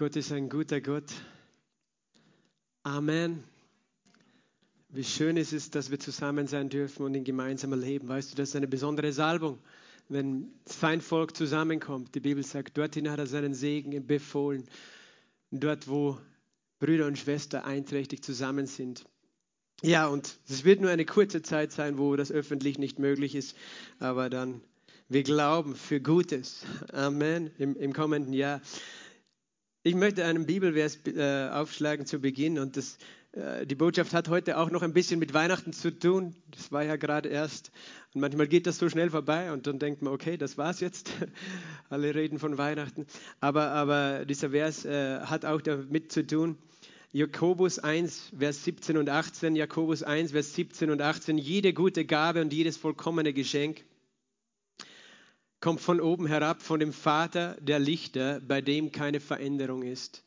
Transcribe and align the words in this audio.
Gott 0.00 0.16
ist 0.16 0.32
ein 0.32 0.48
guter 0.48 0.80
Gott. 0.80 1.12
Amen. 2.84 3.44
Wie 4.88 5.04
schön 5.04 5.36
ist 5.36 5.52
es, 5.52 5.70
dass 5.70 5.90
wir 5.90 6.00
zusammen 6.00 6.46
sein 6.46 6.70
dürfen 6.70 7.04
und 7.04 7.14
in 7.14 7.22
gemeinsamer 7.22 7.76
Leben. 7.76 8.08
Weißt 8.08 8.32
du, 8.32 8.36
das 8.36 8.48
ist 8.48 8.56
eine 8.56 8.66
besondere 8.66 9.12
Salbung, 9.12 9.58
wenn 10.08 10.54
sein 10.64 11.02
Volk 11.02 11.36
zusammenkommt. 11.36 12.14
Die 12.14 12.20
Bibel 12.20 12.42
sagt, 12.42 12.78
dorthin 12.78 13.10
hat 13.10 13.18
er 13.18 13.26
seinen 13.26 13.52
Segen 13.52 14.06
befohlen. 14.06 14.66
Dort, 15.50 15.86
wo 15.86 16.16
Brüder 16.78 17.06
und 17.06 17.18
Schwestern 17.18 17.64
einträchtig 17.64 18.24
zusammen 18.24 18.66
sind. 18.66 19.04
Ja, 19.82 20.06
und 20.06 20.38
es 20.48 20.64
wird 20.64 20.80
nur 20.80 20.88
eine 20.88 21.04
kurze 21.04 21.42
Zeit 21.42 21.72
sein, 21.72 21.98
wo 21.98 22.16
das 22.16 22.32
öffentlich 22.32 22.78
nicht 22.78 22.98
möglich 22.98 23.34
ist, 23.34 23.54
aber 23.98 24.30
dann, 24.30 24.62
wir 25.10 25.24
glauben 25.24 25.76
für 25.76 26.00
Gutes. 26.00 26.64
Amen. 26.90 27.50
Im, 27.58 27.76
im 27.76 27.92
kommenden 27.92 28.32
Jahr. 28.32 28.62
Ich 29.82 29.94
möchte 29.94 30.26
einen 30.26 30.44
Bibelvers 30.44 30.98
äh, 31.06 31.48
aufschlagen 31.48 32.04
zu 32.04 32.18
Beginn 32.18 32.58
und 32.58 32.76
das, 32.76 32.98
äh, 33.32 33.64
die 33.64 33.74
Botschaft 33.74 34.12
hat 34.12 34.28
heute 34.28 34.58
auch 34.58 34.70
noch 34.70 34.82
ein 34.82 34.92
bisschen 34.92 35.18
mit 35.18 35.32
Weihnachten 35.32 35.72
zu 35.72 35.90
tun. 35.90 36.36
Das 36.50 36.70
war 36.70 36.82
ja 36.82 36.96
gerade 36.96 37.30
erst. 37.30 37.72
Und 38.12 38.20
manchmal 38.20 38.46
geht 38.46 38.66
das 38.66 38.76
so 38.76 38.90
schnell 38.90 39.08
vorbei 39.08 39.50
und 39.52 39.66
dann 39.66 39.78
denkt 39.78 40.02
man, 40.02 40.12
okay, 40.12 40.36
das 40.36 40.58
war's 40.58 40.80
jetzt. 40.80 41.10
Alle 41.88 42.14
reden 42.14 42.38
von 42.38 42.58
Weihnachten. 42.58 43.06
Aber, 43.40 43.70
aber 43.70 44.26
dieser 44.26 44.50
Vers 44.50 44.84
äh, 44.84 45.20
hat 45.20 45.46
auch 45.46 45.62
damit 45.62 46.12
zu 46.12 46.26
tun, 46.26 46.58
Jakobus 47.12 47.78
1, 47.78 48.32
Vers 48.38 48.62
17 48.64 48.98
und 48.98 49.08
18, 49.08 49.56
Jakobus 49.56 50.02
1, 50.02 50.32
Vers 50.32 50.54
17 50.56 50.90
und 50.90 51.00
18, 51.00 51.38
jede 51.38 51.72
gute 51.72 52.04
Gabe 52.04 52.42
und 52.42 52.52
jedes 52.52 52.76
vollkommene 52.76 53.32
Geschenk 53.32 53.82
kommt 55.60 55.80
von 55.80 56.00
oben 56.00 56.26
herab, 56.26 56.62
von 56.62 56.80
dem 56.80 56.92
Vater 56.92 57.56
der 57.60 57.78
Lichter, 57.78 58.40
bei 58.40 58.60
dem 58.60 58.92
keine 58.92 59.20
Veränderung 59.20 59.82
ist, 59.82 60.24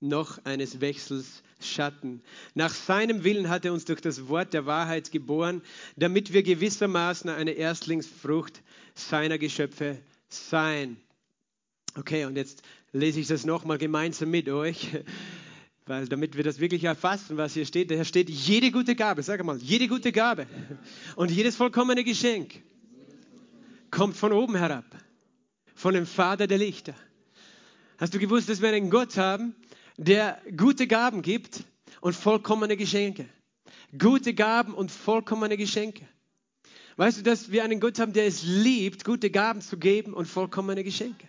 noch 0.00 0.44
eines 0.44 0.80
Wechsels 0.80 1.42
Schatten. 1.58 2.20
Nach 2.54 2.72
seinem 2.72 3.24
Willen 3.24 3.48
hat 3.48 3.64
er 3.64 3.72
uns 3.72 3.86
durch 3.86 4.02
das 4.02 4.28
Wort 4.28 4.52
der 4.52 4.66
Wahrheit 4.66 5.10
geboren, 5.10 5.62
damit 5.96 6.34
wir 6.34 6.42
gewissermaßen 6.42 7.30
eine 7.30 7.52
Erstlingsfrucht 7.52 8.62
seiner 8.94 9.38
Geschöpfe 9.38 9.98
sein. 10.28 10.98
Okay, 11.96 12.26
und 12.26 12.36
jetzt 12.36 12.62
lese 12.92 13.20
ich 13.20 13.26
das 13.26 13.46
nochmal 13.46 13.78
gemeinsam 13.78 14.30
mit 14.30 14.50
euch. 14.50 14.90
Weil 15.86 16.08
damit 16.08 16.36
wir 16.36 16.44
das 16.44 16.58
wirklich 16.58 16.84
erfassen, 16.84 17.36
was 17.36 17.54
hier 17.54 17.64
steht, 17.64 17.90
daher 17.90 18.04
steht 18.04 18.28
jede 18.28 18.72
gute 18.72 18.96
Gabe, 18.96 19.22
sag 19.22 19.42
mal, 19.44 19.56
jede 19.56 19.86
gute 19.88 20.12
Gabe 20.12 20.46
und 21.14 21.30
jedes 21.30 21.56
vollkommene 21.56 22.04
Geschenk 22.04 22.60
kommt 23.96 24.14
von 24.14 24.34
oben 24.34 24.56
herab, 24.56 24.84
von 25.74 25.94
dem 25.94 26.04
Vater 26.04 26.46
der 26.46 26.58
Lichter. 26.58 26.94
Hast 27.96 28.12
du 28.12 28.18
gewusst, 28.18 28.46
dass 28.50 28.60
wir 28.60 28.68
einen 28.68 28.90
Gott 28.90 29.16
haben, 29.16 29.56
der 29.96 30.38
gute 30.54 30.86
Gaben 30.86 31.22
gibt 31.22 31.64
und 32.02 32.14
vollkommene 32.14 32.76
Geschenke? 32.76 33.26
Gute 33.98 34.34
Gaben 34.34 34.74
und 34.74 34.90
vollkommene 34.90 35.56
Geschenke. 35.56 36.06
Weißt 36.98 37.16
du, 37.16 37.22
dass 37.22 37.50
wir 37.50 37.64
einen 37.64 37.80
Gott 37.80 37.98
haben, 37.98 38.12
der 38.12 38.26
es 38.26 38.42
liebt, 38.42 39.02
gute 39.02 39.30
Gaben 39.30 39.62
zu 39.62 39.78
geben 39.78 40.12
und 40.12 40.26
vollkommene 40.26 40.84
Geschenke? 40.84 41.26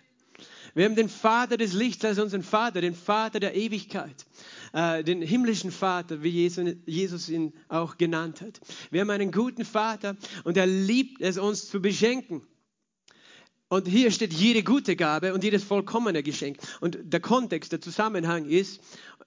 Wir 0.74 0.84
haben 0.84 0.94
den 0.94 1.08
Vater 1.08 1.56
des 1.56 1.72
Lichts 1.72 2.04
als 2.04 2.18
unseren 2.18 2.42
Vater, 2.42 2.82
den 2.82 2.94
Vater 2.94 3.40
der 3.40 3.54
Ewigkeit, 3.56 4.26
äh, 4.74 5.02
den 5.02 5.22
himmlischen 5.22 5.70
Vater, 5.70 6.22
wie 6.22 6.46
Jesus 6.84 7.30
ihn 7.30 7.54
auch 7.68 7.96
genannt 7.96 8.42
hat. 8.42 8.60
Wir 8.90 9.00
haben 9.00 9.10
einen 9.10 9.32
guten 9.32 9.64
Vater 9.64 10.18
und 10.44 10.58
er 10.58 10.66
liebt 10.66 11.22
es, 11.22 11.38
uns 11.38 11.70
zu 11.70 11.80
beschenken. 11.80 12.42
Und 13.68 13.86
hier 13.86 14.10
steht 14.10 14.32
jede 14.32 14.62
gute 14.62 14.96
Gabe 14.96 15.34
und 15.34 15.44
jedes 15.44 15.62
vollkommene 15.62 16.22
Geschenk. 16.22 16.58
Und 16.80 16.98
der 17.02 17.20
Kontext, 17.20 17.72
der 17.72 17.80
Zusammenhang 17.80 18.46
ist, 18.46 18.80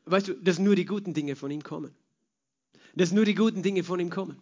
weißt 0.06 0.30
du, 0.30 0.34
dass 0.34 0.58
nur 0.58 0.76
die 0.76 0.86
guten 0.86 1.14
Dinge 1.14 1.36
von 1.36 1.52
ihm 1.52 1.64
kommen. 1.64 1.92
Dass 2.96 3.12
nur 3.12 3.26
die 3.26 3.36
guten 3.36 3.62
Dinge 3.62 3.84
von 3.84 4.00
ihm 4.00 4.10
kommen. 4.10 4.40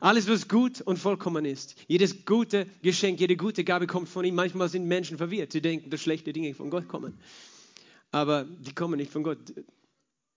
Alles, 0.00 0.28
was 0.28 0.48
gut 0.48 0.80
und 0.80 0.98
vollkommen 0.98 1.44
ist. 1.44 1.74
Jedes 1.88 2.24
gute 2.24 2.66
Geschenk, 2.82 3.18
jede 3.20 3.36
gute 3.36 3.64
Gabe 3.64 3.86
kommt 3.86 4.08
von 4.08 4.24
ihm. 4.24 4.34
Manchmal 4.34 4.68
sind 4.68 4.86
Menschen 4.86 5.18
verwirrt. 5.18 5.52
Sie 5.52 5.60
denken, 5.60 5.90
dass 5.90 6.00
schlechte 6.00 6.32
Dinge 6.32 6.54
von 6.54 6.70
Gott 6.70 6.88
kommen. 6.88 7.18
Aber 8.10 8.44
die 8.44 8.74
kommen 8.74 8.96
nicht 8.96 9.10
von 9.10 9.22
Gott. 9.22 9.38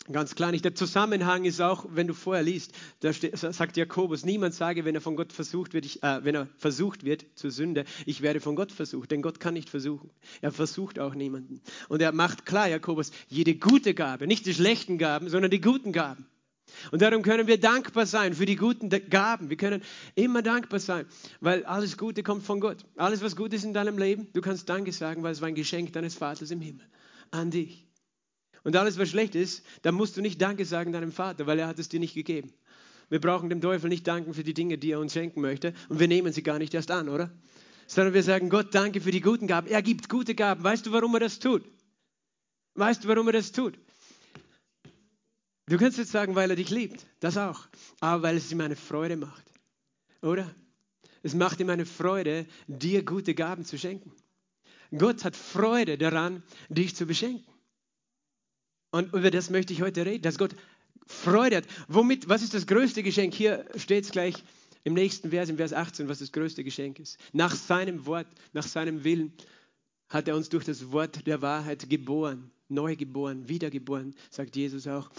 Ganz 0.09 0.33
klar 0.33 0.51
nicht. 0.51 0.65
Der 0.65 0.73
Zusammenhang 0.73 1.45
ist 1.45 1.61
auch, 1.61 1.85
wenn 1.89 2.07
du 2.07 2.15
vorher 2.15 2.43
liest, 2.43 2.73
da 3.01 3.13
sagt 3.13 3.77
Jakobus, 3.77 4.25
niemand 4.25 4.55
sage, 4.55 4.83
wenn 4.83 4.95
er 4.95 5.01
von 5.01 5.15
Gott 5.15 5.31
versucht 5.31 5.73
wird, 5.73 5.85
ich, 5.85 6.01
äh, 6.01 6.25
wenn 6.25 6.33
er 6.33 6.47
versucht 6.57 7.03
wird 7.05 7.25
zur 7.35 7.51
Sünde, 7.51 7.85
ich 8.07 8.21
werde 8.21 8.39
von 8.39 8.55
Gott 8.55 8.71
versucht, 8.71 9.11
denn 9.11 9.21
Gott 9.21 9.39
kann 9.39 9.53
nicht 9.53 9.69
versuchen. 9.69 10.09
Er 10.41 10.51
versucht 10.51 10.97
auch 10.97 11.13
niemanden. 11.13 11.61
Und 11.87 12.01
er 12.01 12.13
macht 12.13 12.47
klar, 12.47 12.67
Jakobus, 12.67 13.11
jede 13.27 13.55
gute 13.55 13.93
Gabe, 13.93 14.25
nicht 14.25 14.47
die 14.47 14.55
schlechten 14.55 14.97
Gaben, 14.97 15.29
sondern 15.29 15.51
die 15.51 15.61
guten 15.61 15.91
Gaben. 15.91 16.25
Und 16.91 17.01
darum 17.01 17.21
können 17.21 17.47
wir 17.47 17.59
dankbar 17.59 18.07
sein 18.07 18.33
für 18.33 18.45
die 18.45 18.55
guten 18.55 18.89
Gaben. 18.89 19.49
Wir 19.49 19.57
können 19.57 19.83
immer 20.15 20.41
dankbar 20.41 20.79
sein, 20.79 21.05
weil 21.41 21.63
alles 21.65 21.97
Gute 21.97 22.23
kommt 22.23 22.43
von 22.43 22.59
Gott. 22.59 22.85
Alles, 22.95 23.21
was 23.21 23.35
gut 23.35 23.53
ist 23.53 23.65
in 23.65 23.73
deinem 23.73 23.99
Leben, 23.99 24.29
du 24.33 24.41
kannst 24.41 24.67
Danke 24.67 24.91
sagen, 24.93 25.21
weil 25.21 25.33
es 25.33 25.41
war 25.41 25.47
ein 25.47 25.55
Geschenk 25.55 25.93
deines 25.93 26.15
Vaters 26.15 26.49
im 26.49 26.61
Himmel 26.61 26.87
an 27.29 27.51
dich. 27.51 27.90
Und 28.63 28.75
alles, 28.75 28.97
was 28.97 29.09
schlecht 29.09 29.35
ist, 29.35 29.63
da 29.81 29.91
musst 29.91 30.17
du 30.17 30.21
nicht 30.21 30.41
Danke 30.41 30.65
sagen 30.65 30.91
deinem 30.91 31.11
Vater, 31.11 31.47
weil 31.47 31.59
er 31.59 31.67
hat 31.67 31.79
es 31.79 31.89
dir 31.89 31.99
nicht 31.99 32.13
gegeben. 32.13 32.53
Wir 33.09 33.19
brauchen 33.19 33.49
dem 33.49 33.59
Teufel 33.59 33.89
nicht 33.89 34.07
danken 34.07 34.33
für 34.33 34.43
die 34.43 34.53
Dinge, 34.53 34.77
die 34.77 34.91
er 34.91 34.99
uns 34.99 35.13
schenken 35.13 35.41
möchte. 35.41 35.73
Und 35.89 35.99
wir 35.99 36.07
nehmen 36.07 36.31
sie 36.31 36.43
gar 36.43 36.59
nicht 36.59 36.73
erst 36.73 36.91
an, 36.91 37.09
oder? 37.09 37.31
Sondern 37.87 38.13
wir 38.13 38.23
sagen 38.23 38.49
Gott, 38.49 38.73
danke 38.73 39.01
für 39.01 39.11
die 39.11 39.19
guten 39.19 39.47
Gaben. 39.47 39.67
Er 39.67 39.81
gibt 39.81 40.07
gute 40.07 40.35
Gaben. 40.35 40.63
Weißt 40.63 40.85
du, 40.85 40.91
warum 40.91 41.13
er 41.15 41.19
das 41.19 41.39
tut? 41.39 41.63
Weißt 42.75 43.03
du, 43.03 43.07
warum 43.09 43.27
er 43.27 43.33
das 43.33 43.51
tut? 43.51 43.77
Du 45.67 45.77
kannst 45.77 45.97
jetzt 45.97 46.11
sagen, 46.11 46.35
weil 46.35 46.49
er 46.49 46.55
dich 46.55 46.69
liebt, 46.69 47.05
das 47.19 47.37
auch, 47.37 47.67
aber 47.99 48.23
weil 48.23 48.37
es 48.37 48.51
ihm 48.51 48.59
eine 48.61 48.75
Freude 48.75 49.15
macht, 49.15 49.43
oder? 50.21 50.53
Es 51.23 51.33
macht 51.33 51.59
ihm 51.59 51.69
eine 51.69 51.85
Freude, 51.85 52.45
dir 52.67 53.05
gute 53.05 53.35
Gaben 53.35 53.63
zu 53.63 53.77
schenken. 53.77 54.11
Gott 54.97 55.23
hat 55.23 55.35
Freude 55.35 55.97
daran, 55.97 56.43
dich 56.69 56.95
zu 56.95 57.05
beschenken. 57.05 57.45
Und 58.91 59.13
über 59.13 59.31
das 59.31 59.49
möchte 59.49 59.73
ich 59.73 59.81
heute 59.81 60.05
reden, 60.05 60.23
dass 60.23 60.37
Gott 60.37 60.55
Freude 61.07 61.57
hat. 61.57 61.65
Womit, 61.87 62.29
was 62.29 62.43
ist 62.43 62.53
das 62.53 62.67
größte 62.67 63.03
Geschenk? 63.03 63.33
Hier 63.33 63.65
steht 63.75 64.05
es 64.05 64.11
gleich 64.11 64.35
im 64.83 64.93
nächsten 64.93 65.29
Vers, 65.29 65.49
im 65.49 65.57
Vers 65.57 65.73
18, 65.73 66.07
was 66.07 66.19
das 66.19 66.31
größte 66.31 66.63
Geschenk 66.63 66.99
ist. 66.99 67.17
Nach 67.33 67.55
seinem 67.55 68.05
Wort, 68.05 68.27
nach 68.53 68.65
seinem 68.65 69.03
Willen 69.03 69.33
hat 70.09 70.27
er 70.27 70.35
uns 70.35 70.49
durch 70.49 70.65
das 70.65 70.91
Wort 70.91 71.25
der 71.27 71.41
Wahrheit 71.41 71.89
geboren 71.89 72.51
neu 72.71 72.95
geboren, 72.95 73.47
wiedergeboren, 73.47 74.15
sagt 74.29 74.55
Jesus 74.55 74.87
auch, 74.87 75.11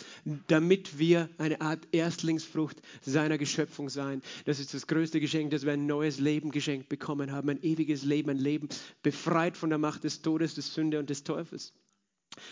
damit 0.48 0.98
wir 0.98 1.28
eine 1.38 1.60
Art 1.60 1.86
Erstlingsfrucht 1.92 2.80
seiner 3.02 3.38
Geschöpfung 3.38 3.88
sein. 3.88 4.22
Das 4.46 4.58
ist 4.58 4.74
das 4.74 4.86
größte 4.86 5.20
Geschenk, 5.20 5.50
dass 5.50 5.64
wir 5.64 5.72
ein 5.72 5.86
neues 5.86 6.18
Leben 6.18 6.50
geschenkt 6.50 6.88
bekommen 6.88 7.30
haben, 7.30 7.50
ein 7.50 7.62
ewiges 7.62 8.02
Leben, 8.02 8.30
ein 8.30 8.38
Leben 8.38 8.68
befreit 9.02 9.56
von 9.56 9.68
der 9.68 9.78
Macht 9.78 10.04
des 10.04 10.22
Todes, 10.22 10.54
des 10.54 10.74
Sünde 10.74 10.98
und 10.98 11.10
des 11.10 11.22
Teufels. 11.22 11.72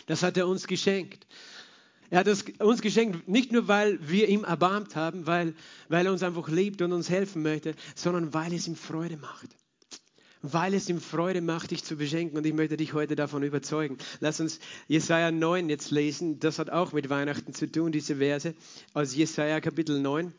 Das 0.07 0.23
hat 0.23 0.37
er 0.37 0.47
uns 0.47 0.67
geschenkt. 0.67 1.27
Er 2.09 2.19
hat 2.19 2.27
es 2.27 2.43
uns 2.59 2.81
geschenkt, 2.81 3.27
nicht 3.27 3.51
nur 3.51 3.67
weil 3.67 3.97
wir 4.09 4.27
ihm 4.27 4.43
erbarmt 4.43 4.95
haben, 4.95 5.27
weil, 5.27 5.53
weil 5.87 6.05
er 6.05 6.11
uns 6.11 6.23
einfach 6.23 6.49
liebt 6.49 6.81
und 6.81 6.91
uns 6.91 7.09
helfen 7.09 7.41
möchte, 7.41 7.73
sondern 7.95 8.33
weil 8.33 8.53
es 8.53 8.67
ihm 8.67 8.75
Freude 8.75 9.17
macht 9.17 9.49
weil 10.41 10.73
es 10.73 10.89
ihm 10.89 10.99
Freude 10.99 11.41
macht, 11.41 11.71
dich 11.71 11.83
zu 11.83 11.95
beschenken. 11.95 12.37
Und 12.37 12.45
ich 12.45 12.53
möchte 12.53 12.77
dich 12.77 12.93
heute 12.93 13.15
davon 13.15 13.43
überzeugen. 13.43 13.97
Lass 14.19 14.39
uns 14.39 14.59
Jesaja 14.87 15.31
9 15.31 15.69
jetzt 15.69 15.91
lesen. 15.91 16.39
Das 16.39 16.59
hat 16.59 16.69
auch 16.69 16.93
mit 16.93 17.09
Weihnachten 17.09 17.53
zu 17.53 17.71
tun, 17.71 17.91
diese 17.91 18.17
Verse 18.17 18.55
aus 18.93 19.15
Jesaja 19.15 19.61
Kapitel 19.61 19.99
9 19.99 20.33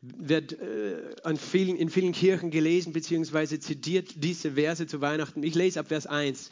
wird 0.00 0.52
äh, 0.52 1.36
vielen, 1.36 1.76
in 1.76 1.90
vielen 1.90 2.12
Kirchen 2.12 2.52
gelesen 2.52 2.92
bzw. 2.92 3.58
zitiert 3.58 4.12
diese 4.16 4.52
Verse 4.52 4.86
zu 4.86 5.00
Weihnachten. 5.00 5.42
Ich 5.42 5.56
lese 5.56 5.80
ab 5.80 5.88
Vers 5.88 6.06
1. 6.06 6.50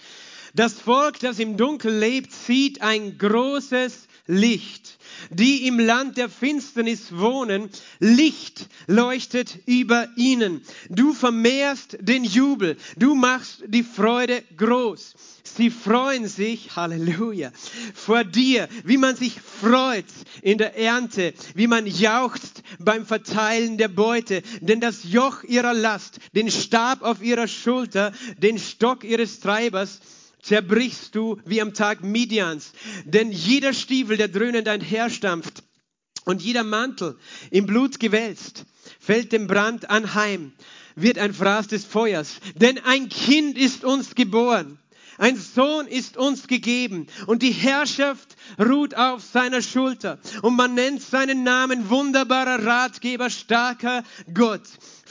Das 0.54 0.74
Volk, 0.74 1.20
das 1.20 1.38
im 1.38 1.56
Dunkel 1.56 1.98
lebt, 1.98 2.32
sieht 2.32 2.82
ein 2.82 3.18
großes 3.18 4.06
Licht. 4.26 4.98
Die 5.30 5.66
im 5.66 5.78
Land 5.78 6.16
der 6.16 6.28
Finsternis 6.28 7.16
wohnen, 7.16 7.70
Licht 8.00 8.68
leuchtet 8.86 9.58
über 9.66 10.08
ihnen. 10.16 10.62
Du 10.88 11.12
vermehrst 11.12 11.96
den 12.00 12.24
Jubel, 12.24 12.76
du 12.96 13.14
machst 13.14 13.62
die 13.66 13.84
Freude 13.84 14.42
groß. 14.56 15.14
Sie 15.44 15.70
freuen 15.70 16.26
sich, 16.26 16.74
Halleluja, 16.76 17.50
vor 17.94 18.24
dir, 18.24 18.68
wie 18.84 18.98
man 18.98 19.16
sich 19.16 19.40
freut 19.40 20.04
in 20.42 20.58
der 20.58 20.76
Ernte, 20.76 21.32
wie 21.54 21.68
man 21.68 21.86
jauchzt 21.86 22.62
beim 22.78 23.06
Verteilen 23.06 23.78
der 23.78 23.88
Beute. 23.88 24.42
Denn 24.60 24.80
das 24.80 25.04
Joch 25.04 25.44
ihrer 25.44 25.72
Last, 25.72 26.18
den 26.34 26.50
Stab 26.50 27.02
auf 27.02 27.22
ihrer 27.22 27.48
Schulter, 27.48 28.12
den 28.38 28.58
Stock 28.58 29.04
ihres 29.04 29.40
Treibers, 29.40 30.00
zerbrichst 30.46 31.14
du 31.14 31.40
wie 31.44 31.60
am 31.60 31.74
Tag 31.74 32.04
Midians. 32.04 32.72
Denn 33.04 33.32
jeder 33.32 33.72
Stiefel, 33.72 34.16
der 34.16 34.28
dröhnend 34.28 34.68
einherstampft 34.68 35.62
und 36.24 36.42
jeder 36.42 36.62
Mantel 36.62 37.18
im 37.50 37.66
Blut 37.66 37.98
gewälzt, 37.98 38.64
fällt 39.00 39.32
dem 39.32 39.46
Brand 39.46 39.90
anheim, 39.90 40.52
wird 40.94 41.18
ein 41.18 41.34
Fraß 41.34 41.68
des 41.68 41.84
Feuers. 41.84 42.36
Denn 42.54 42.78
ein 42.84 43.08
Kind 43.08 43.58
ist 43.58 43.84
uns 43.84 44.14
geboren. 44.14 44.78
ein 45.18 45.36
Sohn 45.36 45.86
ist 45.86 46.16
uns 46.16 46.46
gegeben 46.46 47.06
und 47.26 47.42
die 47.42 47.52
Herrschaft 47.52 48.36
ruht 48.58 48.94
auf 48.94 49.22
seiner 49.22 49.62
Schulter. 49.62 50.18
Und 50.42 50.56
man 50.56 50.74
nennt 50.74 51.02
seinen 51.02 51.42
Namen 51.42 51.88
wunderbarer 51.88 52.64
Ratgeber, 52.64 53.30
starker 53.30 54.04
Gott. 54.32 54.62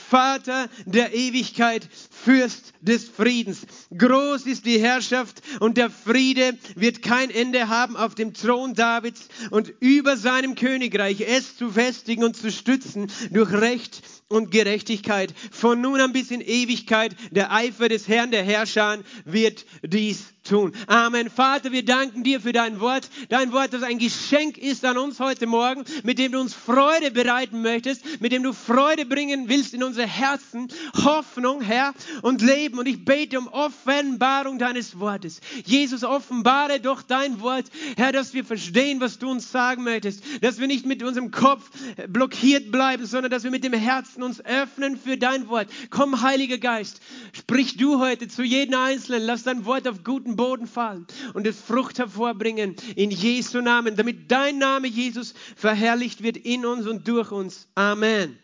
Vater 0.10 0.70
der 0.86 1.14
Ewigkeit, 1.14 1.88
Fürst 2.12 2.74
des 2.82 3.10
Friedens. 3.10 3.66
Groß 3.98 4.46
ist 4.46 4.66
die 4.66 4.80
Herrschaft 4.80 5.42
und 5.60 5.78
der 5.78 5.90
Friede 5.90 6.58
wird 6.76 7.02
kein 7.02 7.30
Ende 7.30 7.68
haben 7.68 7.98
auf 7.98 8.16
dem 8.16 8.34
Thron 8.34 8.74
Davids 8.74 9.28
und 9.52 9.74
über 9.80 10.18
seinem 10.18 10.56
Königreich 10.56 11.22
es 11.22 11.58
zu 11.58 11.72
festigen 11.72 12.24
und 12.24 12.38
zu 12.38 12.52
stützen 12.52 13.12
durch 13.32 13.52
Recht 13.52 14.02
und 14.28 14.52
Gerechtigkeit. 14.52 15.34
Von 15.52 15.82
nun 15.82 16.00
an 16.00 16.14
bis 16.14 16.32
in 16.32 16.42
Ewigkeit, 16.42 17.16
der 17.32 17.52
Eifer 17.52 17.90
des 17.90 18.08
Herrn, 18.08 18.32
der 18.32 18.44
Herrscher, 18.44 19.00
wird 19.26 19.66
dies 19.84 20.35
tun. 20.46 20.72
Amen. 20.88 21.30
Vater, 21.30 21.72
wir 21.72 21.84
danken 21.84 22.24
dir 22.24 22.40
für 22.40 22.54
dein 22.54 22.80
Wort. 22.80 23.10
Dein 23.30 23.52
Wort, 23.52 23.74
das 23.74 23.84
ein 23.84 23.98
Geschenk 23.98 24.58
ist 24.58 24.86
an 24.86 24.98
uns 24.98 25.20
heute 25.20 25.48
Morgen, 25.48 25.84
mit 26.04 26.20
dem 26.20 26.32
du 26.32 26.40
uns 26.40 26.54
Freude 26.54 27.12
bereiten 27.12 27.62
möchtest, 27.62 28.22
mit 28.22 28.32
dem 28.32 28.44
du 28.44 28.54
Freude 28.54 29.06
bringen 29.06 29.50
willst 29.50 29.74
in 29.74 29.84
unsere 29.84 30.08
Herzen, 30.08 30.68
Hoffnung, 31.04 31.62
Herr, 31.62 31.94
und 32.22 32.42
Leben. 32.42 32.80
Und 32.80 32.88
ich 32.88 33.04
bete 33.04 33.40
um 33.40 33.48
Offenbarung 33.48 34.60
deines 34.60 35.00
Wortes. 35.00 35.42
Jesus, 35.66 36.04
offenbare 36.04 36.80
doch 36.80 37.02
dein 37.02 37.42
Wort, 37.42 37.66
Herr, 37.98 38.12
dass 38.12 38.34
wir 38.34 38.46
verstehen, 38.46 39.02
was 39.02 39.20
du 39.20 39.30
uns 39.30 39.52
sagen 39.52 39.84
möchtest, 39.84 40.24
dass 40.42 40.60
wir 40.60 40.68
nicht 40.68 40.86
mit 40.86 41.04
unserem 41.04 41.32
Kopf 41.32 41.70
blockiert 42.08 42.72
bleiben, 42.72 43.06
sondern 43.06 43.32
dass 43.32 43.44
wir 43.44 43.52
mit 43.52 43.64
dem 43.64 43.74
Herzen 43.74 44.22
uns 44.22 44.44
öffnen 44.46 44.98
für 44.98 45.18
dein 45.18 45.50
Wort. 45.50 45.68
Komm, 45.90 46.22
Heiliger 46.22 46.58
Geist, 46.58 47.02
sprich 47.34 47.78
du 47.78 48.00
heute 48.00 48.28
zu 48.28 48.44
jedem 48.44 48.76
Einzelnen, 48.76 49.24
lass 49.24 49.44
dein 49.44 49.66
Wort 49.66 49.88
auf 49.88 50.04
guten 50.04 50.35
Boden 50.36 50.68
fallen 50.68 51.06
und 51.34 51.48
es 51.48 51.60
Frucht 51.60 52.00
hervorbringen 52.00 52.76
in 52.96 53.12
Jesu 53.12 53.62
Namen, 53.62 53.96
damit 53.96 54.32
dein 54.32 54.58
Name, 54.58 54.88
Jesus, 54.88 55.34
verherrlicht 55.56 56.24
wird 56.24 56.38
in 56.38 56.66
uns 56.66 56.88
und 56.88 57.08
durch 57.08 57.32
uns. 57.32 57.68
Amen. 57.76 58.38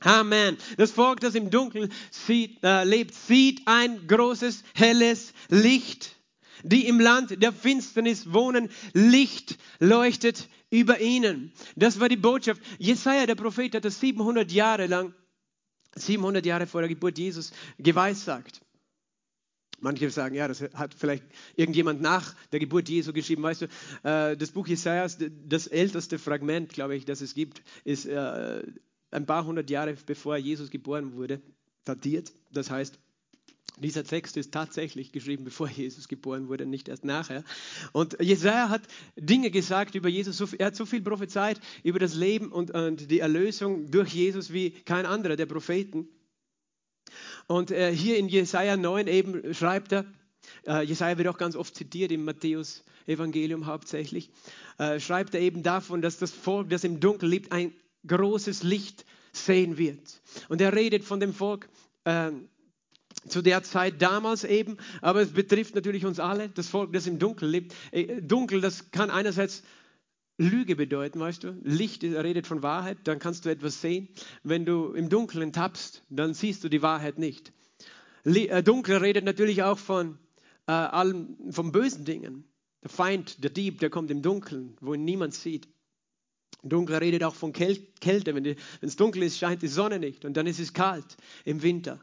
Amen. 0.00 0.56
Das 0.76 0.92
Volk, 0.92 1.20
das 1.20 1.34
im 1.34 1.50
Dunkeln 1.50 1.92
sieht, 2.10 2.62
äh, 2.62 2.84
lebt, 2.84 3.14
sieht 3.14 3.62
ein 3.66 4.06
großes, 4.06 4.62
helles 4.74 5.32
Licht. 5.48 6.14
Die 6.62 6.86
im 6.86 7.00
Land 7.00 7.42
der 7.42 7.52
Finsternis 7.52 8.32
wohnen, 8.32 8.68
Licht 8.92 9.58
leuchtet 9.78 10.48
über 10.70 11.00
ihnen. 11.00 11.52
Das 11.76 12.00
war 12.00 12.08
die 12.08 12.16
Botschaft. 12.16 12.60
Jesaja, 12.78 13.26
der 13.26 13.36
Prophet, 13.36 13.74
hat 13.74 13.84
das 13.84 14.00
700 14.00 14.50
Jahre 14.50 14.86
lang, 14.86 15.14
700 15.94 16.44
Jahre 16.44 16.66
vor 16.66 16.80
der 16.80 16.88
Geburt 16.88 17.18
Jesus, 17.18 17.52
geweissagt. 17.78 18.60
Manche 19.80 20.10
sagen, 20.10 20.34
ja, 20.34 20.48
das 20.48 20.60
hat 20.74 20.94
vielleicht 20.94 21.24
irgendjemand 21.54 22.00
nach 22.00 22.34
der 22.52 22.60
Geburt 22.60 22.88
Jesu 22.88 23.12
geschrieben. 23.12 23.42
Weißt 23.42 23.62
du, 23.62 23.66
äh, 24.02 24.36
das 24.36 24.50
Buch 24.50 24.66
Jesajas, 24.66 25.18
das 25.46 25.66
älteste 25.66 26.18
Fragment, 26.18 26.72
glaube 26.72 26.96
ich, 26.96 27.04
das 27.04 27.20
es 27.20 27.34
gibt, 27.34 27.62
ist 27.84 28.06
äh, 28.06 28.62
ein 29.10 29.26
paar 29.26 29.44
hundert 29.46 29.70
Jahre 29.70 29.94
bevor 30.06 30.36
Jesus 30.36 30.70
geboren 30.70 31.14
wurde, 31.14 31.40
datiert. 31.84 32.32
Das 32.52 32.70
heißt, 32.70 32.98
dieser 33.80 34.02
Text 34.02 34.36
ist 34.36 34.52
tatsächlich 34.52 35.12
geschrieben, 35.12 35.44
bevor 35.44 35.68
Jesus 35.68 36.08
geboren 36.08 36.48
wurde, 36.48 36.66
nicht 36.66 36.88
erst 36.88 37.04
nachher. 37.04 37.44
Und 37.92 38.16
Jesaja 38.20 38.68
hat 38.70 38.82
Dinge 39.16 39.50
gesagt 39.50 39.94
über 39.94 40.08
Jesus. 40.08 40.40
Er 40.54 40.66
hat 40.66 40.76
so 40.76 40.86
viel 40.86 41.00
prophezeit 41.00 41.60
über 41.84 41.98
das 41.98 42.14
Leben 42.14 42.50
und, 42.50 42.72
und 42.72 43.10
die 43.10 43.20
Erlösung 43.20 43.90
durch 43.90 44.12
Jesus 44.12 44.52
wie 44.52 44.70
kein 44.70 45.06
anderer 45.06 45.36
der 45.36 45.46
Propheten. 45.46 46.08
Und 47.48 47.70
äh, 47.70 47.90
hier 47.94 48.18
in 48.18 48.28
Jesaja 48.28 48.76
9 48.76 49.06
eben 49.08 49.54
schreibt 49.54 49.92
er, 49.92 50.04
äh, 50.66 50.84
Jesaja 50.84 51.16
wird 51.16 51.28
auch 51.28 51.38
ganz 51.38 51.56
oft 51.56 51.74
zitiert 51.74 52.12
im 52.12 52.24
Matthäus-Evangelium 52.24 53.66
hauptsächlich, 53.66 54.30
äh, 54.76 55.00
schreibt 55.00 55.34
er 55.34 55.40
eben 55.40 55.62
davon, 55.62 56.02
dass 56.02 56.18
das 56.18 56.30
Volk, 56.30 56.68
das 56.68 56.84
im 56.84 57.00
Dunkeln 57.00 57.30
lebt, 57.30 57.50
ein 57.50 57.72
großes 58.06 58.62
Licht 58.62 59.06
sehen 59.32 59.78
wird. 59.78 60.20
Und 60.50 60.60
er 60.60 60.74
redet 60.74 61.04
von 61.04 61.20
dem 61.20 61.32
Volk 61.32 61.70
äh, 62.04 62.32
zu 63.26 63.40
der 63.40 63.62
Zeit 63.62 64.02
damals 64.02 64.44
eben, 64.44 64.76
aber 65.00 65.22
es 65.22 65.32
betrifft 65.32 65.74
natürlich 65.74 66.04
uns 66.04 66.20
alle, 66.20 66.50
das 66.50 66.68
Volk, 66.68 66.92
das 66.92 67.06
im 67.06 67.18
Dunkeln 67.18 67.50
lebt. 67.50 67.74
Äh, 67.92 68.20
dunkel, 68.20 68.60
das 68.60 68.90
kann 68.90 69.10
einerseits 69.10 69.62
Lüge 70.38 70.76
bedeuten, 70.76 71.18
weißt 71.18 71.42
du? 71.44 71.60
Licht 71.64 72.04
redet 72.04 72.46
von 72.46 72.62
Wahrheit, 72.62 72.98
dann 73.04 73.18
kannst 73.18 73.44
du 73.44 73.50
etwas 73.50 73.80
sehen. 73.80 74.08
Wenn 74.44 74.64
du 74.64 74.92
im 74.92 75.08
Dunkeln 75.08 75.52
tappst, 75.52 76.04
dann 76.08 76.32
siehst 76.32 76.62
du 76.62 76.68
die 76.68 76.80
Wahrheit 76.80 77.18
nicht. 77.18 77.52
Äh, 78.24 78.62
dunkel 78.62 78.98
redet 78.98 79.24
natürlich 79.24 79.62
auch 79.64 79.78
von 79.78 80.18
äh, 80.66 80.72
allen, 80.72 81.52
von 81.52 81.72
bösen 81.72 82.04
Dingen. 82.04 82.44
Der 82.82 82.90
Feind, 82.90 83.42
der 83.42 83.50
Dieb, 83.50 83.80
der 83.80 83.90
kommt 83.90 84.10
im 84.12 84.22
Dunkeln, 84.22 84.76
wo 84.80 84.94
ihn 84.94 85.04
niemand 85.04 85.34
sieht. 85.34 85.68
Dunkel 86.62 86.96
redet 86.96 87.24
auch 87.24 87.34
von 87.34 87.52
Kälte. 87.52 88.34
Wenn 88.34 88.56
es 88.80 88.96
dunkel 88.96 89.24
ist, 89.24 89.38
scheint 89.38 89.62
die 89.62 89.68
Sonne 89.68 89.98
nicht 89.98 90.24
und 90.24 90.36
dann 90.36 90.46
ist 90.46 90.60
es 90.60 90.72
kalt 90.72 91.16
im 91.44 91.62
Winter. 91.62 92.00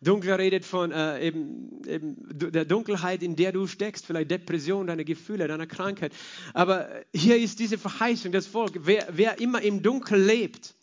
Dunkel 0.00 0.32
redet 0.34 0.64
von 0.64 0.92
äh, 0.92 1.26
eben, 1.26 1.82
eben 1.86 2.16
der 2.30 2.64
Dunkelheit, 2.64 3.22
in 3.22 3.34
der 3.34 3.50
du 3.50 3.66
steckst, 3.66 4.06
vielleicht 4.06 4.30
Depression, 4.30 4.86
deine 4.86 5.04
Gefühle, 5.04 5.48
deine 5.48 5.66
Krankheit. 5.66 6.12
Aber 6.54 6.88
hier 7.12 7.36
ist 7.36 7.58
diese 7.58 7.78
Verheißung, 7.78 8.30
das 8.30 8.46
Volk, 8.46 8.72
wer, 8.84 9.08
wer 9.10 9.40
immer 9.40 9.60
im 9.60 9.82
Dunkel 9.82 10.22
lebt, 10.22 10.74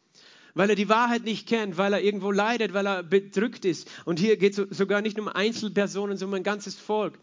weil 0.53 0.69
er 0.69 0.75
die 0.75 0.89
Wahrheit 0.89 1.23
nicht 1.23 1.47
kennt, 1.47 1.77
weil 1.77 1.93
er 1.93 2.01
irgendwo 2.01 2.31
leidet, 2.31 2.73
weil 2.73 2.87
er 2.87 3.03
bedrückt 3.03 3.63
ist. 3.63 3.89
Und 4.03 4.19
hier 4.19 4.35
geht 4.35 4.57
es 4.57 4.77
sogar 4.77 5.01
nicht 5.01 5.17
um 5.17 5.29
Einzelpersonen, 5.29 6.17
sondern 6.17 6.39
um 6.39 6.41
ein 6.41 6.43
ganzes 6.43 6.75
Volk. 6.75 7.17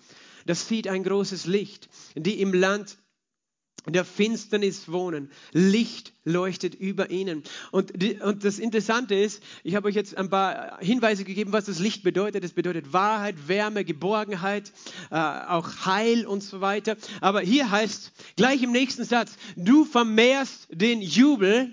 Das 0.47 0.69
sieht 0.69 0.89
ein 0.89 1.05
großes 1.05 1.47
Licht, 1.47 1.91
die 2.15 2.41
im 2.41 2.55
Land 2.55 2.97
der 3.87 4.05
Finsternis 4.05 4.91
wohnen. 4.91 5.31
Licht 5.53 6.13
leuchtet 6.25 6.75
über 6.75 7.11
ihnen. 7.11 7.43
Und, 7.73 7.93
die, 8.01 8.15
und 8.15 8.45
das 8.45 8.59
Interessante 8.59 9.15
ist, 9.15 9.43
ich 9.65 9.75
habe 9.75 9.89
euch 9.89 9.95
jetzt 9.95 10.17
ein 10.17 10.31
paar 10.31 10.79
Hinweise 10.81 11.25
gegeben, 11.25 11.53
was 11.53 11.65
das 11.65 11.79
Licht 11.79 12.03
bedeutet. 12.05 12.45
Es 12.45 12.53
bedeutet 12.53 12.93
Wahrheit, 12.93 13.49
Wärme, 13.49 13.85
Geborgenheit, 13.85 14.73
äh, 15.11 15.17
auch 15.17 15.85
Heil 15.85 16.27
und 16.27 16.43
so 16.43 16.61
weiter. 16.61 16.97
Aber 17.21 17.41
hier 17.41 17.71
heißt 17.71 18.13
gleich 18.37 18.63
im 18.63 18.73
nächsten 18.73 19.05
Satz, 19.05 19.37
du 19.57 19.85
vermehrst 19.85 20.69
den 20.71 21.03
Jubel, 21.03 21.73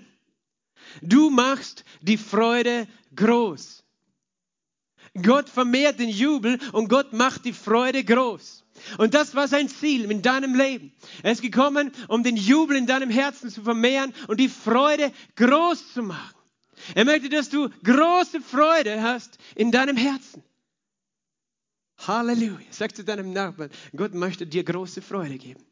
du 1.02 1.30
machst 1.30 1.84
die 2.00 2.16
Freude 2.16 2.88
groß. 3.14 3.84
Gott 5.22 5.48
vermehrt 5.48 5.98
den 5.98 6.08
Jubel 6.08 6.58
und 6.72 6.88
Gott 6.88 7.12
macht 7.12 7.44
die 7.44 7.52
Freude 7.52 8.04
groß. 8.04 8.64
Und 8.98 9.14
das 9.14 9.34
war 9.34 9.48
sein 9.48 9.68
Ziel 9.68 10.10
in 10.10 10.22
deinem 10.22 10.54
Leben. 10.54 10.92
Er 11.22 11.32
ist 11.32 11.42
gekommen, 11.42 11.92
um 12.08 12.22
den 12.22 12.36
Jubel 12.36 12.76
in 12.76 12.86
deinem 12.86 13.10
Herzen 13.10 13.50
zu 13.50 13.62
vermehren 13.62 14.12
und 14.28 14.40
die 14.40 14.48
Freude 14.48 15.12
groß 15.36 15.92
zu 15.92 16.02
machen. 16.02 16.36
Er 16.94 17.04
möchte, 17.04 17.28
dass 17.28 17.50
du 17.50 17.68
große 17.84 18.40
Freude 18.40 19.02
hast 19.02 19.38
in 19.54 19.70
deinem 19.70 19.96
Herzen. 19.96 20.42
Halleluja. 22.06 22.58
Sag 22.70 22.96
zu 22.96 23.04
deinem 23.04 23.32
Nachbarn, 23.32 23.70
Gott 23.94 24.14
möchte 24.14 24.46
dir 24.46 24.64
große 24.64 25.02
Freude 25.02 25.36
geben. 25.36 25.62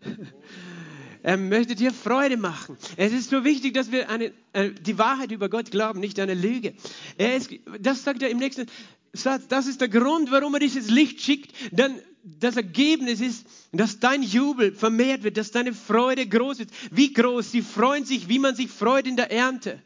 er 1.22 1.36
möchte 1.36 1.74
dir 1.76 1.92
Freude 1.92 2.36
machen. 2.36 2.76
Es 2.96 3.12
ist 3.12 3.30
so 3.30 3.44
wichtig, 3.44 3.74
dass 3.74 3.92
wir 3.92 4.10
eine, 4.10 4.32
äh, 4.52 4.70
die 4.70 4.98
Wahrheit 4.98 5.30
über 5.30 5.48
Gott 5.48 5.70
glauben, 5.70 6.00
nicht 6.00 6.18
eine 6.18 6.34
Lüge. 6.34 6.74
Er 7.16 7.36
ist, 7.36 7.50
das 7.80 8.02
sagt 8.02 8.22
er 8.22 8.30
im 8.30 8.38
nächsten 8.38 8.66
Satz. 9.12 9.46
Das 9.48 9.66
ist 9.66 9.80
der 9.80 9.88
Grund, 9.88 10.30
warum 10.32 10.54
er 10.54 10.60
dieses 10.60 10.90
Licht 10.90 11.20
schickt. 11.20 11.52
Denn 11.70 12.00
das 12.22 12.56
Ergebnis 12.56 13.20
ist, 13.20 13.46
dass 13.72 13.98
dein 13.98 14.22
Jubel 14.22 14.72
vermehrt 14.72 15.24
wird, 15.24 15.36
dass 15.36 15.50
deine 15.50 15.72
Freude 15.72 16.26
groß 16.26 16.60
ist. 16.60 16.70
Wie 16.90 17.12
groß? 17.12 17.50
Sie 17.50 17.62
freuen 17.62 18.04
sich, 18.04 18.28
wie 18.28 18.38
man 18.38 18.54
sich 18.54 18.70
freut 18.70 19.06
in 19.06 19.16
der 19.16 19.30
Ernte. 19.30 19.82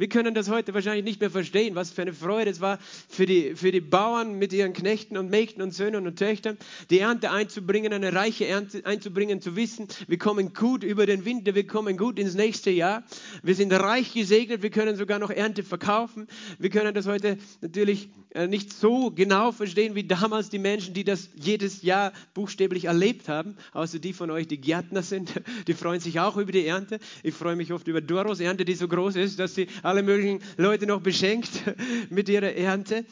Wir 0.00 0.08
können 0.08 0.32
das 0.32 0.48
heute 0.48 0.72
wahrscheinlich 0.72 1.04
nicht 1.04 1.20
mehr 1.20 1.28
verstehen, 1.28 1.74
was 1.74 1.90
für 1.90 2.00
eine 2.00 2.14
Freude 2.14 2.50
es 2.50 2.62
war 2.62 2.78
für 3.10 3.26
die, 3.26 3.54
für 3.54 3.70
die 3.70 3.82
Bauern 3.82 4.38
mit 4.38 4.50
ihren 4.50 4.72
Knechten 4.72 5.18
und 5.18 5.28
Mägden 5.28 5.60
und 5.60 5.74
Söhnen 5.74 6.06
und 6.06 6.18
Töchtern, 6.18 6.56
die 6.88 7.00
Ernte 7.00 7.30
einzubringen, 7.30 7.92
eine 7.92 8.14
reiche 8.14 8.46
Ernte 8.46 8.86
einzubringen, 8.86 9.42
zu 9.42 9.56
wissen, 9.56 9.88
wir 10.08 10.16
kommen 10.16 10.54
gut 10.54 10.84
über 10.84 11.04
den 11.04 11.26
Winter, 11.26 11.54
wir 11.54 11.66
kommen 11.66 11.98
gut 11.98 12.18
ins 12.18 12.34
nächste 12.34 12.70
Jahr, 12.70 13.04
wir 13.42 13.54
sind 13.54 13.74
reich 13.74 14.14
gesegnet, 14.14 14.62
wir 14.62 14.70
können 14.70 14.96
sogar 14.96 15.18
noch 15.18 15.28
Ernte 15.28 15.62
verkaufen. 15.62 16.28
Wir 16.58 16.70
können 16.70 16.94
das 16.94 17.06
heute 17.06 17.36
natürlich 17.60 18.08
äh, 18.32 18.46
nicht 18.46 18.72
so 18.72 19.10
genau 19.10 19.50
verstehen 19.50 19.96
wie 19.96 20.04
damals 20.04 20.50
die 20.50 20.60
Menschen, 20.60 20.94
die 20.94 21.02
das 21.02 21.30
jedes 21.34 21.82
Jahr 21.82 22.12
buchstäblich 22.32 22.84
erlebt 22.84 23.28
haben, 23.28 23.56
außer 23.72 23.98
die 23.98 24.12
von 24.12 24.30
euch, 24.30 24.46
die 24.46 24.60
Gärtner 24.60 25.02
sind, 25.02 25.42
die 25.66 25.74
freuen 25.74 26.00
sich 26.00 26.20
auch 26.20 26.36
über 26.36 26.52
die 26.52 26.64
Ernte. 26.64 27.00
Ich 27.24 27.34
freue 27.34 27.56
mich 27.56 27.72
oft 27.72 27.88
über 27.88 28.00
Doros 28.00 28.38
Ernte, 28.38 28.64
die 28.64 28.74
so 28.74 28.86
groß 28.86 29.16
ist, 29.16 29.40
dass 29.40 29.56
sie 29.56 29.66
alle 29.90 30.02
möglichen 30.02 30.40
Leute 30.56 30.86
noch 30.86 31.00
beschenkt 31.00 31.50
mit 32.10 32.28
ihrer 32.28 32.54
Ernte. 32.54 33.04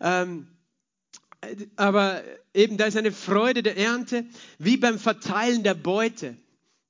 Ähm, 0.00 0.48
aber 1.76 2.22
eben 2.52 2.76
da 2.76 2.86
ist 2.86 2.96
eine 2.96 3.12
Freude 3.12 3.62
der 3.62 3.76
Ernte, 3.76 4.26
wie 4.58 4.76
beim 4.76 4.98
Verteilen 4.98 5.62
der 5.62 5.74
Beute. 5.74 6.36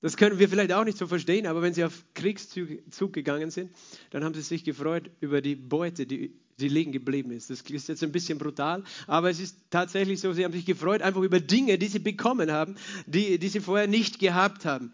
Das 0.01 0.17
können 0.17 0.39
wir 0.39 0.49
vielleicht 0.49 0.73
auch 0.73 0.85
nicht 0.85 0.99
so 0.99 1.07
verstehen, 1.07 1.47
aber 1.47 1.63
wenn 1.63 1.75
sie 1.75 1.85
auf 1.85 2.05
Kriegszug 2.15 3.13
gegangen 3.13 3.51
sind, 3.51 3.73
dann 4.11 4.25
haben 4.25 4.35
sie 4.35 4.43
sich 4.43 4.65
gefreut 4.65 5.11
über 5.21 5.41
die 5.41 5.57
Beute, 5.57 6.07
die 6.07 6.39
die 6.59 6.69
liegen 6.69 6.93
geblieben 6.93 7.33
ist. 7.33 7.51
Das 7.51 7.61
ist 7.61 7.89
jetzt 7.89 8.03
ein 8.03 8.13
bisschen 8.13 8.39
brutal, 8.39 8.83
aber 9.07 9.29
es 9.29 9.41
ist 9.41 9.59
tatsächlich 9.71 10.21
so, 10.21 10.33
sie 10.33 10.45
haben 10.45 10.53
sich 10.53 10.65
gefreut 10.65 11.03
einfach 11.03 11.21
über 11.21 11.41
Dinge, 11.41 11.77
die 11.77 11.89
sie 11.89 11.99
bekommen 11.99 12.51
haben, 12.51 12.77
die, 13.07 13.39
die 13.39 13.49
sie 13.49 13.61
vorher 13.61 13.87
nicht 13.87 14.19
gehabt 14.19 14.65
haben. 14.65 14.93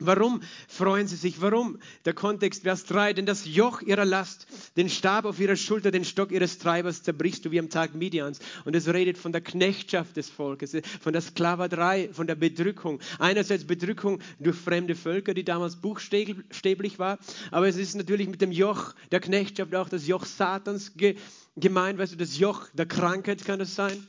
Warum 0.00 0.42
freuen 0.68 1.06
sie 1.06 1.16
sich? 1.16 1.40
Warum? 1.40 1.78
Der 2.04 2.14
Kontext, 2.14 2.62
Vers 2.62 2.84
3. 2.84 3.12
Denn 3.12 3.26
das 3.26 3.46
Joch 3.46 3.82
ihrer 3.82 4.04
Last, 4.04 4.46
den 4.76 4.88
Stab 4.88 5.24
auf 5.24 5.38
ihrer 5.38 5.56
Schulter, 5.56 5.90
den 5.90 6.04
Stock 6.04 6.32
ihres 6.32 6.58
Treibers 6.58 7.02
zerbrichst 7.02 7.44
du 7.44 7.50
wie 7.50 7.58
am 7.58 7.68
Tag 7.68 7.94
Midians. 7.94 8.40
Und 8.64 8.74
es 8.74 8.88
redet 8.88 9.18
von 9.18 9.32
der 9.32 9.40
Knechtschaft 9.40 10.16
des 10.16 10.30
Volkes, 10.30 10.76
von 11.00 11.12
der 11.12 11.22
Sklaverei, 11.22 12.10
von 12.12 12.26
der 12.26 12.34
Bedrückung. 12.34 13.00
Einerseits 13.18 13.64
Bedrückung 13.64 14.20
durch 14.38 14.56
fremde 14.56 14.94
Völker, 14.94 15.34
die 15.34 15.44
damals 15.44 15.76
buchstäblich 15.76 16.98
war, 16.98 17.18
aber 17.50 17.68
es 17.68 17.76
ist 17.76 17.94
natürlich 17.94 18.28
mit 18.28 18.40
dem 18.40 18.52
Joch 18.52 18.94
der 19.12 19.20
Knechtschaft 19.20 19.74
auch 19.74 19.88
das 19.88 20.06
Joch 20.06 20.24
Satans 20.24 20.92
gemeint. 21.56 21.98
Weißt 21.98 22.12
du, 22.12 22.16
das 22.16 22.38
Joch 22.38 22.68
der 22.72 22.86
Krankheit 22.86 23.44
kann 23.44 23.58
das 23.58 23.74
sein. 23.74 24.06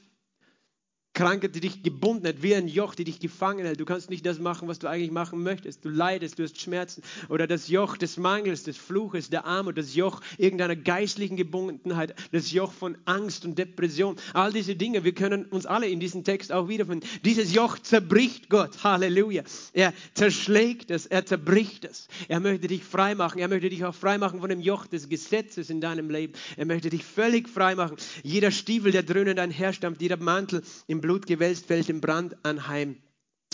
Krankheit, 1.14 1.56
die 1.56 1.60
dich 1.60 1.84
gebunden 1.84 2.26
hat, 2.26 2.42
wie 2.42 2.56
ein 2.56 2.70
Joch, 2.70 2.96
die 2.96 3.04
dich 3.04 3.20
gefangen 3.20 3.66
hält. 3.66 3.80
Du 3.80 3.86
kannst 3.86 4.10
nicht 4.10 4.26
das 4.26 4.40
machen, 4.40 4.70
was 4.70 4.80
du 4.80 4.88
eigentlich 4.88 5.12
machen 5.12 5.44
möchtest. 5.44 5.84
Du 5.84 5.90
leidest, 5.90 6.40
du 6.40 6.44
hast 6.44 6.60
Schmerzen. 6.60 7.04
Oder 7.28 7.48
das 7.48 7.68
Joch 7.68 7.98
des 7.98 8.16
Mangels, 8.16 8.64
des 8.64 8.78
Fluches, 8.78 9.30
der 9.30 9.46
Armut, 9.46 9.78
das 9.78 9.94
Joch 9.94 10.22
irgendeiner 10.38 10.78
geistlichen 10.78 11.36
Gebundenheit, 11.36 12.16
das 12.32 12.52
Joch 12.52 12.72
von 12.72 12.98
Angst 13.04 13.44
und 13.44 13.58
Depression. 13.58 14.16
All 14.34 14.54
diese 14.54 14.76
Dinge, 14.76 15.04
wir 15.04 15.14
können 15.14 15.46
uns 15.46 15.66
alle 15.66 15.88
in 15.88 16.00
diesem 16.00 16.24
Text 16.24 16.54
auch 16.54 16.70
wiederfinden. 16.70 17.06
Dieses 17.26 17.54
Joch 17.54 17.78
zerbricht 17.80 18.50
Gott. 18.50 18.82
Halleluja. 18.82 19.44
Er 19.74 19.94
zerschlägt 20.14 20.92
es, 20.92 21.08
er 21.08 21.26
zerbricht 21.26 21.84
es. 21.84 22.08
Er 22.30 22.40
möchte 22.40 22.68
dich 22.68 22.86
frei 22.86 23.16
machen. 23.16 23.40
Er 23.40 23.50
möchte 23.50 23.70
dich 23.70 23.84
auch 23.84 23.96
frei 23.96 24.18
machen 24.18 24.40
von 24.40 24.50
dem 24.50 24.62
Joch 24.62 24.88
des 24.88 25.10
Gesetzes 25.10 25.70
in 25.70 25.82
deinem 25.82 26.10
Leben. 26.10 26.34
Er 26.56 26.66
möchte 26.66 26.90
dich 26.90 27.04
völlig 27.04 27.50
frei 27.50 27.76
machen. 27.76 27.98
Jeder 28.24 28.52
Stiefel, 28.52 28.94
der 28.94 29.04
dröhnend 29.04 29.40
einherstammt, 29.40 30.02
jeder 30.02 30.16
Mantel 30.16 30.64
im 30.88 31.01
Blut 31.02 31.26
gewälzt, 31.26 31.66
fällt 31.66 31.90
im 31.90 32.02
Brand 32.02 32.36
anheim 32.46 32.98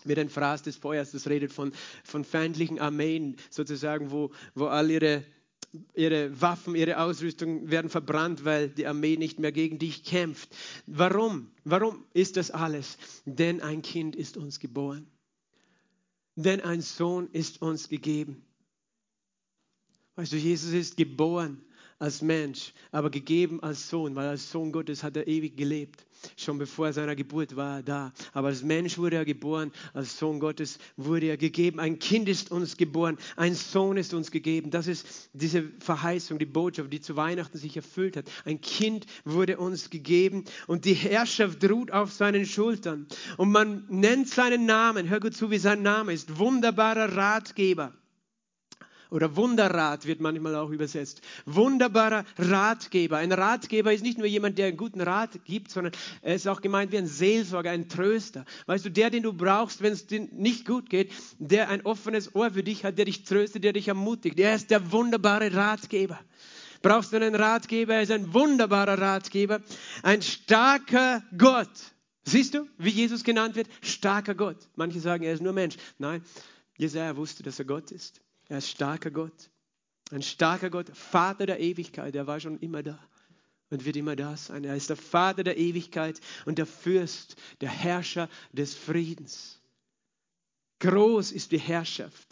mit 0.03 0.19
ein 0.19 0.29
Fraß 0.29 0.63
des 0.63 0.77
Feuers. 0.77 1.11
Das 1.11 1.27
redet 1.27 1.51
von, 1.51 1.71
von 2.03 2.23
feindlichen 2.23 2.79
Armeen, 2.79 3.37
sozusagen, 3.49 4.11
wo, 4.11 4.31
wo 4.55 4.65
all 4.65 4.89
ihre, 4.89 5.23
ihre 5.93 6.41
Waffen, 6.41 6.75
ihre 6.75 6.99
Ausrüstung 6.99 7.69
werden 7.69 7.89
verbrannt, 7.89 8.45
weil 8.45 8.69
die 8.69 8.87
Armee 8.87 9.17
nicht 9.17 9.39
mehr 9.39 9.51
gegen 9.51 9.79
dich 9.79 10.03
kämpft. 10.03 10.49
Warum? 10.85 11.51
Warum 11.63 12.05
ist 12.13 12.37
das 12.37 12.51
alles? 12.51 12.97
Denn 13.25 13.61
ein 13.61 13.81
Kind 13.81 14.15
ist 14.15 14.37
uns 14.37 14.59
geboren. 14.59 15.07
Denn 16.35 16.61
ein 16.61 16.81
Sohn 16.81 17.29
ist 17.31 17.61
uns 17.61 17.89
gegeben. 17.89 18.43
Weißt 20.15 20.33
du, 20.33 20.37
Jesus 20.37 20.71
ist 20.73 20.97
geboren 20.97 21.61
als 21.99 22.21
Mensch, 22.21 22.73
aber 22.91 23.09
gegeben 23.09 23.61
als 23.61 23.89
Sohn, 23.89 24.15
weil 24.15 24.27
als 24.27 24.51
Sohn 24.51 24.71
Gottes 24.71 25.03
hat 25.03 25.15
er 25.15 25.27
ewig 25.27 25.57
gelebt. 25.57 26.06
Schon 26.35 26.57
bevor 26.57 26.91
seiner 26.93 27.15
Geburt 27.15 27.55
war 27.55 27.77
er 27.77 27.83
da. 27.83 28.13
Aber 28.33 28.47
als 28.47 28.63
Mensch 28.63 28.97
wurde 28.97 29.17
er 29.17 29.25
geboren, 29.25 29.71
als 29.93 30.17
Sohn 30.17 30.39
Gottes 30.39 30.79
wurde 30.95 31.27
er 31.27 31.37
gegeben. 31.37 31.79
Ein 31.79 31.99
Kind 31.99 32.27
ist 32.29 32.51
uns 32.51 32.77
geboren, 32.77 33.17
ein 33.35 33.55
Sohn 33.55 33.97
ist 33.97 34.13
uns 34.13 34.31
gegeben. 34.31 34.71
Das 34.71 34.87
ist 34.87 35.29
diese 35.33 35.63
Verheißung, 35.79 36.39
die 36.39 36.45
Botschaft, 36.45 36.91
die 36.91 37.01
zu 37.01 37.15
Weihnachten 37.15 37.57
sich 37.57 37.75
erfüllt 37.75 38.17
hat. 38.17 38.29
Ein 38.45 38.61
Kind 38.61 39.05
wurde 39.25 39.57
uns 39.57 39.89
gegeben 39.89 40.43
und 40.67 40.85
die 40.85 40.93
Herrschaft 40.93 41.63
ruht 41.69 41.91
auf 41.91 42.11
seinen 42.11 42.45
Schultern. 42.45 43.07
Und 43.37 43.51
man 43.51 43.85
nennt 43.89 44.29
seinen 44.29 44.65
Namen, 44.65 45.09
hör 45.09 45.19
gut 45.19 45.35
zu, 45.35 45.51
wie 45.51 45.57
sein 45.57 45.81
Name 45.81 46.13
ist, 46.13 46.37
wunderbarer 46.37 47.15
Ratgeber 47.15 47.93
oder 49.09 49.35
Wunderrat 49.35 50.05
wird 50.05 50.19
manchmal 50.19 50.55
auch 50.55 50.69
übersetzt. 50.69 51.21
Wunderbarer 51.45 52.25
Ratgeber. 52.37 53.17
Ein 53.17 53.31
Ratgeber 53.31 53.93
ist 53.93 54.03
nicht 54.03 54.17
nur 54.17 54.27
jemand, 54.27 54.57
der 54.57 54.67
einen 54.67 54.77
guten 54.77 55.01
Rat 55.01 55.45
gibt, 55.45 55.71
sondern 55.71 55.93
er 56.21 56.35
ist 56.35 56.47
auch 56.47 56.61
gemeint 56.61 56.91
wie 56.91 56.97
ein 56.97 57.07
Seelsorger, 57.07 57.71
ein 57.71 57.89
Tröster. 57.89 58.45
Weißt 58.65 58.85
du, 58.85 58.91
der, 58.91 59.09
den 59.09 59.23
du 59.23 59.33
brauchst, 59.33 59.81
wenn 59.81 59.93
es 59.93 60.07
dir 60.07 60.27
nicht 60.31 60.65
gut 60.65 60.89
geht, 60.89 61.11
der 61.39 61.69
ein 61.69 61.85
offenes 61.85 62.35
Ohr 62.35 62.51
für 62.51 62.63
dich 62.63 62.83
hat, 62.83 62.97
der 62.97 63.05
dich 63.05 63.23
tröstet, 63.23 63.63
der 63.63 63.73
dich 63.73 63.87
ermutigt. 63.87 64.39
Er 64.39 64.55
ist 64.55 64.71
der 64.71 64.91
wunderbare 64.91 65.53
Ratgeber. 65.53 66.19
Brauchst 66.81 67.11
du 67.11 67.17
einen 67.17 67.35
Ratgeber? 67.35 67.95
Er 67.95 68.01
ist 68.03 68.11
ein 68.11 68.33
wunderbarer 68.33 68.99
Ratgeber. 68.99 69.61
Ein 70.03 70.21
starker 70.21 71.23
Gott. 71.37 71.69
Siehst 72.23 72.53
du, 72.53 72.67
wie 72.77 72.89
Jesus 72.89 73.23
genannt 73.23 73.55
wird? 73.55 73.69
Starker 73.81 74.35
Gott. 74.35 74.57
Manche 74.75 74.99
sagen, 74.99 75.23
er 75.23 75.33
ist 75.33 75.41
nur 75.41 75.53
Mensch. 75.53 75.77
Nein, 75.97 76.23
Jesaja 76.77 77.15
wusste, 77.15 77.41
dass 77.41 77.57
er 77.59 77.65
Gott 77.65 77.91
ist. 77.91 78.21
Er 78.49 78.59
ist 78.59 78.69
starker 78.69 79.11
Gott. 79.11 79.49
Ein 80.11 80.21
starker 80.21 80.69
Gott, 80.69 80.89
Vater 80.95 81.45
der 81.45 81.59
Ewigkeit. 81.59 82.15
Er 82.15 82.27
war 82.27 82.39
schon 82.39 82.59
immer 82.59 82.81
da 82.81 82.97
und 83.69 83.85
wird 83.85 83.97
immer 83.97 84.15
da 84.15 84.37
sein. 84.37 84.63
Er 84.63 84.75
ist 84.75 84.89
der 84.89 84.95
Vater 84.95 85.43
der 85.43 85.57
Ewigkeit 85.57 86.19
und 86.45 86.57
der 86.57 86.65
Fürst, 86.65 87.35
der 87.61 87.69
Herrscher 87.69 88.29
des 88.53 88.73
Friedens. 88.73 89.61
Groß 90.79 91.31
ist 91.31 91.51
die 91.51 91.59
Herrschaft 91.59 92.26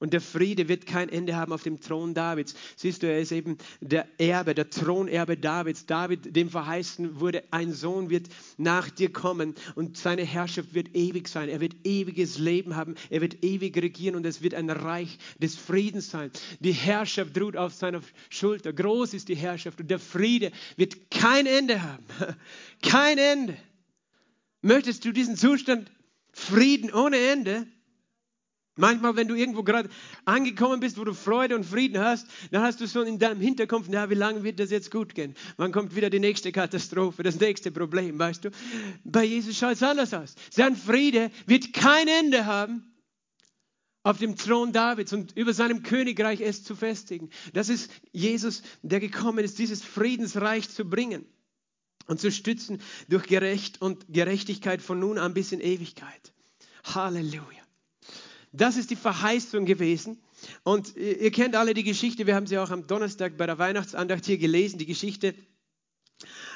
und 0.00 0.14
der 0.14 0.22
Friede 0.22 0.68
wird 0.68 0.86
kein 0.86 1.10
Ende 1.10 1.36
haben 1.36 1.52
auf 1.52 1.62
dem 1.62 1.78
Thron 1.78 2.14
Davids. 2.14 2.54
Siehst 2.74 3.02
du, 3.02 3.06
er 3.06 3.20
ist 3.20 3.32
eben 3.32 3.58
der 3.80 4.08
Erbe, 4.18 4.54
der 4.54 4.70
Thronerbe 4.70 5.36
Davids. 5.36 5.84
David, 5.84 6.34
dem 6.34 6.48
verheißen 6.48 7.20
wurde, 7.20 7.44
ein 7.50 7.72
Sohn 7.72 8.08
wird 8.08 8.28
nach 8.56 8.88
dir 8.88 9.12
kommen 9.12 9.54
und 9.74 9.98
seine 9.98 10.24
Herrschaft 10.24 10.74
wird 10.74 10.96
ewig 10.96 11.28
sein. 11.28 11.50
Er 11.50 11.60
wird 11.60 11.76
ewiges 11.84 12.38
Leben 12.38 12.76
haben. 12.76 12.94
Er 13.10 13.20
wird 13.20 13.44
ewig 13.44 13.76
regieren 13.76 14.16
und 14.16 14.24
es 14.24 14.42
wird 14.42 14.54
ein 14.54 14.70
Reich 14.70 15.18
des 15.38 15.54
Friedens 15.54 16.10
sein. 16.10 16.30
Die 16.60 16.72
Herrschaft 16.72 17.38
ruht 17.38 17.56
auf 17.56 17.74
seiner 17.74 18.00
Schulter. 18.30 18.72
Groß 18.72 19.12
ist 19.12 19.28
die 19.28 19.36
Herrschaft 19.36 19.80
und 19.80 19.90
der 19.90 19.98
Friede 19.98 20.50
wird 20.76 21.10
kein 21.10 21.44
Ende 21.44 21.82
haben. 21.82 22.04
Kein 22.82 23.18
Ende. 23.18 23.56
Möchtest 24.62 25.04
du 25.04 25.12
diesen 25.12 25.36
Zustand 25.36 25.90
Frieden 26.32 26.90
ohne 26.90 27.18
Ende? 27.18 27.66
Manchmal, 28.80 29.14
wenn 29.16 29.28
du 29.28 29.34
irgendwo 29.34 29.62
gerade 29.62 29.88
angekommen 30.24 30.80
bist, 30.80 30.98
wo 30.98 31.04
du 31.04 31.14
Freude 31.14 31.54
und 31.54 31.64
Frieden 31.64 32.00
hast, 32.00 32.26
dann 32.50 32.62
hast 32.62 32.80
du 32.80 32.86
so 32.86 33.02
in 33.02 33.18
deinem 33.18 33.40
Hinterkopf, 33.40 33.86
na, 33.88 34.10
wie 34.10 34.14
lange 34.14 34.42
wird 34.42 34.58
das 34.58 34.70
jetzt 34.70 34.90
gut 34.90 35.14
gehen? 35.14 35.34
Wann 35.56 35.70
kommt 35.70 35.94
wieder 35.94 36.10
die 36.10 36.18
nächste 36.18 36.50
Katastrophe, 36.50 37.22
das 37.22 37.38
nächste 37.38 37.70
Problem, 37.70 38.18
weißt 38.18 38.46
du? 38.46 38.50
Bei 39.04 39.22
Jesus 39.22 39.56
schaut 39.56 39.74
es 39.74 39.82
anders 39.82 40.14
aus. 40.14 40.34
Sein 40.50 40.74
Friede 40.74 41.30
wird 41.46 41.72
kein 41.72 42.08
Ende 42.08 42.46
haben 42.46 42.90
auf 44.02 44.18
dem 44.18 44.36
Thron 44.36 44.72
Davids 44.72 45.12
und 45.12 45.36
über 45.36 45.52
seinem 45.52 45.82
Königreich 45.82 46.40
es 46.40 46.64
zu 46.64 46.74
festigen. 46.74 47.30
Das 47.52 47.68
ist 47.68 47.90
Jesus, 48.12 48.62
der 48.82 49.00
gekommen 49.00 49.44
ist, 49.44 49.58
dieses 49.58 49.82
Friedensreich 49.84 50.70
zu 50.70 50.84
bringen 50.84 51.26
und 52.06 52.20
zu 52.20 52.32
stützen 52.32 52.80
durch 53.08 53.26
Gerecht 53.26 53.82
und 53.82 54.06
Gerechtigkeit 54.08 54.80
von 54.80 54.98
nun 54.98 55.18
an 55.18 55.34
bis 55.34 55.52
in 55.52 55.60
Ewigkeit. 55.60 56.32
Halleluja. 56.84 57.60
Das 58.52 58.76
ist 58.76 58.90
die 58.90 58.96
Verheißung 58.96 59.64
gewesen. 59.64 60.20
Und 60.64 60.96
ihr 60.96 61.30
kennt 61.30 61.54
alle 61.54 61.74
die 61.74 61.84
Geschichte, 61.84 62.26
wir 62.26 62.34
haben 62.34 62.46
sie 62.46 62.58
auch 62.58 62.70
am 62.70 62.86
Donnerstag 62.86 63.36
bei 63.36 63.46
der 63.46 63.58
Weihnachtsandacht 63.58 64.26
hier 64.26 64.38
gelesen, 64.38 64.78
die 64.78 64.86
Geschichte 64.86 65.34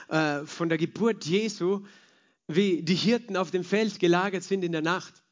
äh, 0.08 0.44
von 0.44 0.68
der 0.68 0.78
Geburt 0.78 1.24
Jesu, 1.24 1.84
wie 2.48 2.82
die 2.82 2.94
Hirten 2.94 3.36
auf 3.36 3.50
dem 3.50 3.64
Feld 3.64 4.00
gelagert 4.00 4.42
sind 4.42 4.64
in 4.64 4.72
der 4.72 4.82
Nacht. 4.82 5.22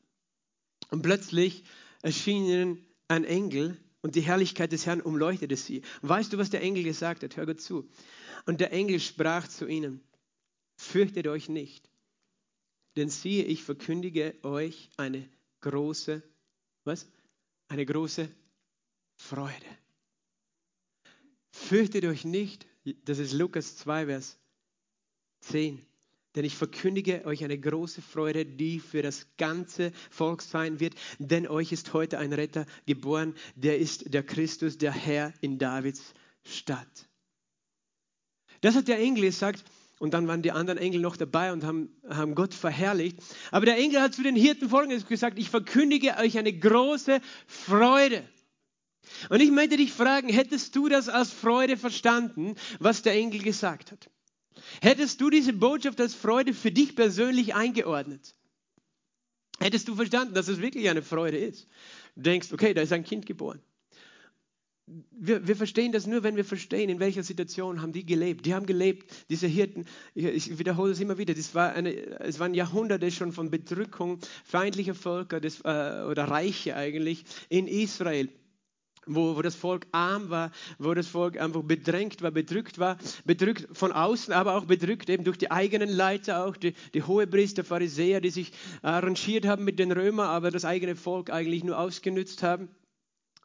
Und 0.91 1.03
plötzlich 1.03 1.65
erschien 2.03 2.45
ihnen 2.45 2.87
ein 3.09 3.25
Engel 3.25 3.77
und 4.01 4.15
die 4.15 4.21
Herrlichkeit 4.21 4.73
des 4.73 4.87
Herrn 4.87 5.01
umleuchtete 5.01 5.57
sie. 5.57 5.83
Und 6.01 6.09
weißt 6.09 6.33
du, 6.33 6.39
was 6.39 6.51
der 6.51 6.63
Engel 6.63 6.85
gesagt 6.85 7.23
hat? 7.23 7.37
Hör 7.37 7.47
gut 7.47 7.61
zu. 7.61 7.89
Und 8.47 8.61
der 8.61 8.73
Engel 8.73 9.01
sprach 9.01 9.49
zu 9.49 9.67
ihnen, 9.67 10.01
fürchtet 10.77 11.27
euch 11.29 11.49
nicht, 11.49 11.89
denn 12.97 13.09
siehe, 13.09 13.45
ich 13.45 13.63
verkündige 13.63 14.35
euch 14.43 14.91
eine 14.97 15.29
große 15.61 16.23
was? 16.85 17.07
Eine 17.69 17.87
große 17.87 18.29
Freude. 19.17 19.67
Fürchtet 21.51 22.05
euch 22.05 22.25
nicht, 22.25 22.67
das 23.05 23.19
ist 23.19 23.33
Lukas 23.33 23.77
2, 23.77 24.07
Vers 24.07 24.39
10. 25.41 25.85
Denn 26.35 26.45
ich 26.47 26.57
verkündige 26.57 27.27
euch 27.27 27.45
eine 27.45 27.59
große 27.59 28.01
Freude, 28.01 28.47
die 28.47 28.81
für 28.81 29.03
das 29.03 29.27
ganze 29.37 29.93
Volk 30.11 30.41
sein 30.41 30.81
wird. 30.81 30.95
Denn 31.19 31.47
euch 31.47 31.73
ist 31.73 31.93
heute 31.93 32.19
ein 32.19 32.33
Retter 32.33 32.65
geboren, 32.87 33.35
der 33.55 33.79
ist 33.79 34.15
der 34.15 34.23
Christus, 34.23 34.79
der 34.79 34.93
Herr 34.93 35.35
in 35.43 35.59
Davids 35.59 36.15
Stadt. 36.43 37.09
Das 38.63 38.75
hat 38.77 38.89
der 38.89 38.99
Engel 38.99 39.25
gesagt. 39.25 39.63
Und 40.03 40.15
dann 40.15 40.27
waren 40.27 40.43
die 40.43 40.51
anderen 40.51 40.81
Engel 40.81 41.01
noch 41.01 41.17
dabei 41.17 41.53
und 41.53 41.63
haben, 41.63 41.89
haben 42.09 42.35
Gott 42.35 42.55
verherrlicht. 42.55 43.19
Aber 43.53 43.67
der 43.67 43.77
Engel 43.77 44.01
hat 44.01 44.13
zu 44.13 44.25
den 44.25 44.35
Hirten 44.35 44.69
folgendes 44.69 45.07
gesagt, 45.07 45.39
ich 45.39 45.49
verkündige 45.49 46.17
euch 46.17 46.37
eine 46.39 46.53
große 46.53 47.21
Freude. 47.47 48.25
Und 49.29 49.41
ich 49.41 49.53
möchte 49.53 49.77
dich 49.77 49.93
fragen, 49.93 50.29
hättest 50.29 50.75
du 50.75 50.89
das 50.89 51.09
als 51.09 51.33
Freude 51.33 51.77
verstanden, 51.77 52.57
was 52.81 53.03
der 53.03 53.13
Engel 53.13 53.43
gesagt 53.43 53.93
hat? 53.93 54.11
Hättest 54.81 55.21
du 55.21 55.31
diese 55.31 55.53
Botschaft 55.53 56.01
als 56.01 56.17
Freude 56.17 56.53
für 56.53 56.73
dich 56.73 56.97
persönlich 56.97 57.55
eingeordnet? 57.55 58.35
Hättest 59.61 59.87
du 59.87 59.95
verstanden, 59.95 60.35
dass 60.35 60.49
es 60.49 60.61
wirklich 60.61 60.91
eine 60.91 61.03
Freude 61.03 61.39
ist? 61.39 61.69
Du 62.17 62.23
denkst, 62.23 62.53
okay, 62.53 62.75
da 62.75 62.83
ist 62.83 62.93
ein 62.93 63.05
Kind 63.05 63.25
geboren. 63.25 63.63
Wir, 65.11 65.47
wir, 65.47 65.57
verstehen 65.57 65.93
das 65.93 66.07
nur, 66.07 66.23
wenn 66.23 66.37
wir 66.37 66.45
verstehen, 66.45 66.91
in 66.91 67.01
welcher 67.01 67.23
Situation 67.23 67.81
haben 67.81 67.93
die 67.93 68.05
gelebt. 68.05 68.47
Die 68.47 68.55
haben 68.55 68.67
gelebt, 68.67 69.11
diese 69.29 69.47
Hirten, 69.47 69.87
ich 70.15 70.59
wiederhole 70.59 70.93
es 70.93 71.01
immer 71.01 71.19
wieder, 71.19 71.35
das 71.35 71.55
war 71.55 71.73
eine, 71.73 71.93
es 72.21 72.39
waren 72.41 72.55
Jahrhunderte 72.55 73.11
schon 73.11 73.33
von 73.33 73.51
Bedrückung 73.51 74.19
feindlicher 74.45 74.95
Völker 74.95 75.41
des, 75.41 75.61
äh, 75.61 76.05
oder 76.09 76.25
Reiche 76.25 76.77
eigentlich 76.77 77.25
in 77.49 77.67
Israel. 77.67 78.29
Wo, 79.05 79.35
wo 79.35 79.43
das 79.43 79.57
Volk 79.57 79.89
arm 79.91 80.31
war, 80.31 80.53
wo 80.79 80.95
das 80.95 81.09
Volk 81.09 81.37
einfach 81.37 81.63
bedrängt 81.65 82.23
war, 82.23 82.31
bedrückt 82.31 82.79
war, 82.79 82.99
bedrückt 83.25 83.67
von 83.73 83.91
außen, 83.91 84.33
aber 84.33 84.55
auch 84.55 84.67
bedrückt 84.67 85.11
eben 85.11 85.25
durch 85.25 85.39
die 85.39 85.51
eigenen 85.51 85.89
Leiter, 85.89 86.47
auch 86.47 86.57
die, 86.57 86.73
die 86.95 87.03
Hohepriester, 87.03 87.65
Pharisäer, 87.65 88.21
die 88.21 88.31
sich 88.31 88.53
arrangiert 88.81 89.45
haben 89.45 89.65
mit 89.65 89.81
den 89.81 89.91
Römern, 89.91 90.29
aber 90.29 90.53
das 90.53 90.65
eigene 90.65 90.95
Volk 90.95 91.31
eigentlich 91.31 91.65
nur 91.65 91.79
ausgenützt 91.79 92.45
haben. 92.45 92.69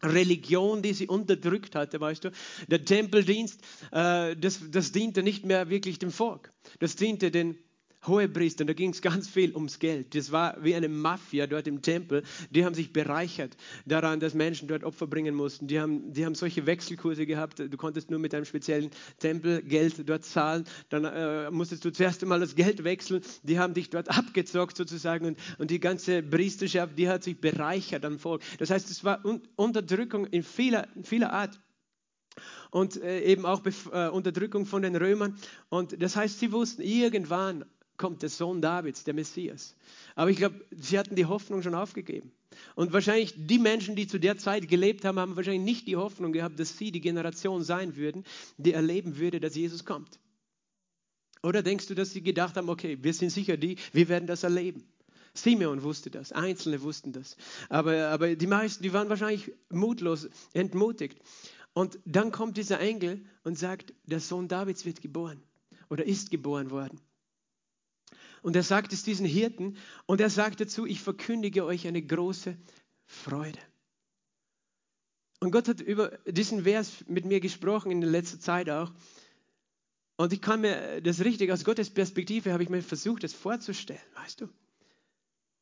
Religion, 0.04 0.82
die 0.82 0.94
sie 0.94 1.08
unterdrückt 1.08 1.76
hatte, 1.76 2.00
weißt 2.00 2.26
du. 2.26 2.32
Der 2.68 2.86
Tempeldienst, 2.86 3.62
äh, 3.92 4.36
das, 4.36 4.60
das 4.70 4.92
diente 4.92 5.24
nicht 5.24 5.46
mehr 5.46 5.70
wirklich 5.70 6.00
dem 6.00 6.12
Volk. 6.12 6.52
Das 6.80 6.96
diente 6.96 7.32
den 7.32 7.58
Hohepriester, 8.08 8.66
da 8.66 8.74
ging 8.74 8.92
es 8.92 9.02
ganz 9.02 9.28
viel 9.28 9.54
ums 9.54 9.80
Geld. 9.80 10.16
Das 10.16 10.32
war 10.32 10.58
wie 10.64 10.76
eine 10.76 10.90
Mafia 10.90 11.48
dort 11.48 11.68
im 11.68 11.82
Tempel. 11.82 12.24
Die 12.50 12.66
haben 12.66 12.74
sich 12.74 12.94
bereichert 12.94 13.58
daran, 13.86 14.20
dass 14.20 14.34
Menschen 14.34 14.68
dort 14.68 14.84
Opfer 14.84 15.08
bringen 15.08 15.36
mussten. 15.36 15.68
Die 15.68 15.80
haben, 15.80 16.14
die 16.14 16.26
haben 16.26 16.36
solche 16.36 16.66
Wechselkurse 16.66 17.26
gehabt. 17.26 17.60
Du 17.60 17.78
konntest 17.78 18.10
nur 18.10 18.20
mit 18.20 18.34
einem 18.34 18.46
speziellen 18.46 18.92
Tempel 19.20 19.62
Geld 19.62 20.08
dort 20.10 20.26
zahlen. 20.26 20.66
Dann 20.90 21.06
äh, 21.06 21.52
musstest 21.52 21.86
du 21.86 21.92
zuerst 21.92 22.22
einmal 22.24 22.40
das 22.40 22.56
Geld 22.56 22.84
wechseln. 22.84 23.22
Die 23.44 23.60
haben 23.60 23.74
dich 23.74 23.90
dort 23.90 24.10
abgezockt 24.10 24.78
sozusagen. 24.78 25.26
Und, 25.26 25.40
und 25.58 25.72
die 25.72 25.80
ganze 25.80 26.24
Priesterschaft, 26.24 26.98
die 26.98 27.10
hat 27.10 27.24
sich 27.24 27.40
bereichert 27.40 28.06
am 28.06 28.20
Volk. 28.20 28.42
Das 28.60 28.70
heißt, 28.70 28.90
es 28.90 29.04
war 29.04 29.24
Unterdrückung 29.56 30.26
in 30.28 30.44
vieler, 30.44 30.88
in 30.96 31.04
vieler 31.04 31.34
Art 31.34 31.60
und 32.72 33.02
äh, 33.02 33.22
eben 33.22 33.46
auch 33.46 33.62
äh, 33.66 34.10
Unterdrückung 34.10 34.66
von 34.66 34.82
den 34.82 34.96
Römern. 34.96 35.38
Und 35.70 36.02
das 36.02 36.16
heißt, 36.16 36.40
sie 36.40 36.52
wussten, 36.52 36.82
irgendwann 36.82 37.66
kommt 37.98 38.22
der 38.22 38.30
Sohn 38.30 38.62
Davids, 38.62 39.04
der 39.04 39.14
Messias. 39.14 39.76
Aber 40.16 40.30
ich 40.30 40.38
glaube, 40.38 40.64
sie 40.72 40.98
hatten 40.98 41.16
die 41.16 41.26
Hoffnung 41.26 41.62
schon 41.62 41.76
aufgegeben. 41.76 42.32
Und 42.76 42.94
wahrscheinlich 42.94 43.34
die 43.36 43.60
Menschen, 43.60 43.96
die 43.96 44.08
zu 44.08 44.20
der 44.20 44.38
Zeit 44.38 44.68
gelebt 44.68 45.06
haben, 45.06 45.20
haben 45.20 45.36
wahrscheinlich 45.36 45.64
nicht 45.64 45.88
die 45.88 45.96
Hoffnung 45.96 46.32
gehabt, 46.32 46.60
dass 46.60 46.78
sie 46.78 46.92
die 46.92 47.02
Generation 47.02 47.64
sein 47.64 47.96
würden, 47.96 48.24
die 48.58 48.74
erleben 48.74 49.18
würde, 49.18 49.40
dass 49.40 49.56
Jesus 49.56 49.86
kommt. 49.86 50.20
Oder 51.44 51.62
denkst 51.62 51.88
du, 51.88 51.96
dass 51.96 52.12
sie 52.12 52.22
gedacht 52.22 52.56
haben, 52.58 52.70
okay, 52.70 52.98
wir 53.02 53.14
sind 53.14 53.30
sicher 53.30 53.58
die, 53.58 53.78
wir 53.94 54.10
werden 54.10 54.28
das 54.28 54.44
erleben? 54.44 54.84
Simeon 55.34 55.84
wusste 55.84 56.10
das, 56.10 56.32
Einzelne 56.32 56.82
wussten 56.82 57.12
das. 57.12 57.38
Aber, 57.70 58.10
aber 58.10 58.36
die 58.36 58.48
meisten, 58.48 58.82
die 58.84 58.94
waren 58.94 59.10
wahrscheinlich 59.10 59.52
mutlos, 59.70 60.30
entmutigt. 60.54 61.20
Und 61.74 62.00
dann 62.06 62.32
kommt 62.32 62.58
dieser 62.58 62.80
Engel 62.80 63.24
und 63.44 63.58
sagt, 63.58 63.94
der 64.06 64.20
Sohn 64.20 64.48
Davids 64.48 64.84
wird 64.86 65.02
geboren 65.02 65.42
oder 65.90 66.06
ist 66.06 66.32
geboren 66.32 66.72
worden. 66.72 67.00
Und 68.48 68.56
er 68.56 68.64
sagt 68.64 68.94
es 68.94 69.04
diesen 69.04 69.26
Hirten 69.26 69.76
und 70.06 70.22
er 70.22 70.30
sagt 70.30 70.62
dazu, 70.62 70.86
ich 70.86 71.02
verkündige 71.02 71.66
euch 71.66 71.86
eine 71.86 72.02
große 72.02 72.56
Freude. 73.06 73.60
Und 75.42 75.52
Gott 75.52 75.68
hat 75.68 75.82
über 75.82 76.18
diesen 76.26 76.64
Vers 76.64 77.04
mit 77.10 77.26
mir 77.26 77.42
gesprochen 77.42 77.92
in 77.92 78.00
der 78.00 78.10
letzten 78.10 78.40
Zeit 78.40 78.70
auch. 78.70 78.94
Und 80.16 80.32
ich 80.32 80.42
kann 80.42 80.62
mir 80.62 81.02
das 81.02 81.26
richtig 81.26 81.52
aus 81.52 81.66
Gottes 81.66 81.90
Perspektive 81.90 82.54
habe 82.54 82.64
ich 82.64 82.70
mir 82.70 82.82
versucht, 82.82 83.26
das 83.26 83.34
vorzustellen, 83.34 84.00
weißt 84.16 84.40
du. 84.40 84.48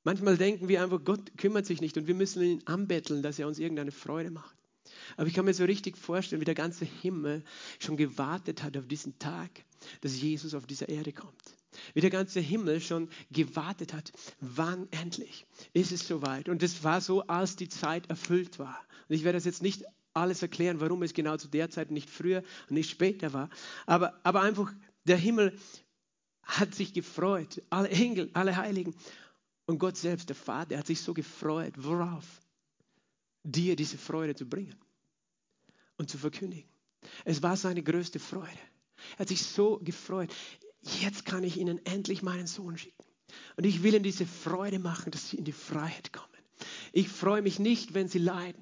Manchmal 0.03 0.37
denken 0.37 0.67
wir 0.67 0.83
einfach, 0.83 1.03
Gott 1.03 1.35
kümmert 1.39 1.65
sich 1.65 1.81
nicht 1.81 1.97
und 1.97 2.05
wir 2.05 2.13
müssen 2.13 2.43
ihn 2.43 2.61
anbetteln, 2.65 3.23
dass 3.23 3.39
er 3.39 3.47
uns 3.47 3.57
irgendeine 3.57 3.93
Freude 3.93 4.29
macht. 4.29 4.55
Aber 5.17 5.25
ich 5.25 5.33
kann 5.33 5.45
mir 5.45 5.55
so 5.55 5.65
richtig 5.65 5.97
vorstellen, 5.97 6.39
wie 6.39 6.45
der 6.45 6.53
ganze 6.53 6.85
Himmel 6.85 7.43
schon 7.79 7.97
gewartet 7.97 8.61
hat 8.61 8.77
auf 8.77 8.85
diesen 8.85 9.17
Tag, 9.17 9.49
dass 10.01 10.21
Jesus 10.21 10.53
auf 10.53 10.67
dieser 10.67 10.87
Erde 10.87 11.13
kommt. 11.13 11.55
Wie 11.93 12.01
der 12.01 12.09
ganze 12.09 12.39
Himmel 12.39 12.81
schon 12.81 13.09
gewartet 13.31 13.93
hat, 13.93 14.11
wann 14.39 14.87
endlich 14.91 15.45
ist 15.73 15.91
es 15.91 16.07
soweit. 16.07 16.49
Und 16.49 16.63
es 16.63 16.83
war 16.83 17.01
so, 17.01 17.21
als 17.27 17.55
die 17.55 17.69
Zeit 17.69 18.09
erfüllt 18.09 18.59
war. 18.59 18.79
Und 19.07 19.15
ich 19.15 19.23
werde 19.23 19.37
das 19.37 19.45
jetzt 19.45 19.61
nicht 19.61 19.83
alles 20.13 20.41
erklären, 20.41 20.79
warum 20.79 21.03
es 21.03 21.13
genau 21.13 21.37
zu 21.37 21.47
der 21.47 21.69
Zeit 21.69 21.91
nicht 21.91 22.09
früher 22.09 22.43
und 22.69 22.75
nicht 22.75 22.89
später 22.89 23.33
war. 23.33 23.49
Aber, 23.85 24.19
aber 24.23 24.41
einfach, 24.41 24.73
der 25.03 25.17
Himmel 25.17 25.57
hat 26.43 26.73
sich 26.73 26.93
gefreut. 26.93 27.61
Alle 27.69 27.89
Engel, 27.89 28.29
alle 28.33 28.55
Heiligen. 28.55 28.95
Und 29.65 29.79
Gott 29.79 29.97
selbst, 29.97 30.29
der 30.29 30.35
Vater, 30.35 30.77
hat 30.77 30.87
sich 30.87 31.01
so 31.01 31.13
gefreut. 31.13 31.73
Worauf? 31.77 32.25
Dir 33.43 33.75
diese 33.75 33.97
Freude 33.97 34.35
zu 34.35 34.45
bringen 34.45 34.75
und 35.97 36.09
zu 36.09 36.17
verkündigen. 36.17 36.69
Es 37.23 37.43
war 37.43 37.57
seine 37.57 37.83
größte 37.83 38.19
Freude. 38.19 38.49
Er 39.13 39.19
hat 39.19 39.27
sich 39.27 39.43
so 39.43 39.79
gefreut 39.83 40.33
jetzt 41.01 41.25
kann 41.25 41.43
ich 41.43 41.57
ihnen 41.57 41.85
endlich 41.85 42.21
meinen 42.21 42.47
Sohn 42.47 42.77
schicken. 42.77 43.03
Und 43.57 43.65
ich 43.65 43.83
will 43.83 43.93
ihnen 43.93 44.03
diese 44.03 44.25
Freude 44.25 44.79
machen, 44.79 45.11
dass 45.11 45.29
sie 45.29 45.37
in 45.37 45.45
die 45.45 45.51
Freiheit 45.51 46.13
kommen. 46.13 46.27
Ich 46.93 47.09
freue 47.09 47.41
mich 47.41 47.59
nicht, 47.59 47.93
wenn 47.93 48.07
sie 48.07 48.19
leiden. 48.19 48.61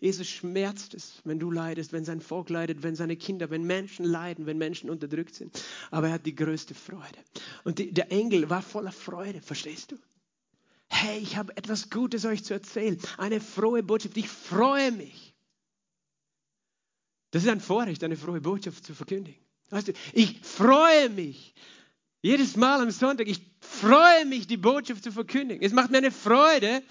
Jesus 0.00 0.28
schmerzt 0.28 0.94
es, 0.94 1.20
wenn 1.24 1.38
du 1.38 1.50
leidest, 1.50 1.92
wenn 1.92 2.06
sein 2.06 2.22
Volk 2.22 2.48
leidet, 2.48 2.82
wenn 2.82 2.96
seine 2.96 3.16
Kinder, 3.16 3.50
wenn 3.50 3.64
Menschen 3.64 4.04
leiden, 4.04 4.46
wenn 4.46 4.56
Menschen 4.56 4.88
unterdrückt 4.88 5.34
sind. 5.34 5.62
Aber 5.90 6.08
er 6.08 6.14
hat 6.14 6.26
die 6.26 6.34
größte 6.34 6.74
Freude. 6.74 7.18
Und 7.64 7.78
die, 7.78 7.92
der 7.92 8.10
Engel 8.10 8.48
war 8.48 8.62
voller 8.62 8.92
Freude, 8.92 9.42
verstehst 9.42 9.92
du? 9.92 9.98
Hey, 10.88 11.18
ich 11.18 11.36
habe 11.36 11.56
etwas 11.56 11.90
Gutes 11.90 12.24
euch 12.24 12.42
zu 12.44 12.54
erzählen. 12.54 12.98
Eine 13.18 13.40
frohe 13.40 13.82
Botschaft. 13.82 14.16
Ich 14.16 14.28
freue 14.28 14.90
mich. 14.90 15.34
Das 17.30 17.44
ist 17.44 17.48
ein 17.48 17.60
Vorrecht, 17.60 18.02
eine 18.02 18.16
frohe 18.16 18.40
Botschaft 18.40 18.84
zu 18.84 18.94
verkündigen. 18.94 19.40
Weißt 19.70 19.88
du, 19.88 19.92
ich 20.12 20.40
freue 20.42 21.08
mich. 21.10 21.54
Jedes 22.22 22.56
Mal 22.56 22.80
am 22.80 22.90
Sonntag, 22.90 23.28
ich 23.28 23.40
freue 23.60 24.26
mich, 24.26 24.46
die 24.46 24.58
Botschaft 24.58 25.04
zu 25.04 25.12
verkündigen. 25.12 25.64
Es 25.64 25.72
macht 25.72 25.90
mir 25.90 25.98
eine 25.98 26.10
Freude, 26.10 26.82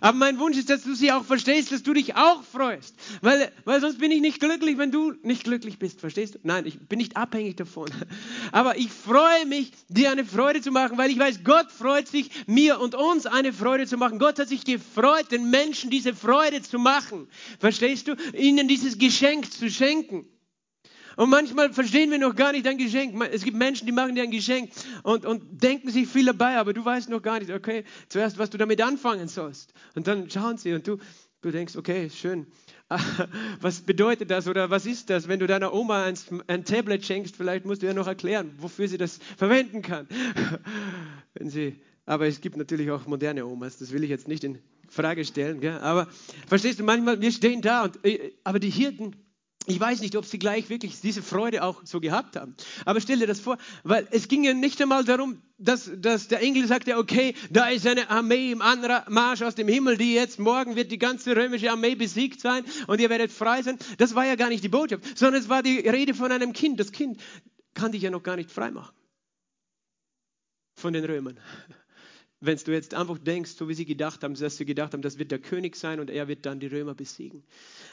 aber 0.00 0.16
mein 0.16 0.38
Wunsch 0.38 0.56
ist, 0.56 0.70
dass 0.70 0.82
du 0.82 0.94
sie 0.94 1.12
auch 1.12 1.24
verstehst, 1.24 1.72
dass 1.72 1.82
du 1.82 1.92
dich 1.92 2.14
auch 2.14 2.42
freust. 2.42 2.94
Weil, 3.20 3.52
weil 3.64 3.80
sonst 3.80 3.98
bin 3.98 4.10
ich 4.12 4.20
nicht 4.20 4.40
glücklich, 4.40 4.78
wenn 4.78 4.90
du 4.90 5.12
nicht 5.22 5.44
glücklich 5.44 5.78
bist. 5.78 6.00
Verstehst 6.00 6.36
du? 6.36 6.38
Nein, 6.44 6.64
ich 6.64 6.78
bin 6.78 6.98
nicht 6.98 7.16
abhängig 7.16 7.56
davon. 7.56 7.90
Aber 8.52 8.78
ich 8.78 8.90
freue 8.90 9.44
mich, 9.46 9.72
dir 9.88 10.10
eine 10.10 10.24
Freude 10.24 10.62
zu 10.62 10.70
machen, 10.70 10.96
weil 10.96 11.10
ich 11.10 11.18
weiß, 11.18 11.40
Gott 11.44 11.70
freut 11.70 12.08
sich, 12.08 12.30
mir 12.46 12.80
und 12.80 12.94
uns 12.94 13.26
eine 13.26 13.52
Freude 13.52 13.86
zu 13.86 13.98
machen. 13.98 14.18
Gott 14.18 14.38
hat 14.38 14.48
sich 14.48 14.64
gefreut, 14.64 15.32
den 15.32 15.50
Menschen 15.50 15.90
diese 15.90 16.14
Freude 16.14 16.62
zu 16.62 16.78
machen. 16.78 17.28
Verstehst 17.58 18.08
du? 18.08 18.14
Ihnen 18.34 18.68
dieses 18.68 18.96
Geschenk 18.96 19.52
zu 19.52 19.68
schenken. 19.68 20.26
Und 21.18 21.30
manchmal 21.30 21.72
verstehen 21.72 22.12
wir 22.12 22.18
noch 22.18 22.36
gar 22.36 22.52
nicht 22.52 22.64
ein 22.68 22.78
Geschenk. 22.78 23.20
Es 23.32 23.42
gibt 23.42 23.56
Menschen, 23.56 23.86
die 23.86 23.92
machen 23.92 24.14
dir 24.14 24.22
ein 24.22 24.30
Geschenk 24.30 24.70
und, 25.02 25.26
und 25.26 25.64
denken 25.64 25.90
sich 25.90 26.06
viel 26.06 26.26
dabei, 26.26 26.58
aber 26.58 26.72
du 26.72 26.84
weißt 26.84 27.08
noch 27.08 27.20
gar 27.20 27.40
nicht, 27.40 27.50
okay, 27.50 27.82
zuerst, 28.08 28.38
was 28.38 28.50
du 28.50 28.56
damit 28.56 28.80
anfangen 28.80 29.26
sollst. 29.26 29.74
Und 29.96 30.06
dann 30.06 30.30
schauen 30.30 30.58
sie 30.58 30.74
und 30.74 30.86
du, 30.86 30.98
du 31.40 31.50
denkst, 31.50 31.74
okay, 31.74 32.08
schön. 32.08 32.46
Was 33.60 33.80
bedeutet 33.80 34.30
das 34.30 34.46
oder 34.46 34.70
was 34.70 34.86
ist 34.86 35.10
das? 35.10 35.28
Wenn 35.28 35.40
du 35.40 35.46
deiner 35.46 35.74
Oma 35.74 36.04
ein, 36.04 36.14
ein 36.46 36.64
Tablet 36.64 37.04
schenkst, 37.04 37.36
vielleicht 37.36 37.66
musst 37.66 37.82
du 37.82 37.86
ja 37.86 37.92
noch 37.92 38.06
erklären, 38.06 38.52
wofür 38.56 38.88
sie 38.88 38.96
das 38.96 39.18
verwenden 39.36 39.82
kann. 39.82 40.08
Wenn 41.34 41.50
sie, 41.50 41.82
aber 42.06 42.28
es 42.28 42.40
gibt 42.40 42.56
natürlich 42.56 42.90
auch 42.90 43.06
moderne 43.06 43.44
Omas, 43.44 43.76
das 43.76 43.92
will 43.92 44.04
ich 44.04 44.08
jetzt 44.08 44.26
nicht 44.26 44.42
in 44.42 44.58
Frage 44.88 45.24
stellen. 45.26 45.60
Gell? 45.60 45.78
Aber 45.80 46.08
verstehst 46.46 46.78
du, 46.80 46.84
manchmal, 46.84 47.20
wir 47.20 47.30
stehen 47.30 47.60
da 47.60 47.84
und, 47.84 48.02
äh, 48.06 48.32
aber 48.42 48.58
die 48.58 48.70
Hirten, 48.70 49.16
ich 49.68 49.78
weiß 49.78 50.00
nicht, 50.00 50.16
ob 50.16 50.24
sie 50.24 50.38
gleich 50.38 50.70
wirklich 50.70 51.00
diese 51.02 51.22
Freude 51.22 51.62
auch 51.62 51.82
so 51.84 52.00
gehabt 52.00 52.36
haben. 52.36 52.54
Aber 52.86 53.02
stell 53.02 53.18
dir 53.18 53.26
das 53.26 53.38
vor, 53.38 53.58
weil 53.84 54.08
es 54.10 54.26
ging 54.26 54.42
ja 54.42 54.54
nicht 54.54 54.80
einmal 54.80 55.04
darum, 55.04 55.42
dass, 55.58 55.90
dass 55.94 56.28
der 56.28 56.40
Engel 56.40 56.66
sagte, 56.66 56.96
okay, 56.96 57.34
da 57.50 57.68
ist 57.68 57.86
eine 57.86 58.08
Armee 58.08 58.50
im 58.50 58.62
Anmarsch 58.62 59.42
aus 59.42 59.54
dem 59.54 59.68
Himmel, 59.68 59.98
die 59.98 60.14
jetzt 60.14 60.38
morgen 60.38 60.74
wird 60.74 60.90
die 60.90 60.98
ganze 60.98 61.36
römische 61.36 61.70
Armee 61.70 61.96
besiegt 61.96 62.40
sein 62.40 62.64
und 62.86 62.98
ihr 62.98 63.10
werdet 63.10 63.30
frei 63.30 63.60
sein. 63.62 63.78
Das 63.98 64.14
war 64.14 64.24
ja 64.24 64.36
gar 64.36 64.48
nicht 64.48 64.64
die 64.64 64.70
Botschaft, 64.70 65.18
sondern 65.18 65.42
es 65.42 65.50
war 65.50 65.62
die 65.62 65.80
Rede 65.80 66.14
von 66.14 66.32
einem 66.32 66.54
Kind. 66.54 66.80
Das 66.80 66.90
Kind 66.90 67.20
kann 67.74 67.92
dich 67.92 68.00
ja 68.00 68.10
noch 68.10 68.22
gar 68.22 68.36
nicht 68.36 68.50
frei 68.50 68.70
machen 68.70 68.94
von 70.76 70.94
den 70.94 71.04
Römern. 71.04 71.38
Wenn 72.40 72.56
du 72.56 72.72
jetzt 72.72 72.94
einfach 72.94 73.18
denkst, 73.18 73.50
so 73.50 73.68
wie 73.68 73.74
sie 73.74 73.84
gedacht 73.84 74.22
haben, 74.22 74.34
dass 74.34 74.56
sie 74.56 74.64
gedacht 74.64 74.94
haben, 74.94 75.02
das 75.02 75.18
wird 75.18 75.30
der 75.30 75.40
König 75.40 75.76
sein 75.76 76.00
und 76.00 76.08
er 76.08 76.28
wird 76.28 76.46
dann 76.46 76.60
die 76.60 76.68
Römer 76.68 76.94
besiegen. 76.94 77.42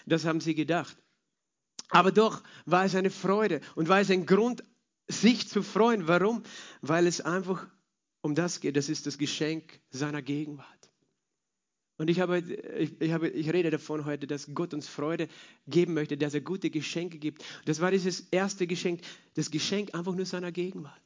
Das 0.05 0.23
haben 0.23 0.39
sie 0.39 0.55
gedacht. 0.55 0.95
Aber 1.89 2.11
doch 2.11 2.43
war 2.65 2.85
es 2.85 2.95
eine 2.95 3.09
Freude 3.09 3.61
und 3.75 3.89
war 3.89 3.99
es 3.99 4.09
ein 4.09 4.25
Grund, 4.25 4.63
sich 5.07 5.47
zu 5.47 5.61
freuen. 5.61 6.07
Warum? 6.07 6.43
Weil 6.81 7.07
es 7.07 7.21
einfach 7.21 7.67
um 8.21 8.35
das 8.35 8.59
geht. 8.59 8.75
Das 8.75 8.89
ist 8.89 9.05
das 9.05 9.17
Geschenk 9.17 9.79
seiner 9.91 10.21
Gegenwart. 10.21 10.67
Und 11.97 12.09
ich, 12.09 12.19
habe, 12.19 12.39
ich, 12.39 12.99
ich, 12.99 13.11
habe, 13.13 13.29
ich 13.29 13.53
rede 13.53 13.69
davon 13.69 14.03
heute, 14.03 14.27
dass 14.27 14.53
Gott 14.53 14.73
uns 14.73 14.87
Freude 14.87 15.29
geben 15.65 15.93
möchte, 15.93 16.17
dass 16.17 16.33
er 16.33 16.41
gute 16.41 16.69
Geschenke 16.69 17.19
gibt. 17.19 17.43
Das 17.65 17.79
war 17.79 17.91
dieses 17.91 18.27
erste 18.31 18.67
Geschenk, 18.67 19.01
das 19.35 19.49
Geschenk 19.49 19.95
einfach 19.95 20.13
nur 20.13 20.25
seiner 20.25 20.51
Gegenwart. 20.51 21.01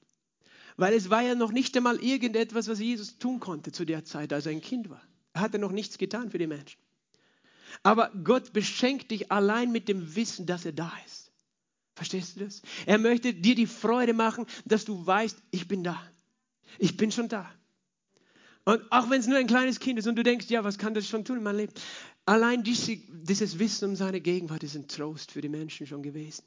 Weil 0.78 0.94
es 0.94 1.10
war 1.10 1.22
ja 1.22 1.36
noch 1.36 1.52
nicht 1.52 1.76
einmal 1.78 2.02
irgendetwas, 2.02 2.68
was 2.68 2.80
Jesus 2.80 3.20
tun 3.20 3.40
konnte 3.40 3.72
zu 3.72 3.86
der 3.86 4.04
Zeit, 4.06 4.34
als 4.34 4.48
er 4.48 4.54
ein 4.54 4.62
Kind 4.62 4.90
war. 4.90 5.02
Er 5.34 5.42
hatte 5.42 5.60
noch 5.60 5.72
nichts 5.72 5.98
getan 5.98 6.32
für 6.32 6.40
die 6.40 6.48
Menschen. 6.48 6.80
Aber 7.84 8.12
Gott 8.24 8.54
beschenkt 8.54 9.12
dich 9.12 9.32
allein 9.32 9.72
mit 9.72 9.88
dem 9.88 10.16
Wissen, 10.16 10.46
dass 10.46 10.66
er 10.66 10.74
da 10.74 10.92
ist. 11.06 11.32
Verstehst 11.96 12.36
du 12.36 12.46
das? 12.46 12.62
Er 12.86 12.98
möchte 12.98 13.34
dir 13.34 13.56
die 13.56 13.68
Freude 13.68 14.14
machen, 14.14 14.46
dass 14.66 14.86
du 14.86 15.06
weißt, 15.06 15.38
ich 15.52 15.68
bin 15.68 15.84
da. 15.84 16.02
Ich 16.78 16.96
bin 16.96 17.12
schon 17.12 17.28
da. 17.28 17.50
Und 18.66 18.82
auch 18.92 19.10
wenn 19.10 19.20
es 19.20 19.28
nur 19.28 19.38
ein 19.38 19.48
kleines 19.48 19.80
Kind 19.80 20.00
ist 20.00 20.08
und 20.08 20.16
du 20.16 20.24
denkst, 20.24 20.48
ja, 20.50 20.64
was 20.64 20.78
kann 20.78 20.94
das 20.94 21.08
schon 21.08 21.26
tun 21.26 21.38
in 21.38 21.44
meinem 21.44 21.58
Leben? 21.58 21.74
Allein 22.26 22.64
diese, 22.64 22.98
dieses 22.98 23.58
Wissen 23.58 23.90
um 23.90 23.96
seine 23.96 24.22
Gegenwart 24.22 24.64
ist 24.64 24.76
ein 24.76 24.88
Trost 24.88 25.32
für 25.32 25.42
die 25.42 25.50
Menschen 25.50 25.88
schon 25.88 26.04
gewesen. 26.04 26.44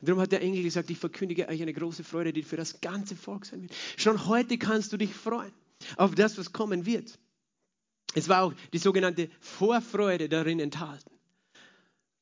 Und 0.00 0.08
darum 0.08 0.20
hat 0.20 0.32
der 0.32 0.42
Engel 0.42 0.62
gesagt, 0.62 0.90
ich 0.90 0.98
verkündige 0.98 1.48
euch 1.48 1.62
eine 1.62 1.72
große 1.72 2.04
Freude, 2.04 2.32
die 2.32 2.42
für 2.42 2.56
das 2.56 2.80
ganze 2.80 3.16
Volk 3.16 3.46
sein 3.46 3.62
wird. 3.62 3.74
Schon 3.96 4.26
heute 4.26 4.58
kannst 4.58 4.92
du 4.92 4.96
dich 4.96 5.14
freuen 5.14 5.52
auf 5.96 6.14
das, 6.14 6.38
was 6.38 6.52
kommen 6.52 6.86
wird. 6.86 7.18
Es 8.14 8.28
war 8.28 8.42
auch 8.42 8.52
die 8.72 8.78
sogenannte 8.78 9.28
Vorfreude 9.40 10.28
darin 10.28 10.60
enthalten. 10.60 11.12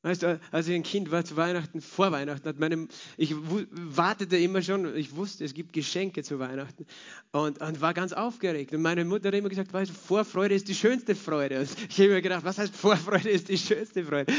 Weißt 0.03 0.23
du, 0.23 0.39
als 0.51 0.67
ich 0.67 0.73
ein 0.73 0.81
Kind 0.81 1.11
war 1.11 1.23
zu 1.23 1.37
Weihnachten, 1.37 1.79
vor 1.79 2.11
Weihnachten, 2.11 2.49
hat 2.49 2.59
meine, 2.59 2.87
ich 3.17 3.35
wartete 3.35 4.35
immer 4.35 4.63
schon, 4.63 4.95
ich 4.95 5.15
wusste, 5.15 5.45
es 5.45 5.53
gibt 5.53 5.73
Geschenke 5.73 6.23
zu 6.23 6.39
Weihnachten 6.39 6.87
und, 7.31 7.61
und 7.61 7.81
war 7.81 7.93
ganz 7.93 8.11
aufgeregt. 8.11 8.73
Und 8.73 8.81
meine 8.81 9.05
Mutter 9.05 9.27
hat 9.27 9.35
immer 9.35 9.49
gesagt, 9.49 9.71
weißt 9.71 9.91
du, 9.91 9.93
Vorfreude 9.93 10.55
ist 10.55 10.67
die 10.67 10.73
schönste 10.73 11.13
Freude. 11.13 11.59
Und 11.59 11.69
ich 11.87 11.99
habe 11.99 12.09
mir 12.09 12.21
gedacht, 12.23 12.43
was 12.43 12.57
heißt 12.57 12.75
Vorfreude 12.75 13.29
ist 13.29 13.49
die 13.49 13.59
schönste 13.59 14.03
Freude? 14.03 14.33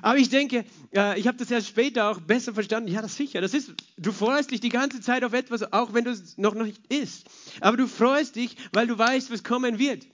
Aber 0.00 0.16
ich 0.16 0.28
denke, 0.28 0.64
äh, 0.94 1.18
ich 1.18 1.26
habe 1.26 1.38
das 1.38 1.50
erst 1.50 1.66
später 1.66 2.08
auch 2.08 2.20
besser 2.20 2.54
verstanden. 2.54 2.88
Ja, 2.88 3.02
das 3.02 3.16
sicher. 3.16 3.40
Das 3.40 3.52
ist, 3.52 3.72
du 3.96 4.12
freust 4.12 4.52
dich 4.52 4.60
die 4.60 4.68
ganze 4.68 5.00
Zeit 5.00 5.24
auf 5.24 5.32
etwas, 5.32 5.72
auch 5.72 5.92
wenn 5.92 6.04
du 6.04 6.12
es 6.12 6.38
noch 6.38 6.54
nicht 6.54 6.80
isst. 6.92 7.26
Aber 7.60 7.76
du 7.76 7.88
freust 7.88 8.36
dich, 8.36 8.56
weil 8.72 8.86
du 8.86 8.96
weißt, 8.96 9.32
was 9.32 9.42
kommen 9.42 9.80
wird. 9.80 10.06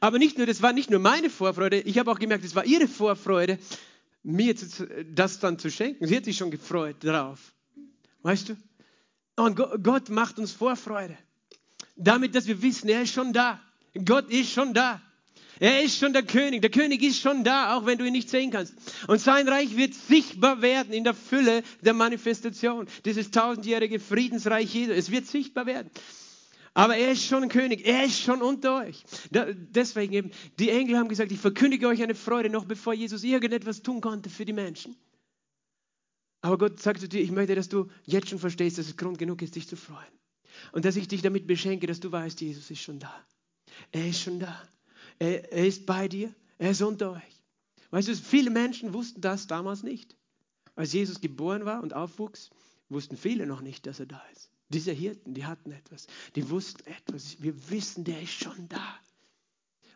Aber 0.00 0.18
nicht 0.18 0.38
nur, 0.38 0.46
das 0.46 0.62
war 0.62 0.72
nicht 0.72 0.90
nur 0.90 1.00
meine 1.00 1.30
Vorfreude, 1.30 1.80
ich 1.80 1.98
habe 1.98 2.10
auch 2.10 2.18
gemerkt, 2.18 2.44
es 2.44 2.54
war 2.54 2.64
ihre 2.64 2.88
Vorfreude 2.88 3.58
mir 4.22 4.54
das 5.14 5.40
dann 5.40 5.58
zu 5.58 5.70
schenken. 5.70 6.06
Sie 6.06 6.16
hat 6.16 6.24
sich 6.24 6.36
schon 6.36 6.50
gefreut 6.50 6.96
darauf. 7.00 7.52
Weißt 8.22 8.50
du? 8.50 8.56
Und 9.36 9.56
Gott 9.56 10.08
macht 10.10 10.38
uns 10.38 10.52
Vorfreude. 10.52 11.16
Damit, 11.96 12.34
dass 12.34 12.46
wir 12.46 12.62
wissen, 12.62 12.88
er 12.88 13.02
ist 13.02 13.12
schon 13.12 13.32
da. 13.32 13.60
Gott 14.04 14.30
ist 14.30 14.50
schon 14.52 14.74
da. 14.74 15.00
Er 15.58 15.82
ist 15.82 15.98
schon 15.98 16.12
der 16.12 16.22
König. 16.24 16.60
Der 16.62 16.70
König 16.70 17.02
ist 17.02 17.20
schon 17.20 17.44
da, 17.44 17.76
auch 17.76 17.86
wenn 17.86 17.98
du 17.98 18.04
ihn 18.04 18.12
nicht 18.12 18.30
sehen 18.30 18.50
kannst. 18.50 18.74
Und 19.06 19.20
sein 19.20 19.48
Reich 19.48 19.76
wird 19.76 19.94
sichtbar 19.94 20.62
werden 20.62 20.92
in 20.92 21.04
der 21.04 21.14
Fülle 21.14 21.62
der 21.82 21.92
Manifestation. 21.92 22.86
Dieses 23.04 23.30
tausendjährige 23.30 24.00
Friedensreich 24.00 24.74
Jesu. 24.74 24.92
Es 24.92 25.10
wird 25.10 25.26
sichtbar 25.26 25.66
werden. 25.66 25.90
Aber 26.74 26.96
er 26.96 27.12
ist 27.12 27.24
schon 27.24 27.42
ein 27.42 27.48
König, 27.50 27.86
er 27.86 28.04
ist 28.04 28.18
schon 28.18 28.40
unter 28.40 28.78
euch. 28.78 29.04
Da, 29.30 29.46
deswegen 29.52 30.12
eben, 30.14 30.30
die 30.58 30.70
Engel 30.70 30.96
haben 30.96 31.08
gesagt, 31.08 31.30
ich 31.30 31.38
verkündige 31.38 31.86
euch 31.86 32.02
eine 32.02 32.14
Freude, 32.14 32.48
noch 32.48 32.64
bevor 32.64 32.94
Jesus 32.94 33.24
irgendetwas 33.24 33.82
tun 33.82 34.00
konnte 34.00 34.30
für 34.30 34.46
die 34.46 34.54
Menschen. 34.54 34.96
Aber 36.40 36.58
Gott 36.58 36.80
sagt 36.80 37.00
zu 37.00 37.08
dir, 37.08 37.20
ich 37.20 37.30
möchte, 37.30 37.54
dass 37.54 37.68
du 37.68 37.88
jetzt 38.04 38.30
schon 38.30 38.38
verstehst, 38.38 38.78
dass 38.78 38.86
es 38.86 38.96
Grund 38.96 39.18
genug 39.18 39.42
ist, 39.42 39.54
dich 39.54 39.68
zu 39.68 39.76
freuen. 39.76 40.12
Und 40.72 40.84
dass 40.84 40.96
ich 40.96 41.08
dich 41.08 41.22
damit 41.22 41.46
beschenke, 41.46 41.86
dass 41.86 42.00
du 42.00 42.10
weißt, 42.10 42.40
Jesus 42.40 42.70
ist 42.70 42.80
schon 42.80 42.98
da. 42.98 43.14
Er 43.90 44.08
ist 44.08 44.22
schon 44.22 44.40
da. 44.40 44.62
Er, 45.18 45.52
er 45.52 45.66
ist 45.66 45.86
bei 45.86 46.08
dir. 46.08 46.34
Er 46.58 46.70
ist 46.70 46.82
unter 46.82 47.12
euch. 47.12 47.42
Weißt 47.90 48.08
du, 48.08 48.16
viele 48.16 48.50
Menschen 48.50 48.94
wussten 48.94 49.20
das 49.20 49.46
damals 49.46 49.82
nicht. 49.82 50.16
Als 50.74 50.92
Jesus 50.92 51.20
geboren 51.20 51.64
war 51.64 51.82
und 51.82 51.92
aufwuchs, 51.94 52.50
wussten 52.88 53.16
viele 53.16 53.46
noch 53.46 53.60
nicht, 53.60 53.86
dass 53.86 54.00
er 54.00 54.06
da 54.06 54.22
ist. 54.32 54.51
Diese 54.72 54.92
Hirten, 54.92 55.34
die 55.34 55.44
hatten 55.44 55.72
etwas, 55.72 56.06
die 56.34 56.48
wussten 56.50 56.86
etwas. 56.88 57.36
Wir 57.40 57.70
wissen, 57.70 58.04
der 58.04 58.20
ist 58.22 58.32
schon 58.32 58.68
da. 58.68 58.98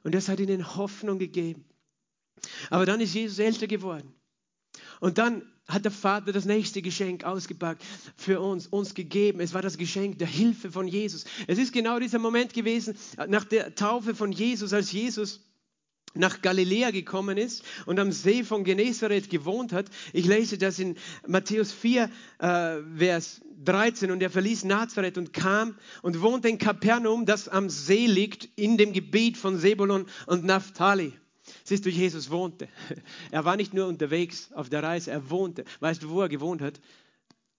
Und 0.02 0.14
das 0.14 0.28
hat 0.28 0.38
ihnen 0.38 0.76
Hoffnung 0.76 1.18
gegeben. 1.18 1.64
Aber 2.70 2.86
dann 2.86 3.00
ist 3.00 3.14
Jesus 3.14 3.38
älter 3.38 3.66
geworden. 3.66 4.14
Und 5.00 5.18
dann 5.18 5.42
hat 5.66 5.84
der 5.84 5.92
Vater 5.92 6.32
das 6.32 6.44
nächste 6.44 6.80
Geschenk 6.80 7.24
ausgepackt 7.24 7.82
für 8.16 8.40
uns, 8.40 8.66
uns 8.68 8.94
gegeben. 8.94 9.40
Es 9.40 9.52
war 9.52 9.62
das 9.62 9.78
Geschenk 9.78 10.18
der 10.18 10.28
Hilfe 10.28 10.70
von 10.70 10.86
Jesus. 10.86 11.24
Es 11.46 11.58
ist 11.58 11.72
genau 11.72 11.98
dieser 11.98 12.18
Moment 12.18 12.54
gewesen, 12.54 12.96
nach 13.28 13.44
der 13.44 13.74
Taufe 13.74 14.14
von 14.14 14.30
Jesus, 14.30 14.72
als 14.72 14.92
Jesus 14.92 15.40
nach 16.16 16.42
Galiläa 16.42 16.90
gekommen 16.90 17.38
ist 17.38 17.64
und 17.87 17.98
am 17.98 18.12
See 18.12 18.44
von 18.44 18.64
Genezareth 18.64 19.31
gewohnt 19.31 19.72
hat. 19.72 19.87
Ich 20.12 20.26
lese 20.26 20.59
das 20.59 20.79
in 20.79 20.96
Matthäus 21.26 21.72
4, 21.72 22.11
äh, 22.38 22.79
Vers 22.96 23.40
13. 23.64 24.11
Und 24.11 24.22
er 24.22 24.31
verließ 24.31 24.64
Nazareth 24.64 25.18
und 25.18 25.33
kam 25.33 25.76
und 26.02 26.20
wohnte 26.20 26.48
in 26.48 26.59
Kapernaum, 26.59 27.26
das 27.26 27.48
am 27.48 27.70
See 27.70 28.07
liegt, 28.07 28.48
in 28.57 28.76
dem 28.76 28.92
Gebiet 28.92 29.37
von 29.37 29.59
Sebulon 29.59 30.07
und 30.26 30.44
Naphtali. 30.44 31.12
Siehst 31.64 31.87
du, 31.87 31.90
Jesus 31.90 32.31
wohnte. 32.31 32.68
Er 33.31 33.44
war 33.44 33.57
nicht 33.57 33.74
nur 33.74 33.87
unterwegs 33.87 34.52
auf 34.52 34.68
der 34.68 34.83
Reise, 34.83 35.11
er 35.11 35.31
wohnte. 35.31 35.64
Weißt 35.81 36.02
du, 36.02 36.11
wo 36.11 36.22
er 36.22 36.29
gewohnt 36.29 36.61
hat? 36.61 36.81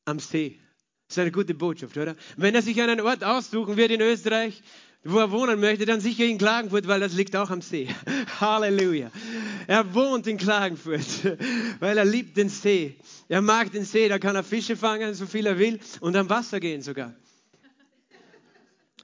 Am 0.06 0.20
See. 0.20 0.60
Das 1.08 1.15
ist 1.15 1.22
eine 1.22 1.32
gute 1.32 1.54
Botschaft, 1.54 1.96
oder? 1.98 2.15
Wenn 2.36 2.54
er 2.54 2.62
sich 2.62 2.82
einen 2.82 3.00
Ort 3.00 3.24
aussuchen 3.24 3.78
wird 3.78 3.91
in 3.91 4.02
Österreich, 4.02 4.62
wo 5.04 5.20
er 5.20 5.32
wohnen 5.32 5.60
möchte, 5.60 5.86
dann 5.86 6.02
sicher 6.02 6.26
in 6.26 6.38
Klagenfurt, 6.38 6.88
weil 6.88 7.00
das 7.00 7.14
liegt 7.14 7.36
auch 7.36 7.50
am 7.50 7.62
See. 7.62 7.88
Halleluja. 8.40 9.12
Er 9.68 9.94
wohnt 9.94 10.28
in 10.28 10.38
Klagenfurt, 10.38 11.26
weil 11.80 11.98
er 11.98 12.06
liebt 12.06 12.38
den 12.38 12.50
See. 12.50 12.96
Er 13.30 13.42
mag 13.42 13.72
den 13.72 13.86
See, 13.86 14.08
da 14.10 14.20
kann 14.20 14.36
er 14.36 14.44
Fische 14.44 14.76
fangen, 14.76 15.14
so 15.14 15.26
viel 15.26 15.46
er 15.46 15.58
will 15.58 15.80
und 16.02 16.16
am 16.16 16.30
Wasser 16.30 16.60
gehen 16.60 16.82
sogar. 16.82 17.14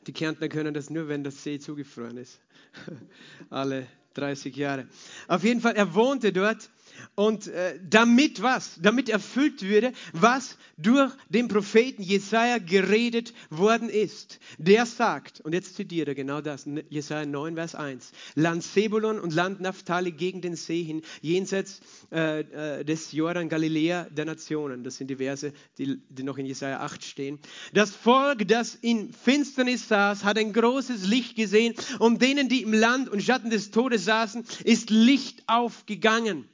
Die 0.07 0.13
Kärntner 0.13 0.49
können 0.49 0.73
das 0.73 0.89
nur, 0.89 1.07
wenn 1.07 1.23
das 1.23 1.43
See 1.43 1.59
zugefroren 1.59 2.17
ist. 2.17 2.39
Alle 3.49 3.87
30 4.15 4.55
Jahre. 4.55 4.87
Auf 5.27 5.43
jeden 5.43 5.61
Fall, 5.61 5.75
er 5.75 5.93
wohnte 5.95 6.33
dort 6.33 6.69
und 7.15 7.47
äh, 7.47 7.79
damit 7.87 8.41
was? 8.41 8.79
Damit 8.81 9.09
erfüllt 9.09 9.61
würde, 9.61 9.93
was 10.13 10.57
durch 10.77 11.13
den 11.29 11.47
Propheten 11.47 12.01
Jesaja 12.01 12.57
geredet 12.57 13.33
worden 13.49 13.89
ist. 13.89 14.39
Der 14.57 14.85
sagt, 14.85 15.41
und 15.41 15.53
jetzt 15.53 15.75
zitiert 15.75 16.07
er 16.07 16.15
genau 16.15 16.41
das, 16.41 16.67
Jesaja 16.89 17.25
9, 17.25 17.55
Vers 17.55 17.75
1, 17.75 18.11
Land 18.35 18.63
Sebulon 18.63 19.19
und 19.19 19.33
Land 19.33 19.61
Naphtali 19.61 20.11
gegen 20.11 20.41
den 20.41 20.55
See 20.55 20.83
hin, 20.83 21.01
jenseits 21.21 21.81
äh, 22.11 22.41
äh, 22.41 22.83
des 22.83 23.11
Jordan 23.11 23.49
Galiläa 23.49 24.07
der 24.09 24.25
Nationen. 24.25 24.83
Das 24.83 24.97
sind 24.97 25.09
die 25.09 25.17
Verse, 25.17 25.53
die, 25.77 26.01
die 26.09 26.23
noch 26.23 26.37
in 26.37 26.45
Jesaja 26.45 26.79
8 26.79 27.03
stehen. 27.03 27.39
Das 27.73 27.91
Volk, 27.95 28.47
das 28.47 28.75
in 28.75 29.13
Finsternis 29.13 29.87
saß, 29.87 30.23
hat 30.23 30.37
ein 30.37 30.53
großes 30.53 31.07
Licht 31.07 31.35
gesehen. 31.35 31.75
Um 31.99 32.19
denen, 32.19 32.49
die 32.49 32.63
im 32.63 32.73
Land 32.73 33.09
und 33.09 33.21
Schatten 33.21 33.49
des 33.49 33.71
Todes 33.71 34.05
saßen, 34.05 34.45
ist 34.63 34.89
Licht 34.89 35.43
aufgegangen. 35.47 36.47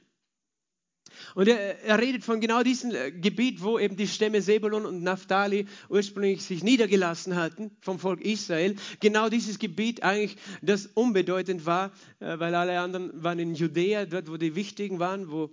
Und 1.34 1.48
er, 1.48 1.82
er, 1.84 1.98
redet 1.98 2.24
von 2.24 2.40
genau 2.40 2.62
diesem 2.62 2.92
äh, 2.92 3.10
Gebiet, 3.12 3.62
wo 3.62 3.78
eben 3.78 3.96
die 3.96 4.06
Stämme 4.08 4.42
Sebulon 4.42 4.86
und 4.86 5.02
Naphtali 5.02 5.66
ursprünglich 5.88 6.42
sich 6.42 6.62
niedergelassen 6.62 7.36
hatten 7.36 7.70
vom 7.80 7.98
Volk 7.98 8.20
Israel. 8.20 8.76
Genau 9.00 9.28
dieses 9.28 9.58
Gebiet 9.58 10.02
eigentlich, 10.02 10.36
das 10.62 10.86
unbedeutend 10.86 11.66
war, 11.66 11.92
äh, 12.20 12.38
weil 12.38 12.54
alle 12.54 12.80
anderen 12.80 13.22
waren 13.22 13.38
in 13.38 13.54
Judäa, 13.54 14.06
dort 14.06 14.30
wo 14.30 14.36
die 14.36 14.54
Wichtigen 14.54 14.98
waren, 14.98 15.30
wo 15.30 15.50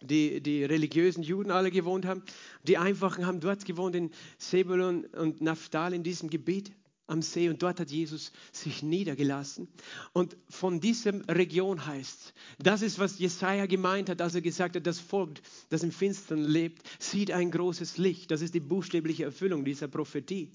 die, 0.00 0.40
die 0.40 0.64
religiösen 0.64 1.22
Juden 1.22 1.50
alle 1.50 1.70
gewohnt 1.70 2.04
haben. 2.04 2.22
Die 2.62 2.78
Einfachen 2.78 3.26
haben 3.26 3.40
dort 3.40 3.64
gewohnt, 3.64 3.96
in 3.96 4.10
Sebulon 4.38 5.04
und 5.06 5.40
Naphtali, 5.40 5.96
in 5.96 6.02
diesem 6.02 6.30
Gebiet 6.30 6.72
am 7.06 7.22
See 7.22 7.48
und 7.48 7.62
dort 7.62 7.80
hat 7.80 7.90
Jesus 7.90 8.32
sich 8.52 8.82
niedergelassen. 8.82 9.68
Und 10.12 10.36
von 10.48 10.80
dieser 10.80 11.12
Region 11.28 11.86
heißt, 11.86 12.34
das 12.58 12.82
ist, 12.82 12.98
was 12.98 13.18
Jesaja 13.18 13.66
gemeint 13.66 14.08
hat, 14.08 14.20
als 14.20 14.34
er 14.34 14.40
gesagt 14.40 14.76
hat, 14.76 14.86
das 14.86 14.98
Volk, 14.98 15.40
das 15.68 15.82
im 15.82 15.92
Finstern 15.92 16.42
lebt, 16.42 16.82
sieht 16.98 17.30
ein 17.30 17.50
großes 17.50 17.98
Licht. 17.98 18.30
Das 18.30 18.42
ist 18.42 18.54
die 18.54 18.60
buchstäbliche 18.60 19.24
Erfüllung 19.24 19.64
dieser 19.64 19.88
Prophetie. 19.88 20.50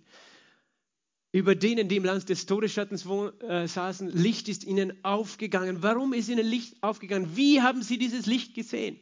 Über 1.34 1.56
denen, 1.56 1.88
die 1.88 1.96
im 1.96 2.04
Land 2.04 2.28
des 2.28 2.46
Todesschattens 2.46 3.06
äh, 3.06 3.66
saßen, 3.66 4.10
Licht 4.10 4.50
ist 4.50 4.66
ihnen 4.66 5.04
aufgegangen. 5.06 5.82
Warum 5.82 6.12
ist 6.12 6.28
ihnen 6.28 6.46
Licht 6.46 6.84
aufgegangen? 6.84 7.38
Wie 7.38 7.62
haben 7.62 7.82
sie 7.84 7.98
dieses 7.98 8.26
Licht 8.26 8.54
gesehen? 8.54 9.00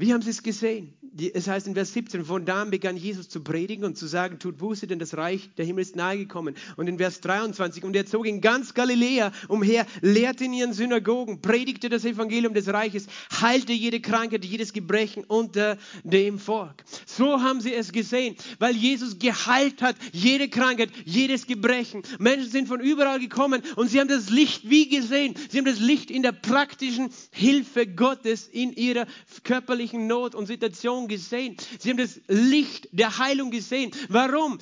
Wie 0.00 0.14
haben 0.14 0.22
sie 0.22 0.30
es 0.30 0.42
gesehen? 0.42 0.94
Es 1.34 1.46
heißt 1.46 1.66
in 1.66 1.74
Vers 1.74 1.92
17, 1.92 2.24
von 2.24 2.46
da 2.46 2.62
an 2.62 2.70
begann 2.70 2.96
Jesus 2.96 3.28
zu 3.28 3.42
predigen 3.42 3.84
und 3.84 3.98
zu 3.98 4.06
sagen, 4.06 4.38
tut 4.38 4.56
Buße, 4.56 4.86
denn 4.86 4.98
das 4.98 5.16
Reich 5.16 5.50
der 5.58 5.66
Himmel 5.66 5.82
ist 5.82 5.96
nahegekommen. 5.96 6.54
Und 6.76 6.88
in 6.88 6.96
Vers 6.96 7.20
23, 7.20 7.84
und 7.84 7.94
er 7.94 8.06
zog 8.06 8.26
in 8.26 8.40
ganz 8.40 8.72
Galiläa 8.72 9.32
umher, 9.48 9.86
lehrte 10.00 10.44
in 10.44 10.52
ihren 10.54 10.72
Synagogen, 10.72 11.42
predigte 11.42 11.90
das 11.90 12.04
Evangelium 12.04 12.54
des 12.54 12.68
Reiches, 12.68 13.08
heilte 13.42 13.72
jede 13.72 14.00
Krankheit, 14.00 14.44
jedes 14.44 14.72
Gebrechen 14.72 15.24
unter 15.24 15.76
dem 16.04 16.38
Volk. 16.38 16.84
So 17.04 17.42
haben 17.42 17.60
sie 17.60 17.74
es 17.74 17.92
gesehen, 17.92 18.36
weil 18.58 18.76
Jesus 18.76 19.18
geheilt 19.18 19.82
hat, 19.82 19.96
jede 20.12 20.48
Krankheit, 20.48 20.90
jedes 21.04 21.46
Gebrechen. 21.46 22.04
Menschen 22.18 22.48
sind 22.48 22.68
von 22.68 22.80
überall 22.80 23.18
gekommen 23.18 23.62
und 23.76 23.88
sie 23.88 24.00
haben 24.00 24.08
das 24.08 24.30
Licht 24.30 24.70
wie 24.70 24.88
gesehen. 24.88 25.34
Sie 25.50 25.58
haben 25.58 25.66
das 25.66 25.80
Licht 25.80 26.10
in 26.10 26.22
der 26.22 26.32
praktischen 26.32 27.10
Hilfe 27.32 27.86
Gottes 27.86 28.48
in 28.50 28.72
ihrer 28.72 29.06
körperlichen 29.42 29.89
Not 29.98 30.34
und 30.34 30.46
Situation 30.46 31.08
gesehen. 31.08 31.56
Sie 31.78 31.90
haben 31.90 31.96
das 31.96 32.20
Licht 32.28 32.88
der 32.92 33.18
Heilung 33.18 33.50
gesehen. 33.50 33.90
Warum? 34.08 34.58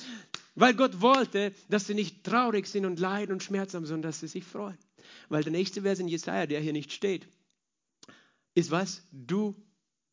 Weil 0.55 0.73
Gott 0.73 1.01
wollte, 1.01 1.53
dass 1.69 1.87
sie 1.87 1.93
nicht 1.93 2.23
traurig 2.23 2.67
sind 2.67 2.85
und 2.85 2.99
leiden 2.99 3.33
und 3.33 3.43
Schmerz 3.43 3.73
haben, 3.73 3.85
sondern 3.85 4.09
dass 4.09 4.19
sie 4.19 4.27
sich 4.27 4.43
freuen. 4.43 4.77
Weil 5.29 5.43
der 5.43 5.51
nächste 5.51 5.81
Vers 5.83 5.99
in 5.99 6.07
Jesaja, 6.07 6.45
der 6.45 6.59
hier 6.59 6.73
nicht 6.73 6.91
steht, 6.91 7.27
ist 8.55 8.71
was? 8.71 9.03
Du 9.11 9.55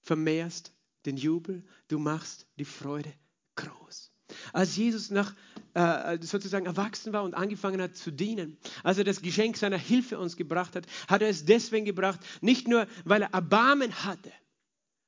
vermehrst 0.02 0.72
den 1.05 1.16
Jubel, 1.16 1.64
du 1.88 1.98
machst 1.98 2.46
die 2.59 2.64
Freude 2.64 3.12
groß. 3.57 4.12
Als 4.52 4.76
Jesus 4.76 5.11
nach, 5.11 5.35
äh, 5.74 6.18
sozusagen 6.20 6.66
erwachsen 6.66 7.12
war 7.12 7.22
und 7.22 7.35
angefangen 7.35 7.81
hat 7.81 7.96
zu 7.96 8.11
dienen, 8.11 8.57
als 8.83 8.98
er 8.98 9.05
das 9.05 9.22
Geschenk 9.22 9.57
seiner 9.57 9.79
Hilfe 9.79 10.18
uns 10.18 10.37
gebracht 10.37 10.76
hat, 10.76 10.87
hat 11.09 11.22
er 11.22 11.29
es 11.29 11.44
deswegen 11.44 11.85
gebracht, 11.85 12.20
nicht 12.40 12.68
nur, 12.68 12.87
weil 13.05 13.22
er 13.22 13.33
Erbarmen 13.33 14.05
hatte 14.05 14.33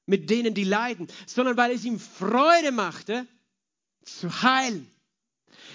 mit 0.09 0.31
denen, 0.31 0.55
die 0.55 0.65
leiden, 0.65 1.07
sondern 1.27 1.57
weil 1.57 1.73
es 1.73 1.85
ihm 1.85 2.01
Freude 2.01 2.73
machte, 2.73 3.27
zu 4.05 4.43
heilen. 4.43 4.91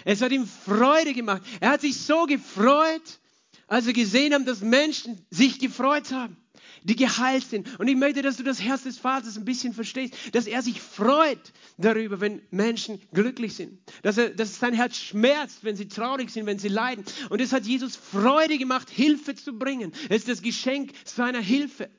Es 0.05 0.21
hat 0.21 0.31
ihm 0.31 0.47
Freude 0.47 1.13
gemacht. 1.13 1.43
Er 1.59 1.69
hat 1.69 1.81
sich 1.81 1.99
so 2.01 2.25
gefreut, 2.25 3.19
als 3.67 3.87
er 3.87 3.93
gesehen 3.93 4.33
hat, 4.33 4.47
dass 4.47 4.61
Menschen 4.61 5.25
sich 5.29 5.59
gefreut 5.59 6.11
haben 6.11 6.37
die 6.83 6.95
geheilt 6.95 7.45
sind. 7.45 7.79
Und 7.79 7.87
ich 7.87 7.95
möchte, 7.95 8.21
dass 8.21 8.37
du 8.37 8.43
das 8.43 8.61
Herz 8.61 8.83
des 8.83 8.97
Vaters 8.97 9.37
ein 9.37 9.45
bisschen 9.45 9.73
verstehst, 9.73 10.13
dass 10.33 10.47
er 10.47 10.61
sich 10.61 10.81
freut 10.81 11.53
darüber, 11.77 12.19
wenn 12.21 12.41
Menschen 12.51 13.01
glücklich 13.13 13.55
sind. 13.55 13.79
Dass, 14.01 14.17
er, 14.17 14.29
dass 14.29 14.59
sein 14.59 14.73
Herz 14.73 14.97
schmerzt, 14.97 15.63
wenn 15.63 15.75
sie 15.75 15.87
traurig 15.87 16.29
sind, 16.29 16.45
wenn 16.45 16.59
sie 16.59 16.67
leiden. 16.67 17.05
Und 17.29 17.41
es 17.41 17.53
hat 17.53 17.65
Jesus 17.65 17.95
Freude 17.95 18.57
gemacht, 18.57 18.89
Hilfe 18.89 19.35
zu 19.35 19.57
bringen. 19.57 19.93
Es 20.09 20.19
ist 20.19 20.29
das 20.29 20.41
Geschenk 20.41 20.91
seiner 21.05 21.41
Hilfe. 21.41 21.89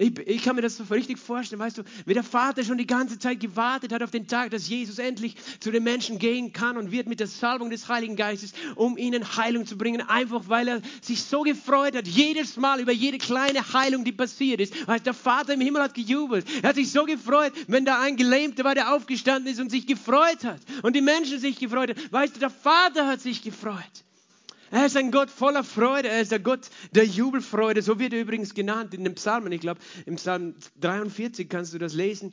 Ich, 0.00 0.16
ich, 0.28 0.44
kann 0.44 0.54
mir 0.54 0.62
das 0.62 0.76
so 0.76 0.84
richtig 0.84 1.18
vorstellen, 1.18 1.58
weißt 1.58 1.78
du, 1.78 1.82
wie 2.06 2.14
der 2.14 2.22
Vater 2.22 2.62
schon 2.62 2.78
die 2.78 2.86
ganze 2.86 3.18
Zeit 3.18 3.40
gewartet 3.40 3.92
hat 3.92 4.00
auf 4.00 4.12
den 4.12 4.28
Tag, 4.28 4.52
dass 4.52 4.68
Jesus 4.68 5.00
endlich 5.00 5.34
zu 5.58 5.72
den 5.72 5.82
Menschen 5.82 6.20
gehen 6.20 6.52
kann 6.52 6.76
und 6.76 6.92
wird 6.92 7.08
mit 7.08 7.18
der 7.18 7.26
Salbung 7.26 7.68
des 7.68 7.88
Heiligen 7.88 8.14
Geistes, 8.14 8.52
um 8.76 8.96
ihnen 8.96 9.36
Heilung 9.36 9.66
zu 9.66 9.76
bringen, 9.76 10.00
einfach 10.00 10.44
weil 10.46 10.68
er 10.68 10.82
sich 11.00 11.24
so 11.24 11.42
gefreut 11.42 11.96
hat, 11.96 12.06
jedes 12.06 12.56
Mal 12.56 12.78
über 12.78 12.92
jede 12.92 13.18
kleine 13.18 13.72
Heilung, 13.72 14.04
die 14.04 14.12
passiert 14.12 14.60
ist. 14.60 14.86
Weißt, 14.86 15.04
der 15.04 15.14
Vater 15.14 15.54
im 15.54 15.60
Himmel 15.60 15.82
hat 15.82 15.94
gejubelt. 15.94 16.46
Er 16.62 16.68
hat 16.68 16.76
sich 16.76 16.92
so 16.92 17.04
gefreut, 17.04 17.52
wenn 17.66 17.84
da 17.84 18.00
ein 18.00 18.16
Gelähmter 18.16 18.62
war, 18.62 18.76
der 18.76 18.94
aufgestanden 18.94 19.52
ist 19.52 19.58
und 19.58 19.70
sich 19.70 19.84
gefreut 19.84 20.44
hat 20.44 20.60
und 20.82 20.94
die 20.94 21.00
Menschen 21.00 21.40
sich 21.40 21.58
gefreut 21.58 21.90
haben. 21.90 22.12
Weißt 22.12 22.36
du, 22.36 22.38
der 22.38 22.50
Vater 22.50 23.08
hat 23.08 23.20
sich 23.20 23.42
gefreut. 23.42 24.04
Er 24.70 24.86
ist 24.86 24.96
ein 24.96 25.10
Gott 25.10 25.30
voller 25.30 25.64
Freude. 25.64 26.08
Er 26.08 26.20
ist 26.20 26.32
der 26.32 26.40
Gott 26.40 26.68
der 26.92 27.04
Jubelfreude. 27.04 27.82
So 27.82 27.98
wird 27.98 28.12
er 28.12 28.20
übrigens 28.20 28.54
genannt 28.54 28.94
in 28.94 29.04
den 29.04 29.14
Psalmen. 29.14 29.52
Ich 29.52 29.60
glaube, 29.60 29.80
im 30.06 30.16
Psalm 30.16 30.54
43 30.80 31.48
kannst 31.48 31.74
du 31.74 31.78
das 31.78 31.94
lesen. 31.94 32.32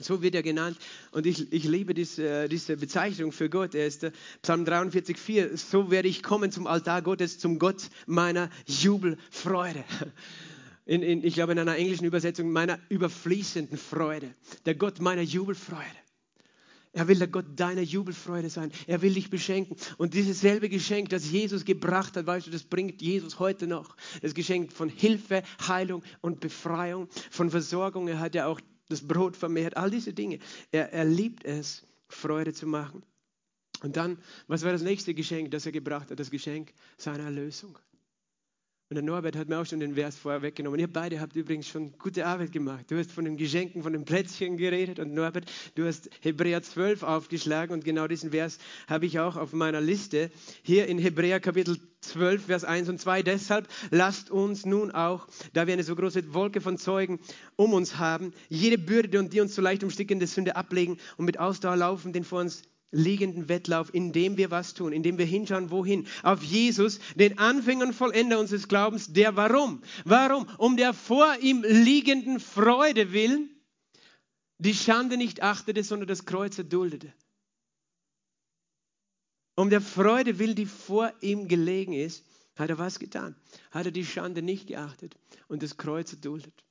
So 0.00 0.22
wird 0.22 0.34
er 0.34 0.42
genannt. 0.42 0.78
Und 1.10 1.26
ich, 1.26 1.52
ich 1.52 1.64
liebe 1.64 1.92
diese, 1.92 2.48
diese 2.48 2.76
Bezeichnung 2.76 3.32
für 3.32 3.50
Gott. 3.50 3.74
Er 3.74 3.86
ist 3.86 4.04
der 4.04 4.12
Psalm 4.42 4.64
43, 4.64 5.16
4. 5.18 5.56
So 5.56 5.90
werde 5.90 6.08
ich 6.08 6.22
kommen 6.22 6.52
zum 6.52 6.66
Altar 6.66 7.02
Gottes, 7.02 7.38
zum 7.38 7.58
Gott 7.58 7.90
meiner 8.06 8.50
Jubelfreude. 8.66 9.84
In, 10.86 11.02
in, 11.02 11.22
ich 11.22 11.34
glaube, 11.34 11.52
in 11.52 11.58
einer 11.58 11.76
englischen 11.76 12.06
Übersetzung 12.06 12.50
meiner 12.50 12.78
überfließenden 12.88 13.76
Freude. 13.76 14.34
Der 14.64 14.74
Gott 14.74 15.00
meiner 15.00 15.20
Jubelfreude. 15.20 15.84
Er 16.98 17.06
will 17.06 17.20
der 17.20 17.28
Gott 17.28 17.46
deiner 17.54 17.82
Jubelfreude 17.82 18.50
sein. 18.50 18.72
Er 18.88 19.02
will 19.02 19.14
dich 19.14 19.30
beschenken. 19.30 19.76
Und 19.98 20.14
dieses 20.14 20.40
selbe 20.40 20.68
Geschenk, 20.68 21.10
das 21.10 21.30
Jesus 21.30 21.64
gebracht 21.64 22.16
hat, 22.16 22.26
weißt 22.26 22.48
du, 22.48 22.50
das 22.50 22.64
bringt 22.64 23.00
Jesus 23.00 23.38
heute 23.38 23.68
noch. 23.68 23.94
Das 24.20 24.34
Geschenk 24.34 24.72
von 24.72 24.88
Hilfe, 24.88 25.44
Heilung 25.68 26.02
und 26.22 26.40
Befreiung, 26.40 27.06
von 27.30 27.50
Versorgung. 27.50 28.08
Er 28.08 28.18
hat 28.18 28.34
ja 28.34 28.46
auch 28.46 28.60
das 28.88 29.06
Brot 29.06 29.36
vermehrt, 29.36 29.76
all 29.76 29.92
diese 29.92 30.12
Dinge. 30.12 30.40
Er, 30.72 30.92
er 30.92 31.04
liebt 31.04 31.44
es, 31.44 31.86
Freude 32.08 32.52
zu 32.52 32.66
machen. 32.66 33.04
Und 33.80 33.96
dann, 33.96 34.18
was 34.48 34.64
war 34.64 34.72
das 34.72 34.82
nächste 34.82 35.14
Geschenk, 35.14 35.52
das 35.52 35.66
er 35.66 35.72
gebracht 35.72 36.10
hat? 36.10 36.18
Das 36.18 36.32
Geschenk 36.32 36.72
seiner 36.96 37.26
Erlösung. 37.26 37.78
Und 38.90 38.94
der 38.94 39.04
Norbert 39.04 39.36
hat 39.36 39.50
mir 39.50 39.58
auch 39.58 39.66
schon 39.66 39.80
den 39.80 39.96
Vers 39.96 40.16
vorher 40.16 40.40
weggenommen. 40.40 40.80
Ihr 40.80 40.90
beide 40.90 41.20
habt 41.20 41.36
übrigens 41.36 41.68
schon 41.68 41.92
gute 41.98 42.24
Arbeit 42.24 42.52
gemacht. 42.52 42.86
Du 42.88 42.96
hast 42.96 43.12
von 43.12 43.26
den 43.26 43.36
Geschenken, 43.36 43.82
von 43.82 43.92
den 43.92 44.06
Plätzchen 44.06 44.56
geredet 44.56 44.98
und 44.98 45.12
Norbert, 45.12 45.44
du 45.74 45.84
hast 45.84 46.08
Hebräer 46.22 46.62
12 46.62 47.02
aufgeschlagen 47.02 47.74
und 47.74 47.84
genau 47.84 48.06
diesen 48.06 48.30
Vers 48.30 48.56
habe 48.86 49.04
ich 49.04 49.20
auch 49.20 49.36
auf 49.36 49.52
meiner 49.52 49.82
Liste. 49.82 50.30
Hier 50.62 50.86
in 50.86 50.96
Hebräer 50.96 51.38
Kapitel 51.38 51.76
12, 52.00 52.46
Vers 52.46 52.64
1 52.64 52.88
und 52.88 52.98
2. 52.98 53.22
Deshalb 53.24 53.68
lasst 53.90 54.30
uns 54.30 54.64
nun 54.64 54.90
auch, 54.90 55.28
da 55.52 55.66
wir 55.66 55.74
eine 55.74 55.82
so 55.82 55.94
große 55.94 56.32
Wolke 56.32 56.62
von 56.62 56.78
Zeugen 56.78 57.20
um 57.56 57.74
uns 57.74 57.98
haben, 57.98 58.32
jede 58.48 58.78
Bürde 58.78 59.18
und 59.18 59.34
die 59.34 59.42
uns 59.42 59.54
so 59.54 59.60
leicht 59.60 59.84
umstickende 59.84 60.26
Sünde 60.26 60.56
ablegen 60.56 60.96
und 61.18 61.26
mit 61.26 61.38
Ausdauer 61.38 61.76
laufen, 61.76 62.14
den 62.14 62.24
vor 62.24 62.40
uns 62.40 62.62
liegenden 62.90 63.48
Wettlauf, 63.48 63.92
indem 63.92 64.36
wir 64.36 64.50
was 64.50 64.74
tun, 64.74 64.92
indem 64.92 65.18
wir 65.18 65.26
hinschauen, 65.26 65.70
wohin? 65.70 66.06
Auf 66.22 66.42
Jesus, 66.42 67.00
den 67.16 67.38
Anfänger 67.38 67.86
und 67.86 67.94
Vollender 67.94 68.38
unseres 68.38 68.68
Glaubens, 68.68 69.12
der 69.12 69.36
warum? 69.36 69.82
Warum? 70.04 70.48
Um 70.58 70.76
der 70.76 70.94
vor 70.94 71.36
ihm 71.40 71.64
liegenden 71.66 72.40
Freude 72.40 73.12
willen, 73.12 73.50
die 74.58 74.74
Schande 74.74 75.16
nicht 75.16 75.42
achtete, 75.42 75.84
sondern 75.84 76.08
das 76.08 76.24
Kreuz 76.24 76.58
erduldete. 76.58 77.12
Um 79.54 79.70
der 79.70 79.80
Freude 79.80 80.38
willen, 80.38 80.54
die 80.54 80.66
vor 80.66 81.12
ihm 81.20 81.48
gelegen 81.48 81.92
ist, 81.92 82.24
hat 82.56 82.70
er 82.70 82.78
was 82.78 82.98
getan? 82.98 83.36
Hat 83.70 83.86
er 83.86 83.92
die 83.92 84.04
Schande 84.04 84.42
nicht 84.42 84.66
geachtet 84.66 85.16
und 85.46 85.62
das 85.62 85.76
Kreuz 85.76 86.12
erduldet. 86.12 86.64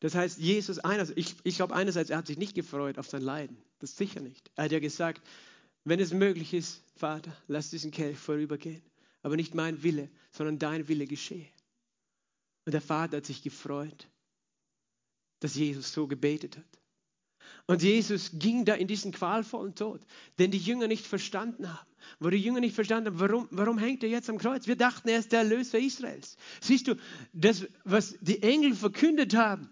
Das 0.00 0.14
heißt, 0.14 0.38
Jesus, 0.38 0.78
einerseits, 0.78 1.16
ich, 1.16 1.34
ich 1.44 1.56
glaube 1.56 1.74
einerseits, 1.74 2.10
er 2.10 2.18
hat 2.18 2.26
sich 2.26 2.38
nicht 2.38 2.54
gefreut 2.54 2.98
auf 2.98 3.08
sein 3.08 3.22
Leiden. 3.22 3.56
Das 3.78 3.96
sicher 3.96 4.20
nicht. 4.20 4.50
Er 4.54 4.64
hat 4.64 4.72
ja 4.72 4.80
gesagt, 4.80 5.22
wenn 5.84 6.00
es 6.00 6.12
möglich 6.12 6.54
ist, 6.54 6.82
Vater, 6.96 7.34
lass 7.48 7.70
diesen 7.70 7.90
Kelch 7.90 8.18
vorübergehen. 8.18 8.82
Aber 9.22 9.36
nicht 9.36 9.54
mein 9.54 9.82
Wille, 9.82 10.10
sondern 10.32 10.58
dein 10.58 10.88
Wille 10.88 11.06
geschehe. 11.06 11.48
Und 12.66 12.72
der 12.72 12.80
Vater 12.80 13.18
hat 13.18 13.26
sich 13.26 13.42
gefreut, 13.42 14.08
dass 15.40 15.54
Jesus 15.54 15.92
so 15.92 16.06
gebetet 16.06 16.56
hat. 16.56 16.78
Und 17.66 17.82
Jesus 17.82 18.30
ging 18.34 18.64
da 18.64 18.74
in 18.74 18.88
diesen 18.88 19.12
qualvollen 19.12 19.74
Tod, 19.74 20.00
den 20.38 20.50
die 20.50 20.58
Jünger 20.58 20.86
nicht 20.86 21.06
verstanden 21.06 21.72
haben. 21.72 21.88
Wo 22.18 22.28
die 22.28 22.36
Jünger 22.36 22.60
nicht 22.60 22.74
verstanden 22.74 23.08
haben, 23.08 23.20
warum, 23.20 23.48
warum 23.50 23.78
hängt 23.78 24.02
er 24.02 24.10
jetzt 24.10 24.28
am 24.28 24.36
Kreuz? 24.36 24.66
Wir 24.66 24.76
dachten, 24.76 25.08
er 25.08 25.18
ist 25.18 25.32
der 25.32 25.40
Erlöser 25.40 25.78
Israels. 25.78 26.36
Siehst 26.60 26.86
du, 26.88 26.96
das, 27.32 27.66
was 27.84 28.16
die 28.20 28.42
Engel 28.42 28.74
verkündet 28.74 29.34
haben, 29.34 29.70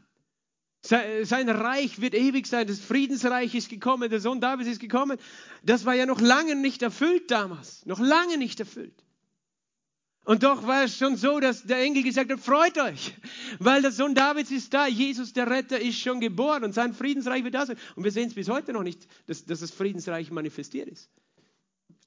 sein 0.83 1.49
Reich 1.49 2.01
wird 2.01 2.14
ewig 2.14 2.47
sein. 2.47 2.66
Das 2.66 2.81
Friedensreich 2.81 3.55
ist 3.55 3.68
gekommen. 3.68 4.11
Der 4.11 4.21
Sohn 4.21 4.40
Davids 4.40 4.68
ist 4.68 4.81
gekommen. 4.81 5.18
Das 5.62 5.85
war 5.85 5.95
ja 5.95 6.07
noch 6.07 6.21
lange 6.21 6.57
nicht 6.57 6.83
erfüllt 6.83 7.31
damals. 7.31 7.87
Noch 7.87 8.01
lange 8.01 8.37
nicht 8.37 8.59
erfüllt. 8.59 9.05
Und 10.25 10.45
doch 10.45 10.66
war 10.66 10.85
es 10.85 10.97
schon 10.97 11.16
so, 11.16 11.40
dass 11.40 11.64
der 11.64 11.79
Engel 11.79 12.05
gesagt 12.05 12.31
hat, 12.31 12.38
freut 12.38 12.79
euch, 12.79 13.12
weil 13.59 13.83
der 13.83 13.90
Sohn 13.90 14.14
Davids 14.14 14.53
ist 14.53 14.73
da, 14.73 14.87
Jesus 14.87 15.33
der 15.33 15.51
Retter 15.51 15.81
ist 15.81 15.99
schon 15.99 16.21
geboren 16.21 16.62
und 16.62 16.73
sein 16.75 16.95
Friedensreich 16.95 17.42
wird 17.42 17.55
da 17.55 17.66
sein. 17.66 17.77
Und 17.97 18.05
wir 18.05 18.12
sehen 18.12 18.29
es 18.29 18.35
bis 18.35 18.49
heute 18.49 18.73
noch 18.73 18.85
nicht, 18.85 19.09
dass, 19.27 19.45
dass 19.45 19.61
das 19.61 19.73
Friedensreich 19.73 20.31
manifestiert 20.31 20.88
ist. 20.88 21.11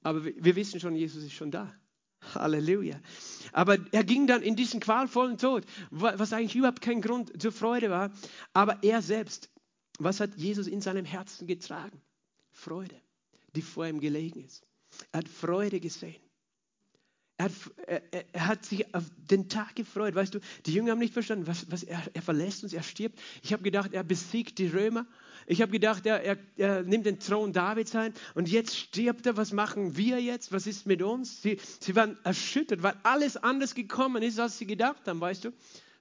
Aber 0.02 0.24
wir 0.24 0.56
wissen 0.56 0.80
schon, 0.80 0.96
Jesus 0.96 1.24
ist 1.24 1.34
schon 1.34 1.52
da. 1.52 1.76
Halleluja. 2.34 3.00
Aber 3.52 3.78
er 3.92 4.04
ging 4.04 4.28
dann 4.28 4.42
in 4.42 4.56
diesen 4.56 4.80
qualvollen 4.80 5.38
Tod, 5.38 5.66
was 5.92 6.34
eigentlich 6.34 6.56
überhaupt 6.56 6.82
kein 6.82 7.02
Grund 7.02 7.42
zur 7.42 7.52
Freude 7.52 7.90
war. 7.90 8.12
Aber 8.54 8.84
er 8.84 9.02
selbst, 9.02 9.50
was 10.00 10.20
hat 10.20 10.36
Jesus 10.36 10.68
in 10.68 10.82
seinem 10.82 11.06
Herzen 11.06 11.48
getragen? 11.48 12.02
Freude, 12.52 13.00
die 13.56 13.62
vor 13.62 13.86
ihm 13.86 14.00
gelegen 14.00 14.44
ist. 14.44 14.66
Er 15.12 15.20
hat 15.20 15.30
Freude 15.30 15.80
gesehen. 15.80 16.25
Er 17.38 17.46
hat, 17.46 17.52
er, 17.86 18.34
er 18.34 18.48
hat, 18.48 18.66
sich 18.66 18.96
auf 18.96 19.04
den 19.30 19.50
Tag 19.50 19.76
gefreut. 19.76 20.16
Weißt 20.16 20.34
du, 20.34 20.40
die 20.66 20.74
Jünger 20.74 20.92
haben 20.92 21.00
nicht 21.00 21.14
verstanden, 21.14 21.48
was, 21.48 21.70
was 21.70 21.84
er, 21.84 22.02
er 22.14 22.22
verlässt 22.22 22.64
uns, 22.64 22.72
er 22.72 22.84
stirbt. 22.84 23.20
Ich 23.44 23.52
habe 23.52 23.62
gedacht, 23.62 23.94
er 23.94 24.04
besiegt 24.04 24.58
die 24.58 24.68
Römer. 24.68 25.06
Ich 25.46 25.62
habe 25.62 25.72
gedacht, 25.72 26.06
er, 26.06 26.24
er, 26.24 26.38
er, 26.56 26.84
nimmt 26.84 27.06
den 27.06 27.20
Thron 27.20 27.52
Davids 27.52 27.94
ein 27.94 28.14
und 28.36 28.48
jetzt 28.50 28.78
stirbt 28.78 29.26
er. 29.26 29.36
Was 29.36 29.52
machen 29.52 29.98
wir 29.98 30.22
jetzt? 30.22 30.54
Was 30.54 30.66
ist 30.66 30.86
mit 30.86 31.02
uns? 31.02 31.42
Sie, 31.42 31.60
sie 31.82 31.96
waren 31.96 32.18
erschüttert, 32.24 32.84
weil 32.84 32.96
alles 33.04 33.36
anders 33.36 33.76
gekommen 33.76 34.24
ist, 34.24 34.40
als 34.40 34.58
sie 34.58 34.66
gedacht 34.66 35.06
haben, 35.06 35.20
weißt 35.20 35.44
du? 35.44 35.52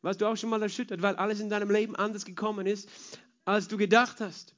Warst 0.03 0.21
du 0.21 0.27
auch 0.27 0.37
schon 0.37 0.51
mal 0.51 0.63
erschüttert, 0.63 1.03
weil 1.03 1.17
alles 1.17 1.41
in 1.41 1.49
deinem 1.49 1.71
Leben 1.71 1.97
anders 1.97 2.25
gekommen 2.25 2.67
ist, 2.67 2.89
als 3.45 3.67
du 3.67 3.77
gedacht 3.77 4.21
hast? 4.21 4.55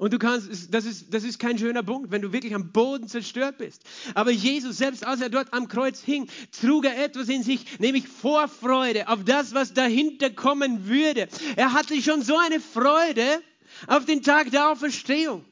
Und 0.00 0.14
du 0.14 0.18
kannst, 0.18 0.72
das 0.72 0.86
ist, 0.86 1.12
das 1.12 1.24
ist 1.24 1.38
kein 1.38 1.58
schöner 1.58 1.82
Punkt, 1.82 2.10
wenn 2.10 2.22
du 2.22 2.32
wirklich 2.32 2.54
am 2.54 2.72
Boden 2.72 3.06
zerstört 3.06 3.58
bist. 3.58 3.82
Aber 4.14 4.30
Jesus, 4.30 4.78
selbst 4.78 5.04
als 5.04 5.20
er 5.20 5.28
dort 5.28 5.52
am 5.52 5.68
Kreuz 5.68 6.00
hing, 6.00 6.26
trug 6.58 6.86
er 6.86 7.04
etwas 7.04 7.28
in 7.28 7.42
sich, 7.42 7.78
nämlich 7.80 8.08
Vorfreude 8.08 9.08
auf 9.08 9.24
das, 9.24 9.52
was 9.52 9.74
dahinter 9.74 10.30
kommen 10.30 10.88
würde. 10.88 11.28
Er 11.54 11.74
hatte 11.74 12.00
schon 12.00 12.22
so 12.22 12.34
eine 12.38 12.60
Freude 12.60 13.42
auf 13.88 14.06
den 14.06 14.22
Tag 14.22 14.50
der 14.52 14.70
Auferstehung. 14.70 15.44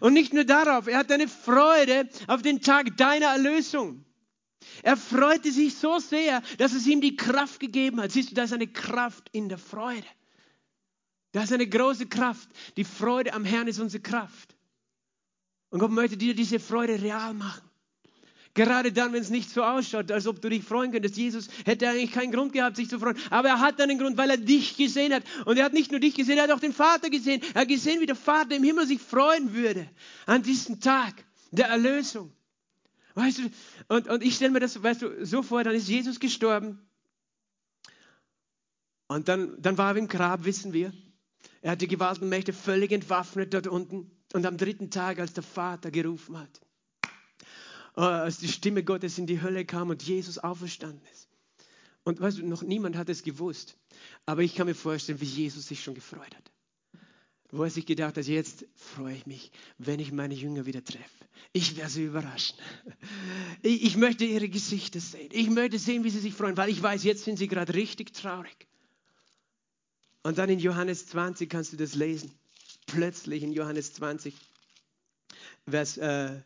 Und 0.00 0.14
nicht 0.14 0.32
nur 0.32 0.44
darauf, 0.44 0.86
er 0.86 0.96
hat 0.96 1.12
eine 1.12 1.28
Freude 1.28 2.08
auf 2.26 2.40
den 2.40 2.62
Tag 2.62 2.96
deiner 2.96 3.26
Erlösung. 3.26 4.02
Er 4.82 4.96
freute 4.96 5.52
sich 5.52 5.74
so 5.74 5.98
sehr, 5.98 6.40
dass 6.56 6.72
es 6.72 6.86
ihm 6.86 7.02
die 7.02 7.16
Kraft 7.16 7.60
gegeben 7.60 8.00
hat. 8.00 8.12
Siehst 8.12 8.30
du, 8.30 8.34
da 8.34 8.44
ist 8.44 8.54
eine 8.54 8.66
Kraft 8.66 9.28
in 9.32 9.50
der 9.50 9.58
Freude. 9.58 10.06
Das 11.34 11.46
ist 11.46 11.52
eine 11.52 11.66
große 11.66 12.06
Kraft. 12.06 12.48
Die 12.76 12.84
Freude 12.84 13.34
am 13.34 13.44
Herrn 13.44 13.66
ist 13.66 13.80
unsere 13.80 14.00
Kraft. 14.00 14.54
Und 15.68 15.80
Gott 15.80 15.90
möchte 15.90 16.16
dir 16.16 16.32
diese 16.32 16.60
Freude 16.60 17.02
real 17.02 17.34
machen. 17.34 17.68
Gerade 18.54 18.92
dann, 18.92 19.12
wenn 19.12 19.20
es 19.20 19.30
nicht 19.30 19.50
so 19.50 19.64
ausschaut, 19.64 20.12
als 20.12 20.28
ob 20.28 20.40
du 20.40 20.48
dich 20.48 20.62
freuen 20.62 20.92
könntest. 20.92 21.16
Jesus 21.16 21.48
hätte 21.64 21.88
eigentlich 21.88 22.12
keinen 22.12 22.30
Grund 22.30 22.52
gehabt, 22.52 22.76
sich 22.76 22.88
zu 22.88 23.00
freuen. 23.00 23.18
Aber 23.30 23.48
er 23.48 23.58
hat 23.58 23.80
einen 23.80 23.98
Grund, 23.98 24.16
weil 24.16 24.30
er 24.30 24.36
dich 24.36 24.76
gesehen 24.76 25.12
hat. 25.12 25.24
Und 25.44 25.56
er 25.56 25.64
hat 25.64 25.72
nicht 25.72 25.90
nur 25.90 25.98
dich 25.98 26.14
gesehen, 26.14 26.38
er 26.38 26.44
hat 26.44 26.52
auch 26.52 26.60
den 26.60 26.72
Vater 26.72 27.10
gesehen. 27.10 27.42
Er 27.52 27.62
hat 27.62 27.68
gesehen, 27.68 28.00
wie 28.00 28.06
der 28.06 28.14
Vater 28.14 28.54
im 28.54 28.62
Himmel 28.62 28.86
sich 28.86 29.00
freuen 29.00 29.54
würde 29.54 29.90
an 30.26 30.44
diesem 30.44 30.78
Tag 30.78 31.24
der 31.50 31.66
Erlösung. 31.66 32.32
Weißt 33.16 33.38
du, 33.38 33.50
und, 33.88 34.06
und 34.06 34.22
ich 34.22 34.36
stelle 34.36 34.52
mir 34.52 34.60
das 34.60 34.80
weißt 34.80 35.02
du, 35.02 35.26
so 35.26 35.42
vor, 35.42 35.64
dann 35.64 35.74
ist 35.74 35.88
Jesus 35.88 36.20
gestorben. 36.20 36.78
Und 39.08 39.26
dann, 39.26 39.60
dann 39.60 39.76
war 39.76 39.94
er 39.94 39.96
im 39.96 40.06
Grab, 40.06 40.44
wissen 40.44 40.72
wir. 40.72 40.92
Er 41.64 41.70
hat 41.70 41.80
die 41.80 41.88
Gewaltenmächte 41.88 42.52
völlig 42.52 42.92
entwaffnet 42.92 43.54
dort 43.54 43.66
unten. 43.66 44.10
Und 44.34 44.44
am 44.44 44.58
dritten 44.58 44.90
Tag, 44.90 45.18
als 45.18 45.32
der 45.32 45.42
Vater 45.42 45.90
gerufen 45.90 46.36
hat, 46.38 46.60
äh, 47.96 48.02
als 48.02 48.36
die 48.36 48.48
Stimme 48.48 48.84
Gottes 48.84 49.16
in 49.16 49.26
die 49.26 49.40
Hölle 49.40 49.64
kam 49.64 49.88
und 49.88 50.02
Jesus 50.02 50.36
auferstanden 50.36 51.00
ist. 51.14 51.26
Und 52.02 52.20
weißt 52.20 52.36
du, 52.36 52.46
noch 52.46 52.62
niemand 52.62 52.96
hat 52.96 53.08
es 53.08 53.22
gewusst. 53.22 53.78
Aber 54.26 54.42
ich 54.42 54.54
kann 54.54 54.66
mir 54.66 54.74
vorstellen, 54.74 55.22
wie 55.22 55.24
Jesus 55.24 55.66
sich 55.66 55.82
schon 55.82 55.94
gefreut 55.94 56.36
hat. 56.36 56.52
Wo 57.50 57.64
er 57.64 57.70
sich 57.70 57.86
gedacht 57.86 58.18
hat, 58.18 58.26
jetzt 58.26 58.66
freue 58.74 59.14
ich 59.14 59.24
mich, 59.24 59.50
wenn 59.78 60.00
ich 60.00 60.12
meine 60.12 60.34
Jünger 60.34 60.66
wieder 60.66 60.84
treffe. 60.84 61.24
Ich 61.54 61.78
werde 61.78 61.90
sie 61.90 62.04
überraschen. 62.04 62.58
Ich, 63.62 63.84
ich 63.84 63.96
möchte 63.96 64.26
ihre 64.26 64.50
Gesichter 64.50 65.00
sehen. 65.00 65.30
Ich 65.32 65.48
möchte 65.48 65.78
sehen, 65.78 66.04
wie 66.04 66.10
sie 66.10 66.20
sich 66.20 66.34
freuen, 66.34 66.58
weil 66.58 66.68
ich 66.68 66.82
weiß, 66.82 67.04
jetzt 67.04 67.24
sind 67.24 67.38
sie 67.38 67.48
gerade 67.48 67.72
richtig 67.72 68.12
traurig. 68.12 68.66
Und 70.24 70.38
dann 70.38 70.48
in 70.48 70.58
Johannes 70.58 71.06
20 71.06 71.48
kannst 71.48 71.72
du 71.72 71.76
das 71.76 71.94
lesen. 71.94 72.32
Plötzlich 72.86 73.42
in 73.42 73.52
Johannes 73.52 73.92
20, 73.92 74.34
Vers 75.68 75.98
äh, 75.98 76.40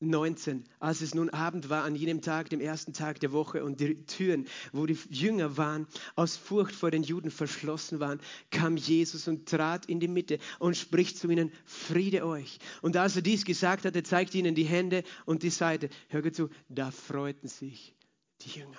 19, 0.00 0.64
als 0.78 1.00
es 1.00 1.14
nun 1.14 1.30
Abend 1.30 1.70
war 1.70 1.84
an 1.84 1.96
jenem 1.96 2.20
Tag, 2.20 2.50
dem 2.50 2.60
ersten 2.60 2.92
Tag 2.92 3.18
der 3.18 3.32
Woche 3.32 3.64
und 3.64 3.80
die 3.80 4.04
Türen, 4.04 4.46
wo 4.72 4.86
die 4.86 4.96
Jünger 5.10 5.56
waren, 5.56 5.88
aus 6.16 6.36
Furcht 6.36 6.74
vor 6.74 6.90
den 6.90 7.02
Juden 7.02 7.30
verschlossen 7.30 7.98
waren, 7.98 8.20
kam 8.50 8.76
Jesus 8.76 9.26
und 9.26 9.48
trat 9.48 9.86
in 9.86 10.00
die 10.00 10.06
Mitte 10.06 10.38
und 10.58 10.76
spricht 10.76 11.18
zu 11.18 11.28
ihnen, 11.30 11.50
Friede 11.64 12.26
euch. 12.26 12.58
Und 12.82 12.96
als 12.96 13.16
er 13.16 13.22
dies 13.22 13.44
gesagt 13.44 13.86
hatte, 13.86 14.02
zeigte 14.02 14.38
ihnen 14.38 14.54
die 14.54 14.64
Hände 14.64 15.02
und 15.24 15.42
die 15.42 15.50
Seite. 15.50 15.88
Hör 16.08 16.32
zu, 16.32 16.50
da 16.68 16.90
freuten 16.90 17.48
sich 17.48 17.96
die 18.42 18.60
Jünger. 18.60 18.78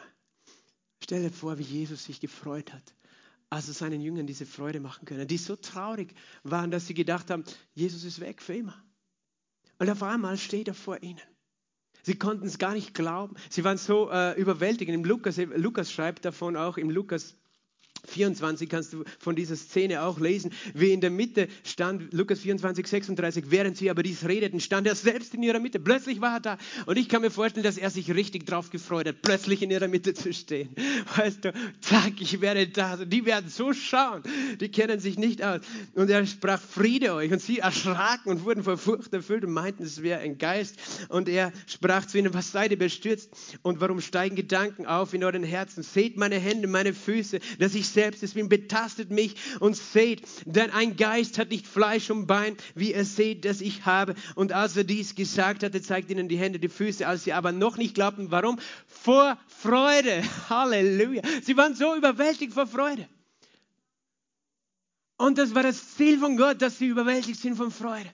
Stell 1.04 1.24
dir 1.24 1.32
vor, 1.32 1.58
wie 1.58 1.64
Jesus 1.64 2.06
sich 2.06 2.20
gefreut 2.20 2.72
hat, 2.72 2.94
als 3.50 3.68
er 3.68 3.74
seinen 3.74 4.02
Jüngern 4.02 4.28
diese 4.28 4.46
Freude 4.46 4.80
machen 4.80 5.06
können, 5.06 5.28
die 5.28 5.38
so 5.38 5.56
traurig 5.56 6.14
waren, 6.44 6.72
dass 6.72 6.88
sie 6.88 6.94
gedacht 6.94 7.32
haben, 7.32 7.44
Jesus 7.74 8.04
ist 8.04 8.20
weg 8.20 8.42
für 8.42 8.56
immer. 8.56 8.84
Und 9.80 9.90
auf 9.90 10.04
einmal 10.04 10.38
steht 10.38 10.68
er 10.68 10.74
vor 10.74 11.02
ihnen. 11.02 11.22
Sie 12.04 12.16
konnten 12.16 12.48
es 12.48 12.58
gar 12.58 12.74
nicht 12.74 12.94
glauben. 12.94 13.36
Sie 13.50 13.64
waren 13.64 13.78
so 13.78 14.10
äh, 14.12 14.40
überwältigend. 14.40 14.96
Im 14.96 15.06
Lukas, 15.06 15.38
Lukas 15.38 15.92
schreibt 15.92 16.26
davon 16.26 16.56
auch 16.56 16.78
im 16.78 16.90
Lukas 16.90 17.36
24 18.08 18.70
kannst 18.70 18.94
du 18.94 19.04
von 19.20 19.36
dieser 19.36 19.56
Szene 19.56 20.04
auch 20.04 20.20
lesen, 20.20 20.52
wie 20.74 20.92
in 20.92 21.02
der 21.02 21.10
Mitte 21.10 21.48
stand, 21.64 22.14
Lukas 22.14 22.40
24, 22.40 22.88
36, 22.88 23.46
während 23.50 23.78
sie 23.78 23.90
aber 23.90 24.04
dies 24.04 24.26
redeten, 24.26 24.60
stand 24.60 24.88
er 24.88 24.96
selbst 24.96 25.34
in 25.34 25.44
ihrer 25.44 25.60
Mitte. 25.60 25.80
Plötzlich 25.80 26.22
war 26.22 26.36
er 26.36 26.40
da. 26.40 26.58
Und 26.86 26.98
ich 26.98 27.10
kann 27.10 27.22
mir 27.22 27.32
vorstellen, 27.32 27.64
dass 27.64 27.78
er 27.78 27.90
sich 27.90 28.14
richtig 28.14 28.46
drauf 28.46 28.70
gefreut 28.70 29.08
hat, 29.08 29.22
plötzlich 29.22 29.62
in 29.62 29.72
ihrer 29.72 29.88
Mitte 29.88 30.14
zu 30.14 30.34
stehen. 30.34 30.70
Weißt 31.16 31.46
du, 31.46 31.54
zack, 31.82 32.14
ich 32.20 32.42
werde 32.42 32.68
da. 32.68 32.98
Die 32.98 33.26
werden 33.26 33.50
so 33.50 33.74
schauen. 33.74 34.24
Die 34.60 34.70
kennen 34.70 35.00
sich 35.00 35.18
nicht 35.18 35.44
aus. 35.44 35.62
Und 35.94 36.10
er 36.10 36.26
sprach, 36.26 36.62
Friede 36.62 37.14
euch. 37.14 37.32
Und 37.32 37.42
sie 37.42 37.60
erschraken 37.60 38.32
und 38.32 38.46
wurden 38.46 38.64
vor 38.64 38.78
Furcht 38.78 39.14
erfüllt 39.14 39.44
und 39.44 39.52
meinten, 39.52 39.84
es 39.84 40.02
wäre 40.02 40.20
ein 40.20 40.38
Geist. 40.38 40.76
Und 41.10 41.30
er 41.30 41.52
sprach 41.68 42.06
zu 42.06 42.18
ihnen, 42.18 42.34
was 42.34 42.52
seid 42.52 42.72
ihr 42.72 42.80
bestürzt? 42.80 43.30
Und 43.62 43.82
warum 43.82 44.02
steigen 44.02 44.36
Gedanken 44.36 44.86
auf 44.86 45.14
in 45.14 45.24
euren 45.24 45.44
Herzen? 45.44 45.84
Seht 45.84 46.18
meine 46.18 46.40
Hände, 46.40 46.68
meine 46.68 46.94
Füße, 46.94 47.40
dass 47.60 47.76
ich 47.76 47.89
selbst 47.90 48.24
es 48.24 48.34
bin, 48.34 48.50
betastet 48.50 49.12
mich 49.12 49.36
und 49.60 49.76
seht, 49.76 50.24
denn 50.46 50.72
ein 50.72 50.96
Geist 50.96 51.38
hat 51.38 51.50
nicht 51.50 51.68
Fleisch 51.68 52.10
und 52.10 52.28
Bein, 52.28 52.56
wie 52.76 52.94
ihr 52.94 53.06
seht, 53.06 53.46
dass 53.46 53.62
ich 53.62 53.86
habe. 53.86 54.16
Und 54.36 54.54
als 54.54 54.78
er 54.78 54.84
dies 54.84 55.16
gesagt 55.16 55.64
hatte, 55.64 55.82
zeigt 55.82 56.10
ihnen 56.10 56.28
die 56.28 56.38
Hände, 56.38 56.60
die 56.60 56.70
Füße, 56.70 57.08
als 57.08 57.24
sie 57.24 57.34
aber 57.34 57.52
noch 57.52 57.78
nicht 57.78 57.96
glaubten. 57.96 58.32
Warum? 58.32 58.60
Vor 58.88 59.38
Freude. 59.48 60.24
Halleluja. 60.50 61.22
Sie 61.44 61.58
waren 61.58 61.76
so 61.76 61.96
überwältigt 61.96 62.54
vor 62.54 62.68
Freude. 62.68 63.08
Und 65.18 65.38
das 65.38 65.54
war 65.54 65.64
das 65.64 65.96
Ziel 65.96 66.18
von 66.18 66.38
Gott, 66.38 66.62
dass 66.62 66.78
sie 66.78 66.88
überwältigt 66.88 67.40
sind 67.42 67.56
von 67.56 67.72
Freude. 67.72 68.10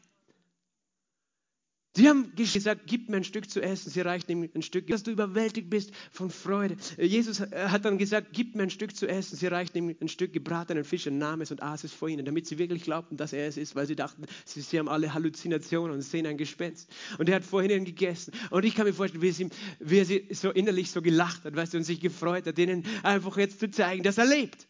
Sie 1.97 2.09
haben 2.09 2.33
gesagt, 2.35 2.81
gib 2.87 3.09
mir 3.09 3.17
ein 3.17 3.23
Stück 3.23 3.49
zu 3.49 3.61
essen. 3.61 3.89
Sie 3.89 4.01
reicht 4.01 4.29
ihm 4.29 4.49
ein 4.53 4.61
Stück, 4.61 4.87
dass 4.87 5.03
du 5.03 5.11
überwältigt 5.11 5.69
bist 5.69 5.91
von 6.11 6.29
Freude. 6.29 6.75
Jesus 6.97 7.39
hat 7.39 7.85
dann 7.85 7.97
gesagt, 7.97 8.27
gib 8.33 8.53
mir 8.53 8.63
ein 8.63 8.69
Stück 8.69 8.93
zu 8.95 9.07
essen. 9.07 9.37
Sie 9.37 9.47
reicht 9.47 9.77
ihm 9.77 9.95
ein 10.01 10.09
Stück 10.09 10.33
gebratenen 10.33 10.83
Fisch 10.83 11.07
und 11.07 11.17
nahm 11.17 11.39
es 11.39 11.51
und 11.51 11.63
aß 11.63 11.85
es 11.85 11.93
vor 11.93 12.09
ihnen, 12.09 12.25
damit 12.25 12.47
sie 12.47 12.57
wirklich 12.57 12.83
glaubten, 12.83 13.15
dass 13.15 13.31
er 13.31 13.47
es 13.47 13.55
ist, 13.55 13.77
weil 13.77 13.87
sie 13.87 13.95
dachten, 13.95 14.25
sie, 14.43 14.59
sie 14.59 14.77
haben 14.77 14.89
alle 14.89 15.13
Halluzinationen 15.13 15.95
und 15.95 16.01
sehen 16.01 16.27
ein 16.27 16.37
Gespenst. 16.37 16.89
Und 17.17 17.29
er 17.29 17.37
hat 17.37 17.45
vor 17.45 17.63
ihnen 17.63 17.85
gegessen. 17.85 18.33
Und 18.49 18.65
ich 18.65 18.75
kann 18.75 18.85
mir 18.85 18.93
vorstellen, 18.93 19.21
wie, 19.21 19.31
sie, 19.31 19.49
wie 19.79 19.99
er 19.99 20.05
sie 20.05 20.27
so 20.31 20.51
innerlich 20.51 20.91
so 20.91 21.01
gelacht 21.01 21.45
hat, 21.45 21.55
weißt 21.55 21.75
du, 21.75 21.77
und 21.77 21.85
sich 21.85 22.01
gefreut 22.01 22.45
hat, 22.45 22.57
denen 22.57 22.83
einfach 23.03 23.37
jetzt 23.37 23.61
zu 23.61 23.71
zeigen, 23.71 24.03
dass 24.03 24.17
er 24.17 24.25
lebt 24.25 24.67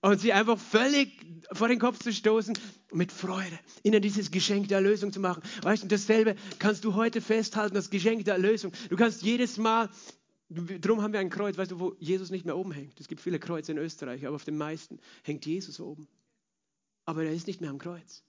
und 0.00 0.20
sie 0.20 0.32
einfach 0.32 0.58
völlig 0.58 1.12
vor 1.52 1.68
den 1.68 1.78
Kopf 1.78 1.98
zu 1.98 2.12
stoßen, 2.12 2.58
mit 2.92 3.12
Freude 3.12 3.58
ihnen 3.82 4.00
dieses 4.00 4.30
Geschenk 4.30 4.68
der 4.68 4.78
Erlösung 4.78 5.12
zu 5.12 5.20
machen. 5.20 5.42
Weißt 5.62 5.82
du, 5.82 5.88
dasselbe 5.88 6.36
kannst 6.58 6.84
du 6.84 6.94
heute 6.94 7.20
festhalten, 7.20 7.74
das 7.74 7.90
Geschenk 7.90 8.24
der 8.24 8.34
Erlösung. 8.34 8.72
Du 8.88 8.96
kannst 8.96 9.22
jedes 9.22 9.56
Mal, 9.56 9.90
darum 10.48 11.02
haben 11.02 11.12
wir 11.12 11.20
ein 11.20 11.30
Kreuz, 11.30 11.58
weißt 11.58 11.72
du, 11.72 11.80
wo 11.80 11.96
Jesus 11.98 12.30
nicht 12.30 12.44
mehr 12.44 12.56
oben 12.56 12.72
hängt. 12.72 12.98
Es 13.00 13.08
gibt 13.08 13.20
viele 13.20 13.38
Kreuze 13.38 13.72
in 13.72 13.78
Österreich, 13.78 14.26
aber 14.26 14.36
auf 14.36 14.44
den 14.44 14.56
meisten 14.56 15.00
hängt 15.22 15.44
Jesus 15.46 15.80
oben. 15.80 16.06
Aber 17.04 17.24
er 17.24 17.32
ist 17.32 17.46
nicht 17.46 17.60
mehr 17.60 17.70
am 17.70 17.78
Kreuz. 17.78 18.22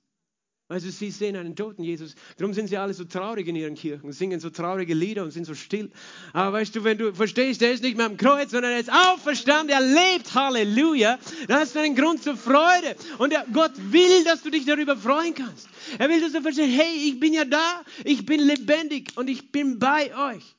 Also 0.72 0.92
sie 0.92 1.10
sehen 1.10 1.36
einen 1.36 1.56
toten 1.56 1.84
Jesus. 1.84 2.14
Darum 2.38 2.54
sind 2.54 2.68
sie 2.68 2.78
alle 2.78 2.94
so 2.94 3.04
traurig 3.04 3.48
in 3.48 3.56
ihren 3.56 3.74
Kirchen, 3.74 4.12
singen 4.12 4.40
so 4.40 4.52
traurige 4.52 4.94
Lieder 4.94 5.24
und 5.24 5.32
sind 5.32 5.46
so 5.46 5.56
still. 5.56 5.90
Aber 6.32 6.54
weißt 6.54 6.76
du, 6.76 6.84
wenn 6.84 7.00
du 7.00 7.12
verstehst, 7.12 7.64
er 7.64 7.72
ist 7.72 7.82
nicht 7.82 7.98
mehr 7.98 8.06
am 8.06 8.18
Kreuz, 8.18 8.52
sondern 8.52 8.74
er 8.74 8.80
ist 8.80 8.92
auferstanden, 8.92 9.70
er 9.70 9.82
lebt, 9.82 10.32
Halleluja, 10.36 11.18
dann 11.48 11.60
hast 11.62 11.74
du 11.74 11.80
einen 11.80 11.96
Grund 11.96 12.22
zur 12.22 12.38
Freude. 12.38 12.96
Und 13.18 13.34
der, 13.34 13.48
Gott 13.52 13.72
will, 13.78 14.24
dass 14.26 14.44
du 14.44 14.52
dich 14.52 14.66
darüber 14.66 14.96
freuen 14.96 15.34
kannst. 15.34 15.68
Er 15.98 16.08
will, 16.08 16.22
dass 16.22 16.34
du 16.34 16.42
verstehst, 16.42 16.70
hey, 16.80 17.08
ich 17.08 17.20
bin 17.20 17.34
ja 17.34 17.46
da, 17.46 17.82
ich 18.04 18.24
bin 18.24 18.40
lebendig 18.40 19.14
und 19.16 19.28
ich 19.28 19.52
bin 19.52 19.80
bei 19.80 20.16
euch. 20.36 20.56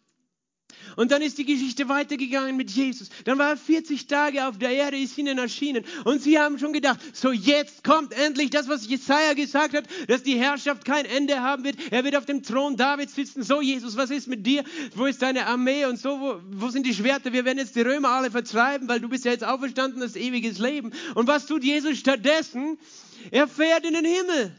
Und 0.96 1.10
dann 1.12 1.22
ist 1.22 1.38
die 1.38 1.44
Geschichte 1.44 1.88
weitergegangen 1.88 2.56
mit 2.56 2.70
Jesus. 2.70 3.08
Dann 3.24 3.38
war 3.38 3.50
er 3.50 3.56
40 3.56 4.06
Tage 4.06 4.46
auf 4.46 4.58
der 4.58 4.70
Erde, 4.70 4.96
ist 4.96 5.16
ihnen 5.18 5.38
erschienen. 5.38 5.84
Und 6.04 6.22
sie 6.22 6.38
haben 6.38 6.58
schon 6.58 6.72
gedacht, 6.72 6.98
so 7.12 7.32
jetzt 7.32 7.84
kommt 7.84 8.12
endlich 8.12 8.50
das, 8.50 8.68
was 8.68 8.86
Jesaja 8.86 9.34
gesagt 9.34 9.74
hat, 9.74 9.84
dass 10.08 10.22
die 10.22 10.36
Herrschaft 10.36 10.84
kein 10.84 11.04
Ende 11.04 11.40
haben 11.40 11.64
wird. 11.64 11.76
Er 11.90 12.04
wird 12.04 12.16
auf 12.16 12.26
dem 12.26 12.42
Thron 12.42 12.76
Davids 12.76 13.14
sitzen. 13.14 13.42
So, 13.42 13.60
Jesus, 13.60 13.96
was 13.96 14.10
ist 14.10 14.28
mit 14.28 14.46
dir? 14.46 14.64
Wo 14.94 15.06
ist 15.06 15.22
deine 15.22 15.46
Armee? 15.46 15.84
Und 15.84 15.98
so, 15.98 16.20
wo, 16.20 16.40
wo 16.50 16.68
sind 16.68 16.86
die 16.86 16.94
Schwerter? 16.94 17.32
Wir 17.32 17.44
werden 17.44 17.58
jetzt 17.58 17.76
die 17.76 17.82
Römer 17.82 18.10
alle 18.10 18.30
vertreiben, 18.30 18.88
weil 18.88 19.00
du 19.00 19.08
bist 19.08 19.24
ja 19.24 19.32
jetzt 19.32 19.44
auferstanden, 19.44 20.00
das 20.00 20.16
ewiges 20.16 20.58
Leben. 20.58 20.92
Und 21.14 21.26
was 21.26 21.46
tut 21.46 21.64
Jesus 21.64 21.98
stattdessen? 21.98 22.78
Er 23.30 23.48
fährt 23.48 23.84
in 23.84 23.94
den 23.94 24.04
Himmel. 24.04 24.52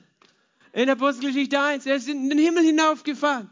In 0.74 0.90
Apostelgeschichte 0.90 1.60
1. 1.60 1.86
Er 1.86 1.96
ist 1.96 2.08
in 2.08 2.30
den 2.30 2.40
Himmel 2.40 2.64
hinaufgefahren. 2.64 3.50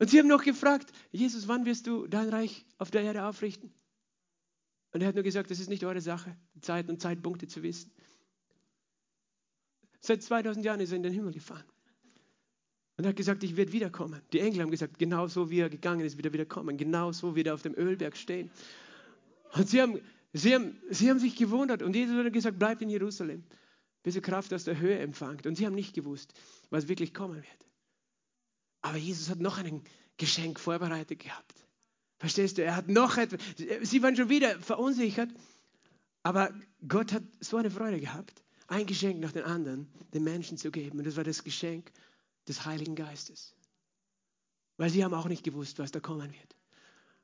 Und 0.00 0.08
sie 0.08 0.18
haben 0.18 0.28
noch 0.28 0.42
gefragt, 0.42 0.90
Jesus, 1.12 1.46
wann 1.46 1.66
wirst 1.66 1.86
du 1.86 2.06
dein 2.06 2.30
Reich 2.30 2.64
auf 2.78 2.90
der 2.90 3.02
Erde 3.02 3.26
aufrichten? 3.26 3.70
Und 4.92 5.02
er 5.02 5.08
hat 5.08 5.14
nur 5.14 5.22
gesagt, 5.22 5.50
das 5.50 5.60
ist 5.60 5.68
nicht 5.68 5.84
eure 5.84 6.00
Sache, 6.00 6.36
Zeiten 6.62 6.90
und 6.90 7.02
Zeitpunkte 7.02 7.46
zu 7.46 7.62
wissen. 7.62 7.92
Seit 10.00 10.22
2000 10.22 10.64
Jahren 10.64 10.80
ist 10.80 10.90
er 10.90 10.96
in 10.96 11.02
den 11.02 11.12
Himmel 11.12 11.34
gefahren. 11.34 11.66
Und 12.96 13.04
er 13.04 13.10
hat 13.10 13.16
gesagt, 13.16 13.44
ich 13.44 13.56
werde 13.56 13.72
wiederkommen. 13.72 14.22
Die 14.32 14.40
Engel 14.40 14.62
haben 14.62 14.70
gesagt, 14.70 14.98
genau 14.98 15.26
so 15.26 15.50
wie 15.50 15.60
er 15.60 15.68
gegangen 15.68 16.00
ist, 16.00 16.16
wird 16.16 16.26
er 16.26 16.32
wiederkommen. 16.32 16.78
Genau 16.78 17.12
so 17.12 17.36
wird 17.36 17.48
er 17.48 17.54
auf 17.54 17.62
dem 17.62 17.74
Ölberg 17.74 18.16
stehen. 18.16 18.50
Und 19.52 19.68
sie 19.68 19.82
haben, 19.82 20.00
sie 20.32 20.54
haben, 20.54 20.80
sie 20.88 21.10
haben 21.10 21.18
sich 21.18 21.36
gewundert. 21.36 21.82
Und 21.82 21.94
Jesus 21.94 22.16
hat 22.16 22.32
gesagt, 22.32 22.58
bleibt 22.58 22.80
in 22.80 22.88
Jerusalem, 22.88 23.44
bis 24.02 24.16
ihr 24.16 24.22
Kraft 24.22 24.54
aus 24.54 24.64
der 24.64 24.80
Höhe 24.80 24.98
empfangt. 24.98 25.46
Und 25.46 25.56
sie 25.56 25.66
haben 25.66 25.74
nicht 25.74 25.94
gewusst, 25.94 26.32
was 26.70 26.88
wirklich 26.88 27.12
kommen 27.12 27.36
wird. 27.36 27.69
Aber 28.82 28.96
Jesus 28.96 29.28
hat 29.28 29.40
noch 29.40 29.58
ein 29.58 29.82
Geschenk 30.16 30.58
vorbereitet 30.58 31.20
gehabt. 31.20 31.66
Verstehst 32.18 32.58
du? 32.58 32.64
Er 32.64 32.76
hat 32.76 32.88
noch 32.88 33.16
etwas. 33.16 33.40
Sie 33.82 34.02
waren 34.02 34.16
schon 34.16 34.28
wieder 34.28 34.58
verunsichert. 34.60 35.30
Aber 36.22 36.52
Gott 36.86 37.12
hat 37.12 37.22
so 37.40 37.56
eine 37.56 37.70
Freude 37.70 37.98
gehabt, 37.98 38.42
ein 38.68 38.86
Geschenk 38.86 39.20
nach 39.20 39.32
dem 39.32 39.44
anderen 39.44 39.90
den 40.12 40.22
Menschen 40.22 40.58
zu 40.58 40.70
geben. 40.70 40.98
Und 40.98 41.06
das 41.06 41.16
war 41.16 41.24
das 41.24 41.44
Geschenk 41.44 41.90
des 42.46 42.66
Heiligen 42.66 42.94
Geistes. 42.94 43.54
Weil 44.76 44.90
sie 44.90 45.02
haben 45.02 45.14
auch 45.14 45.28
nicht 45.28 45.44
gewusst, 45.44 45.78
was 45.78 45.92
da 45.92 46.00
kommen 46.00 46.32
wird. 46.32 46.56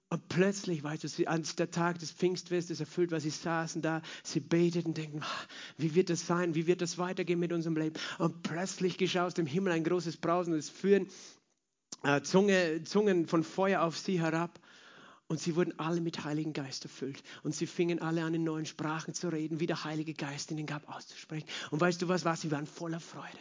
Und 0.08 0.28
plötzlich, 0.28 0.84
weißt 0.84 1.02
du, 1.02 1.28
als 1.28 1.56
der 1.56 1.70
Tag 1.70 1.98
des 1.98 2.12
Pfingstfestes 2.12 2.78
erfüllt 2.78 3.10
war, 3.10 3.18
sie 3.18 3.30
saßen 3.30 3.82
da, 3.82 4.02
sie 4.22 4.38
beteten, 4.38 4.94
denken, 4.94 5.20
ah, 5.22 5.46
wie 5.76 5.96
wird 5.96 6.10
das 6.10 6.26
sein, 6.26 6.54
wie 6.54 6.68
wird 6.68 6.80
das 6.80 6.96
weitergehen 6.96 7.40
mit 7.40 7.52
unserem 7.52 7.76
Leben? 7.76 7.96
Und 8.18 8.42
plötzlich 8.42 8.98
geschah 8.98 9.26
aus 9.26 9.34
dem 9.34 9.46
Himmel 9.46 9.72
ein 9.72 9.82
großes 9.82 10.18
Brausen 10.18 10.52
und 10.52 10.60
es 10.60 10.70
führen 10.70 11.08
äh, 12.06 12.22
Zunge, 12.22 12.82
Zungen 12.84 13.26
von 13.26 13.42
Feuer 13.44 13.82
auf 13.82 13.98
sie 13.98 14.20
herab. 14.20 14.58
Und 15.28 15.40
sie 15.40 15.56
wurden 15.56 15.76
alle 15.78 16.00
mit 16.00 16.24
Heiligen 16.24 16.52
Geist 16.52 16.84
erfüllt. 16.84 17.20
Und 17.42 17.52
sie 17.52 17.66
fingen 17.66 18.00
alle 18.00 18.22
an, 18.22 18.34
in 18.34 18.44
neuen 18.44 18.64
Sprachen 18.64 19.12
zu 19.12 19.28
reden, 19.28 19.58
wie 19.58 19.66
der 19.66 19.82
Heilige 19.82 20.14
Geist 20.14 20.52
ihnen 20.52 20.66
gab, 20.66 20.88
auszusprechen. 20.88 21.48
Und 21.72 21.80
weißt 21.80 22.00
du 22.00 22.08
was 22.08 22.24
war? 22.24 22.36
Sie 22.36 22.52
waren 22.52 22.66
voller 22.66 23.00
Freude. 23.00 23.38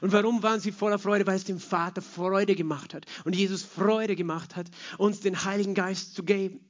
Und 0.00 0.12
warum 0.12 0.42
waren 0.42 0.60
sie 0.60 0.72
voller 0.72 0.98
Freude? 0.98 1.26
Weil 1.26 1.36
es 1.36 1.44
dem 1.44 1.60
Vater 1.60 2.00
Freude 2.00 2.54
gemacht 2.54 2.94
hat. 2.94 3.04
Und 3.24 3.36
Jesus 3.36 3.62
Freude 3.62 4.16
gemacht 4.16 4.56
hat, 4.56 4.70
uns 4.96 5.20
den 5.20 5.44
Heiligen 5.44 5.74
Geist 5.74 6.14
zu 6.14 6.22
geben 6.22 6.60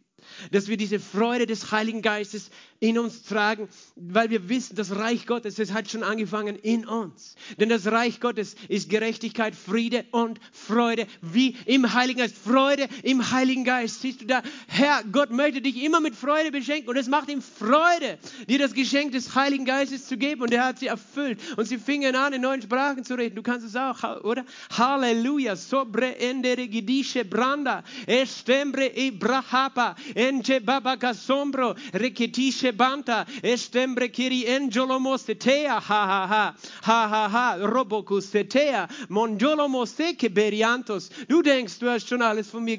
dass 0.51 0.68
wir 0.68 0.77
diese 0.77 0.99
Freude 1.01 1.47
des 1.47 1.70
Heiligen 1.70 2.03
Geistes 2.03 2.51
in 2.81 2.99
uns 2.99 3.22
tragen, 3.22 3.68
weil 3.97 4.31
wir 4.31 4.49
wissen, 4.49 4.77
das 4.77 4.95
Reich 4.95 5.27
Gottes, 5.27 5.59
es 5.59 5.72
hat 5.72 5.91
schon 5.91 6.03
angefangen 6.03 6.57
in 6.57 6.87
uns. 6.87 7.35
Denn 7.59 7.70
das 7.70 7.87
Reich 7.87 8.20
Gottes 8.20 8.57
ist 8.68 8.91
Gerechtigkeit, 8.91 9.55
Friede 9.55 10.05
und 10.11 10.39
Freude, 10.53 11.07
wie 11.22 11.57
im 11.64 11.95
Heiligen 11.95 12.20
Geist. 12.20 12.37
Freude 12.37 12.89
im 13.03 13.31
Heiligen 13.31 13.64
Geist. 13.64 14.03
Siehst 14.03 14.20
du 14.20 14.27
da, 14.27 14.43
Herr, 14.68 15.03
Gott 15.11 15.31
möchte 15.31 15.62
dich 15.62 15.83
immer 15.83 16.01
mit 16.01 16.14
Freude 16.14 16.51
beschenken 16.51 16.91
und 16.91 16.97
es 16.97 17.09
macht 17.09 17.31
ihm 17.31 17.41
Freude, 17.41 18.18
dir 18.49 18.59
das 18.59 18.75
Geschenk 18.75 19.12
des 19.12 19.35
Heiligen 19.35 19.64
Geistes 19.64 20.07
zu 20.07 20.18
geben 20.18 20.43
und 20.43 20.53
er 20.53 20.64
hat 20.64 20.79
sie 20.79 20.89
erfüllt 20.89 21.41
und 21.57 21.66
sie 21.66 21.79
fingen 21.79 22.14
an, 22.14 22.35
in 22.35 22.43
neuen 22.43 22.61
Sprachen 22.61 23.05
zu 23.05 23.14
reden. 23.14 23.35
Du 23.35 23.43
kannst 23.43 23.66
es 23.66 23.77
auch, 23.77 24.22
oder? 24.25 24.45
Halleluja, 24.77 25.57
sobre 25.57 26.16
endere 26.18 26.68
gidische 26.68 27.25
branda, 27.25 27.83
estembre 28.07 28.89
ibrahapa, 28.95 29.97
ente 30.15 30.61
baba 30.61 30.97
casombro, 30.97 31.75
reketische 31.93 32.73
banta, 32.73 33.27
estembre 33.43 34.09
kiri 34.09 34.45
enjolomosetea, 34.47 35.81
ha 35.81 36.07
ha 36.07 36.27
ha, 36.27 36.55
ha 36.83 37.09
ha 37.09 37.29
ha, 37.29 37.57
robocusetea, 37.61 38.89
monjolomoseke 39.09 40.29
beriantos. 40.29 41.11
Du 41.29 41.43
denkst, 41.43 41.79
du 41.79 41.89
hast 41.89 42.09
schon 42.09 42.23
alles 42.23 42.51
von 42.51 42.65
mir 42.65 42.79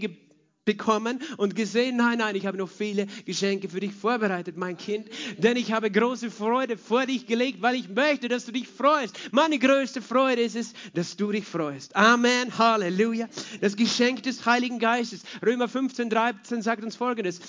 bekommen 0.65 1.19
und 1.37 1.55
gesehen, 1.55 1.97
nein, 1.97 2.17
nein, 2.17 2.35
ich 2.35 2.45
habe 2.45 2.57
noch 2.57 2.69
viele 2.69 3.05
Geschenke 3.25 3.69
für 3.69 3.79
dich 3.79 3.93
vorbereitet, 3.93 4.57
mein 4.57 4.77
Kind, 4.77 5.07
denn 5.37 5.55
ich 5.55 5.71
habe 5.71 5.89
große 5.89 6.31
Freude 6.31 6.77
vor 6.77 7.05
dich 7.05 7.27
gelegt, 7.27 7.61
weil 7.61 7.75
ich 7.75 7.87
möchte, 7.89 8.27
dass 8.27 8.45
du 8.45 8.51
dich 8.51 8.67
freust. 8.67 9.17
Meine 9.31 9.59
größte 9.59 10.01
Freude 10.01 10.41
ist 10.41 10.55
es, 10.55 10.73
dass 10.93 11.15
du 11.15 11.31
dich 11.31 11.45
freust. 11.45 11.95
Amen, 11.95 12.57
Halleluja. 12.57 13.29
Das 13.61 13.75
Geschenk 13.75 14.23
des 14.23 14.45
Heiligen 14.45 14.79
Geistes. 14.79 15.23
Römer 15.45 15.67
15, 15.67 16.09
13 16.09 16.61
sagt 16.61 16.83
uns 16.83 16.95
Folgendes. 16.95 17.39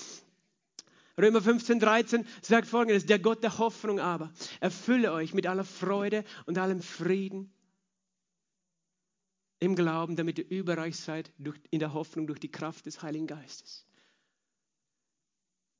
Römer 1.19 1.41
15, 1.41 1.79
13 1.79 2.27
sagt 2.43 2.67
folgendes, 2.67 3.07
der 3.07 3.17
Gott 3.17 3.41
der 3.41 3.57
Hoffnung 3.57 3.99
aber 3.99 4.31
erfülle 4.59 5.11
euch 5.11 5.33
mit 5.33 5.47
aller 5.47 5.63
Freude 5.63 6.23
und 6.45 6.59
allem 6.59 6.83
Frieden 6.83 7.51
im 9.59 9.75
Glauben, 9.75 10.15
damit 10.15 10.39
ihr 10.39 10.49
überreich 10.49 10.97
seid 10.97 11.31
durch, 11.37 11.59
in 11.71 11.79
der 11.79 11.93
Hoffnung 11.93 12.27
durch 12.27 12.39
die 12.39 12.51
Kraft 12.51 12.85
des 12.85 13.01
Heiligen 13.01 13.27
Geistes. 13.27 13.85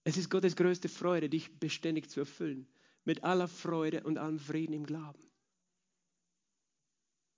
Es 0.03 0.17
ist 0.17 0.29
Gottes 0.29 0.55
größte 0.55 0.89
Freude, 0.89 1.29
dich 1.29 1.59
beständig 1.59 2.09
zu 2.09 2.21
erfüllen, 2.21 2.67
mit 3.03 3.23
aller 3.23 3.47
Freude 3.47 4.03
und 4.03 4.17
allem 4.17 4.39
Frieden 4.39 4.73
im 4.73 4.85
Glauben. 4.85 5.19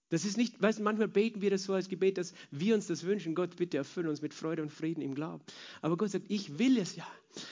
Das 0.09 0.25
ist 0.25 0.37
nicht, 0.37 0.59
weißt 0.59 0.79
du, 0.79 0.83
manchmal 0.83 1.07
beten 1.07 1.41
wir 1.41 1.51
das 1.51 1.63
so 1.63 1.73
als 1.73 1.87
Gebet, 1.87 2.17
dass 2.17 2.33
wir 2.49 2.73
uns 2.73 2.87
das 2.87 3.03
wünschen. 3.03 3.35
Gott, 3.35 3.55
bitte 3.55 3.77
erfülle 3.77 4.09
uns 4.09 4.21
mit 4.21 4.33
Freude 4.33 4.63
und 4.63 4.71
Frieden 4.71 5.01
im 5.01 5.13
Glauben. 5.13 5.43
Aber 5.81 5.97
Gott 5.97 6.09
sagt, 6.09 6.25
ich 6.29 6.57
will 6.57 6.77
es 6.77 6.95
ja, 6.95 7.07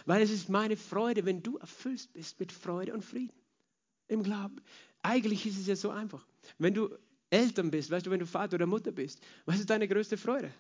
weil 0.06 0.24
es 0.24 0.32
ist 0.32 0.50
meine 0.50 0.76
Freude, 0.76 1.26
wenn 1.26 1.44
du 1.44 1.58
erfüllt 1.58 2.10
bist 2.14 2.40
mit 2.40 2.52
Freude 2.52 2.94
und 2.94 3.04
Frieden 3.04 3.38
im 4.08 4.24
Glauben. 4.24 4.56
Eigentlich 5.04 5.46
ist 5.46 5.60
es 5.60 5.68
ja 5.68 5.76
so 5.76 5.92
einfach. 5.92 6.26
Wenn 6.58 6.74
du 6.74 6.90
Eltern 7.30 7.72
bist, 7.72 7.92
weißt 7.92 8.06
du, 8.06 8.12
wenn 8.12 8.20
du 8.20 8.26
Vater 8.26 8.56
oder 8.56 8.66
Mutter 8.66 8.92
bist, 8.92 9.22
was 9.46 9.60
ist 9.60 9.70
deine 9.70 9.88
größte 9.88 10.18
Freude? 10.18 10.52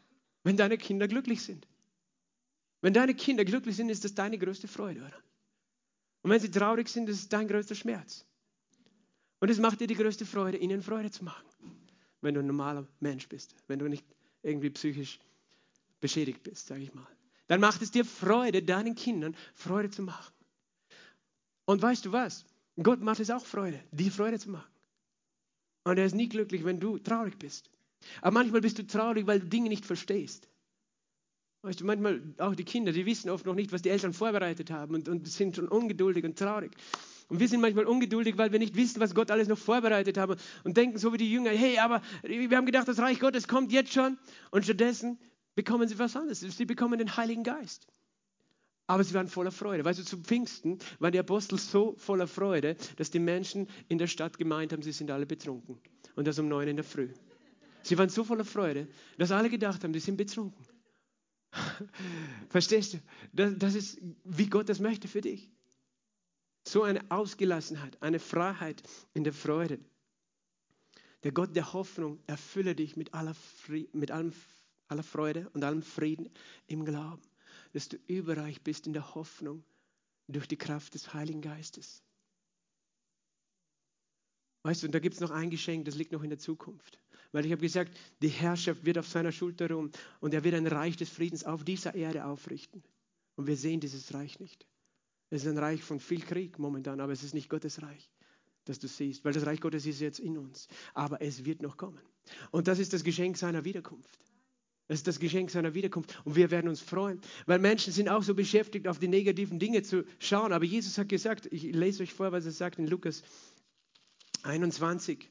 Wenn 0.43 0.57
deine 0.57 0.77
Kinder 0.77 1.07
glücklich 1.07 1.41
sind. 1.41 1.67
Wenn 2.81 2.93
deine 2.93 3.15
Kinder 3.15 3.45
glücklich 3.45 3.75
sind, 3.75 3.89
ist 3.89 4.03
das 4.03 4.13
deine 4.13 4.37
größte 4.37 4.67
Freude, 4.67 5.01
oder? 5.01 5.17
Und 6.21 6.31
wenn 6.31 6.39
sie 6.39 6.51
traurig 6.51 6.89
sind, 6.89 7.09
ist 7.09 7.19
es 7.19 7.29
dein 7.29 7.47
größter 7.47 7.75
Schmerz. 7.75 8.25
Und 9.39 9.49
es 9.49 9.59
macht 9.59 9.79
dir 9.79 9.87
die 9.87 9.95
größte 9.95 10.25
Freude, 10.25 10.57
ihnen 10.57 10.81
Freude 10.81 11.11
zu 11.11 11.23
machen, 11.23 11.45
wenn 12.21 12.33
du 12.33 12.41
ein 12.41 12.47
normaler 12.47 12.87
Mensch 12.99 13.27
bist, 13.29 13.55
wenn 13.67 13.79
du 13.79 13.87
nicht 13.87 14.05
irgendwie 14.43 14.69
psychisch 14.69 15.19
beschädigt 15.99 16.43
bist, 16.43 16.67
sage 16.67 16.81
ich 16.81 16.93
mal. 16.93 17.07
Dann 17.47 17.61
macht 17.61 17.81
es 17.81 17.91
dir 17.91 18.03
Freude, 18.03 18.61
deinen 18.61 18.95
Kindern 18.95 19.35
Freude 19.53 19.89
zu 19.89 20.01
machen. 20.01 20.33
Und 21.65 21.81
weißt 21.81 22.05
du 22.05 22.11
was? 22.11 22.45
Gott 22.81 23.01
macht 23.01 23.19
es 23.19 23.29
auch 23.29 23.45
Freude, 23.45 23.79
dir 23.91 24.11
Freude 24.11 24.39
zu 24.39 24.49
machen. 24.49 24.71
Und 25.91 25.97
er 25.97 26.05
ist 26.05 26.15
nie 26.15 26.27
glücklich, 26.27 26.65
wenn 26.65 26.79
du 26.79 26.97
traurig 26.97 27.37
bist. 27.39 27.69
Aber 28.21 28.31
manchmal 28.31 28.61
bist 28.61 28.77
du 28.77 28.85
traurig, 28.85 29.25
weil 29.25 29.39
du 29.39 29.47
Dinge 29.47 29.69
nicht 29.69 29.85
verstehst. 29.85 30.49
Weißt 31.61 31.81
du, 31.81 31.85
manchmal 31.85 32.21
auch 32.37 32.55
die 32.55 32.63
Kinder, 32.63 32.91
die 32.91 33.05
wissen 33.05 33.29
oft 33.29 33.45
noch 33.45 33.55
nicht, 33.55 33.71
was 33.71 33.81
die 33.81 33.89
Eltern 33.89 34.13
vorbereitet 34.13 34.69
haben 34.69 34.95
und, 34.95 35.09
und 35.09 35.27
sind 35.27 35.55
schon 35.55 35.67
ungeduldig 35.67 36.23
und 36.23 36.37
traurig. 36.37 36.71
Und 37.29 37.39
wir 37.39 37.47
sind 37.47 37.61
manchmal 37.61 37.85
ungeduldig, 37.85 38.37
weil 38.37 38.51
wir 38.51 38.59
nicht 38.59 38.75
wissen, 38.75 38.99
was 38.99 39.15
Gott 39.15 39.31
alles 39.31 39.47
noch 39.47 39.57
vorbereitet 39.57 40.17
hat 40.17 40.37
und 40.63 40.77
denken 40.77 40.97
so 40.97 41.11
wie 41.13 41.17
die 41.17 41.31
Jünger, 41.31 41.49
hey, 41.49 41.77
aber 41.79 42.01
wir 42.23 42.55
haben 42.55 42.65
gedacht, 42.65 42.87
das 42.87 42.99
Reich 42.99 43.19
Gottes 43.19 43.47
kommt 43.47 43.71
jetzt 43.71 43.91
schon 43.91 44.17
und 44.51 44.63
stattdessen 44.63 45.17
bekommen 45.55 45.87
sie 45.87 45.97
was 45.99 46.15
anderes. 46.15 46.39
Sie 46.39 46.65
bekommen 46.65 46.99
den 46.99 47.17
Heiligen 47.17 47.43
Geist. 47.43 47.87
Aber 48.87 49.03
sie 49.03 49.13
waren 49.13 49.27
voller 49.27 49.51
Freude. 49.51 49.83
Weißt 49.83 49.99
du, 49.99 50.05
zu 50.05 50.17
Pfingsten 50.17 50.79
waren 50.99 51.11
die 51.11 51.19
Apostel 51.19 51.59
so 51.59 51.95
voller 51.97 52.25
Freude, 52.25 52.77
dass 52.95 53.11
die 53.11 53.19
Menschen 53.19 53.67
in 53.89 53.97
der 53.97 54.07
Stadt 54.07 54.37
gemeint 54.37 54.71
haben, 54.71 54.81
sie 54.81 54.93
sind 54.93 55.11
alle 55.11 55.25
betrunken. 55.25 55.77
Und 56.15 56.25
das 56.25 56.39
um 56.39 56.47
neun 56.47 56.69
in 56.69 56.77
der 56.77 56.85
Früh. 56.85 57.09
Sie 57.83 57.97
waren 57.97 58.09
so 58.09 58.23
voller 58.23 58.45
Freude, 58.45 58.87
dass 59.17 59.31
alle 59.31 59.49
gedacht 59.49 59.83
haben, 59.83 59.91
die 59.91 59.99
sind 59.99 60.15
betrunken. 60.15 60.65
Verstehst 62.49 62.93
du? 62.93 62.97
Das, 63.33 63.53
das 63.57 63.75
ist, 63.75 63.99
wie 64.23 64.47
Gott 64.47 64.69
das 64.69 64.79
möchte 64.79 65.09
für 65.09 65.21
dich. 65.21 65.51
So 66.65 66.83
eine 66.83 67.11
Ausgelassenheit, 67.11 68.01
eine 68.01 68.19
Freiheit 68.19 68.83
in 69.13 69.23
der 69.25 69.33
Freude. 69.33 69.79
Der 71.23 71.33
Gott 71.33 71.55
der 71.55 71.73
Hoffnung 71.73 72.19
erfülle 72.25 72.73
dich 72.73 72.95
mit 72.95 73.13
aller, 73.13 73.33
Fried, 73.33 73.93
mit 73.93 74.11
allem, 74.11 74.31
aller 74.87 75.03
Freude 75.03 75.49
und 75.53 75.63
allem 75.63 75.81
Frieden 75.81 76.29
im 76.67 76.85
Glauben 76.85 77.21
dass 77.73 77.89
du 77.89 77.97
überreich 78.07 78.61
bist 78.61 78.87
in 78.87 78.93
der 78.93 79.15
Hoffnung 79.15 79.63
durch 80.27 80.47
die 80.47 80.57
Kraft 80.57 80.93
des 80.93 81.13
Heiligen 81.13 81.41
Geistes. 81.41 82.03
Weißt 84.63 84.83
du, 84.83 84.87
und 84.87 84.95
da 84.95 84.99
gibt 84.99 85.15
es 85.15 85.21
noch 85.21 85.31
ein 85.31 85.49
Geschenk, 85.49 85.85
das 85.85 85.95
liegt 85.95 86.11
noch 86.11 86.23
in 86.23 86.29
der 86.29 86.39
Zukunft. 86.39 86.99
Weil 87.31 87.45
ich 87.45 87.51
habe 87.51 87.61
gesagt, 87.61 87.97
die 88.21 88.27
Herrschaft 88.27 88.85
wird 88.85 88.97
auf 88.97 89.07
seiner 89.07 89.31
Schulter 89.31 89.69
ruhen 89.71 89.91
und 90.19 90.33
er 90.33 90.43
wird 90.43 90.55
ein 90.55 90.67
Reich 90.67 90.97
des 90.97 91.09
Friedens 91.09 91.43
auf 91.45 91.63
dieser 91.63 91.95
Erde 91.95 92.25
aufrichten. 92.25 92.83
Und 93.35 93.47
wir 93.47 93.55
sehen 93.55 93.79
dieses 93.79 94.13
Reich 94.13 94.39
nicht. 94.39 94.65
Es 95.29 95.43
ist 95.43 95.47
ein 95.47 95.57
Reich 95.57 95.83
von 95.83 95.99
viel 95.99 96.21
Krieg 96.21 96.57
momentan, 96.57 96.99
aber 96.99 97.11
es 97.11 97.23
ist 97.23 97.33
nicht 97.33 97.49
Gottes 97.49 97.81
Reich, 97.81 98.11
das 98.65 98.79
du 98.79 98.87
siehst, 98.87 99.23
weil 99.25 99.33
das 99.33 99.45
Reich 99.45 99.61
Gottes 99.61 99.85
ist 99.85 99.99
jetzt 99.99 100.19
in 100.19 100.37
uns. 100.37 100.67
Aber 100.93 101.21
es 101.21 101.45
wird 101.45 101.61
noch 101.61 101.77
kommen. 101.77 102.01
Und 102.51 102.67
das 102.67 102.79
ist 102.79 102.93
das 102.93 103.03
Geschenk 103.03 103.37
seiner 103.37 103.63
Wiederkunft. 103.65 104.19
Das 104.87 104.99
ist 104.99 105.07
das 105.07 105.19
Geschenk 105.19 105.51
seiner 105.51 105.73
Wiederkunft. 105.73 106.19
Und 106.23 106.35
wir 106.35 106.49
werden 106.49 106.69
uns 106.69 106.81
freuen, 106.81 107.19
weil 107.45 107.59
Menschen 107.59 107.91
sind 107.91 108.07
auch 108.07 108.23
so 108.23 108.33
beschäftigt, 108.33 108.87
auf 108.87 108.99
die 108.99 109.07
negativen 109.07 109.59
Dinge 109.59 109.83
zu 109.83 110.05
schauen. 110.19 110.53
Aber 110.53 110.63
Jesus 110.63 110.97
hat 110.97 111.09
gesagt, 111.09 111.47
ich 111.51 111.63
lese 111.63 112.03
euch 112.03 112.13
vor, 112.13 112.31
was 112.31 112.45
er 112.45 112.51
sagt 112.51 112.79
in 112.79 112.87
Lukas 112.87 113.23
21. 114.43 115.29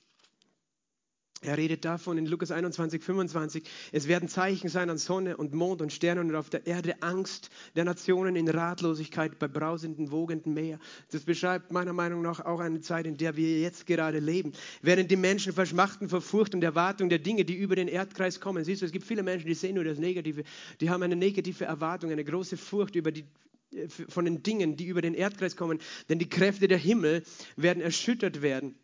Er 1.42 1.58
redet 1.58 1.84
davon 1.84 2.16
in 2.16 2.24
Lukas 2.24 2.50
21, 2.50 3.02
25. 3.02 3.62
Es 3.92 4.08
werden 4.08 4.28
Zeichen 4.28 4.68
sein 4.68 4.88
an 4.88 4.96
Sonne 4.96 5.36
und 5.36 5.54
Mond 5.54 5.82
und 5.82 5.92
Sternen 5.92 6.30
und 6.30 6.34
auf 6.34 6.48
der 6.48 6.66
Erde 6.66 7.02
Angst 7.02 7.50
der 7.76 7.84
Nationen 7.84 8.36
in 8.36 8.48
Ratlosigkeit 8.48 9.38
bei 9.38 9.46
brausenden, 9.46 10.10
wogenden 10.10 10.54
Meer. 10.54 10.78
Das 11.10 11.24
beschreibt 11.24 11.72
meiner 11.72 11.92
Meinung 11.92 12.22
nach 12.22 12.40
auch 12.40 12.60
eine 12.60 12.80
Zeit, 12.80 13.06
in 13.06 13.18
der 13.18 13.36
wir 13.36 13.60
jetzt 13.60 13.86
gerade 13.86 14.18
leben. 14.18 14.52
Während 14.80 15.10
die 15.10 15.16
Menschen 15.16 15.52
verschmachten 15.52 16.08
vor 16.08 16.22
Furcht 16.22 16.54
und 16.54 16.64
Erwartung 16.64 17.10
der 17.10 17.18
Dinge, 17.18 17.44
die 17.44 17.54
über 17.54 17.76
den 17.76 17.88
Erdkreis 17.88 18.40
kommen. 18.40 18.64
Siehst 18.64 18.80
du, 18.80 18.86
es 18.86 18.92
gibt 18.92 19.04
viele 19.04 19.22
Menschen, 19.22 19.46
die 19.46 19.54
sehen 19.54 19.74
nur 19.74 19.84
das 19.84 19.98
Negative. 19.98 20.42
Die 20.80 20.88
haben 20.88 21.02
eine 21.02 21.16
negative 21.16 21.66
Erwartung, 21.66 22.10
eine 22.10 22.24
große 22.24 22.56
Furcht 22.56 22.96
über 22.96 23.12
die 23.12 23.24
äh, 23.72 23.88
von 23.88 24.24
den 24.24 24.42
Dingen, 24.42 24.76
die 24.76 24.86
über 24.86 25.02
den 25.02 25.12
Erdkreis 25.12 25.54
kommen. 25.54 25.80
Denn 26.08 26.18
die 26.18 26.30
Kräfte 26.30 26.66
der 26.66 26.78
Himmel 26.78 27.24
werden 27.56 27.82
erschüttert 27.82 28.40
werden. 28.40 28.74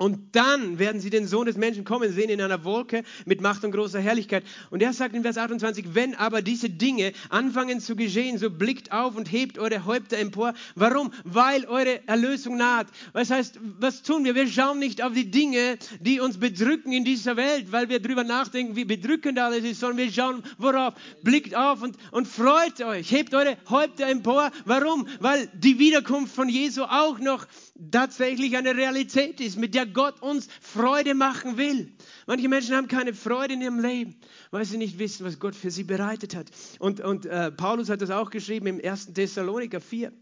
Und 0.00 0.34
dann 0.34 0.78
werden 0.78 0.98
sie 0.98 1.10
den 1.10 1.26
Sohn 1.26 1.44
des 1.44 1.58
Menschen 1.58 1.84
kommen 1.84 2.10
sehen 2.10 2.30
in 2.30 2.40
einer 2.40 2.64
Wolke 2.64 3.02
mit 3.26 3.42
Macht 3.42 3.64
und 3.64 3.72
großer 3.72 4.00
Herrlichkeit. 4.00 4.44
Und 4.70 4.82
er 4.82 4.94
sagt 4.94 5.14
in 5.14 5.20
Vers 5.20 5.36
28, 5.36 5.94
wenn 5.94 6.14
aber 6.14 6.40
diese 6.40 6.70
Dinge 6.70 7.12
anfangen 7.28 7.80
zu 7.80 7.96
geschehen, 7.96 8.38
so 8.38 8.48
blickt 8.48 8.92
auf 8.92 9.14
und 9.14 9.30
hebt 9.30 9.58
eure 9.58 9.84
Häupter 9.84 10.16
empor. 10.16 10.54
Warum? 10.74 11.12
Weil 11.24 11.66
eure 11.66 12.00
Erlösung 12.08 12.56
naht. 12.56 12.86
Was 13.12 13.28
heißt, 13.28 13.60
was 13.78 14.00
tun 14.00 14.24
wir? 14.24 14.34
Wir 14.34 14.48
schauen 14.48 14.78
nicht 14.78 15.02
auf 15.02 15.12
die 15.12 15.30
Dinge, 15.30 15.76
die 16.00 16.18
uns 16.18 16.38
bedrücken 16.38 16.92
in 16.92 17.04
dieser 17.04 17.36
Welt, 17.36 17.70
weil 17.70 17.90
wir 17.90 18.00
drüber 18.00 18.24
nachdenken, 18.24 18.76
wie 18.76 18.86
bedrückend 18.86 19.38
alles 19.38 19.64
ist, 19.64 19.80
sondern 19.80 19.98
wir 19.98 20.10
schauen 20.10 20.42
worauf? 20.56 20.94
Blickt 21.22 21.54
auf 21.54 21.82
und, 21.82 21.98
und 22.10 22.26
freut 22.26 22.80
euch. 22.80 23.10
Hebt 23.10 23.34
eure 23.34 23.58
Häupter 23.68 24.06
empor. 24.06 24.50
Warum? 24.64 25.06
Weil 25.18 25.50
die 25.52 25.78
Wiederkunft 25.78 26.34
von 26.34 26.48
Jesu 26.48 26.84
auch 26.84 27.18
noch 27.18 27.46
tatsächlich 27.90 28.56
eine 28.56 28.74
Realität 28.74 29.42
ist, 29.42 29.58
mit 29.58 29.74
der 29.74 29.89
Gott 29.92 30.22
uns 30.22 30.48
Freude 30.60 31.14
machen 31.14 31.56
will. 31.56 31.92
Manche 32.26 32.48
Menschen 32.48 32.74
haben 32.74 32.88
keine 32.88 33.14
Freude 33.14 33.54
in 33.54 33.62
ihrem 33.62 33.80
Leben, 33.80 34.16
weil 34.50 34.64
sie 34.64 34.78
nicht 34.78 34.98
wissen, 34.98 35.26
was 35.26 35.38
Gott 35.38 35.54
für 35.54 35.70
sie 35.70 35.84
bereitet 35.84 36.34
hat. 36.34 36.50
Und, 36.78 37.00
und 37.00 37.26
äh, 37.26 37.50
Paulus 37.50 37.88
hat 37.90 38.00
das 38.00 38.10
auch 38.10 38.30
geschrieben 38.30 38.66
im 38.66 38.80
1. 38.82 39.12
Thessaloniker 39.12 39.80
4 39.80 40.12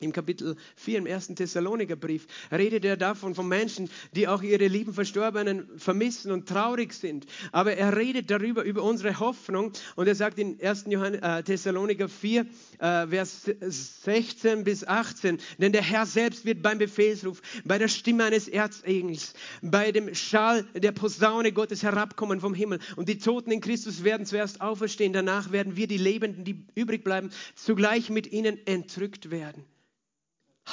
im 0.00 0.12
Kapitel 0.12 0.56
4 0.76 0.98
im 0.98 1.06
ersten 1.06 1.36
Thessalonikerbrief 1.36 2.26
redet 2.50 2.84
er 2.84 2.96
davon 2.96 3.34
von 3.34 3.46
Menschen, 3.46 3.90
die 4.14 4.28
auch 4.28 4.42
ihre 4.42 4.66
lieben 4.66 4.94
Verstorbenen 4.94 5.68
vermissen 5.76 6.32
und 6.32 6.48
traurig 6.48 6.92
sind. 6.94 7.26
Aber 7.52 7.74
er 7.74 7.96
redet 7.96 8.30
darüber, 8.30 8.62
über 8.62 8.82
unsere 8.82 9.20
Hoffnung. 9.20 9.72
Und 9.96 10.08
er 10.08 10.14
sagt 10.14 10.38
in 10.38 10.58
1. 10.60 10.86
Johann, 10.88 11.14
äh, 11.14 11.42
Thessaloniker 11.42 12.08
4, 12.08 12.46
äh, 12.78 13.06
Vers 13.08 13.50
16 13.60 14.64
bis 14.64 14.86
18, 14.86 15.38
denn 15.58 15.72
der 15.72 15.82
Herr 15.82 16.06
selbst 16.06 16.44
wird 16.44 16.62
beim 16.62 16.78
Befehlsruf, 16.78 17.42
bei 17.64 17.78
der 17.78 17.88
Stimme 17.88 18.24
eines 18.24 18.48
Erzengels, 18.48 19.34
bei 19.62 19.92
dem 19.92 20.14
Schall 20.14 20.64
der 20.74 20.92
Posaune 20.92 21.52
Gottes 21.52 21.82
herabkommen 21.82 22.40
vom 22.40 22.54
Himmel. 22.54 22.78
Und 22.96 23.08
die 23.08 23.18
Toten 23.18 23.50
in 23.50 23.60
Christus 23.60 24.04
werden 24.04 24.26
zuerst 24.26 24.60
auferstehen. 24.60 25.12
Danach 25.12 25.52
werden 25.52 25.76
wir, 25.76 25.86
die 25.86 25.98
Lebenden, 25.98 26.44
die 26.44 26.64
übrig 26.74 27.04
bleiben, 27.04 27.30
zugleich 27.54 28.10
mit 28.10 28.32
ihnen 28.32 28.58
entrückt 28.66 29.30
werden. 29.30 29.64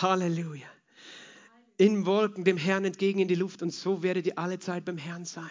Halleluja. 0.02 0.68
In 1.78 2.06
Wolken 2.06 2.44
dem 2.44 2.58
Herrn 2.58 2.86
entgegen 2.86 3.20
in 3.20 3.28
die 3.28 3.36
Luft 3.36 3.62
und 3.62 3.72
so 3.72 4.02
werdet 4.04 4.26
ihr 4.26 4.40
alle 4.40 4.60
Zeit 4.60 4.86
beim 4.86 4.98
Herrn 4.98 5.26
sein. 5.26 5.50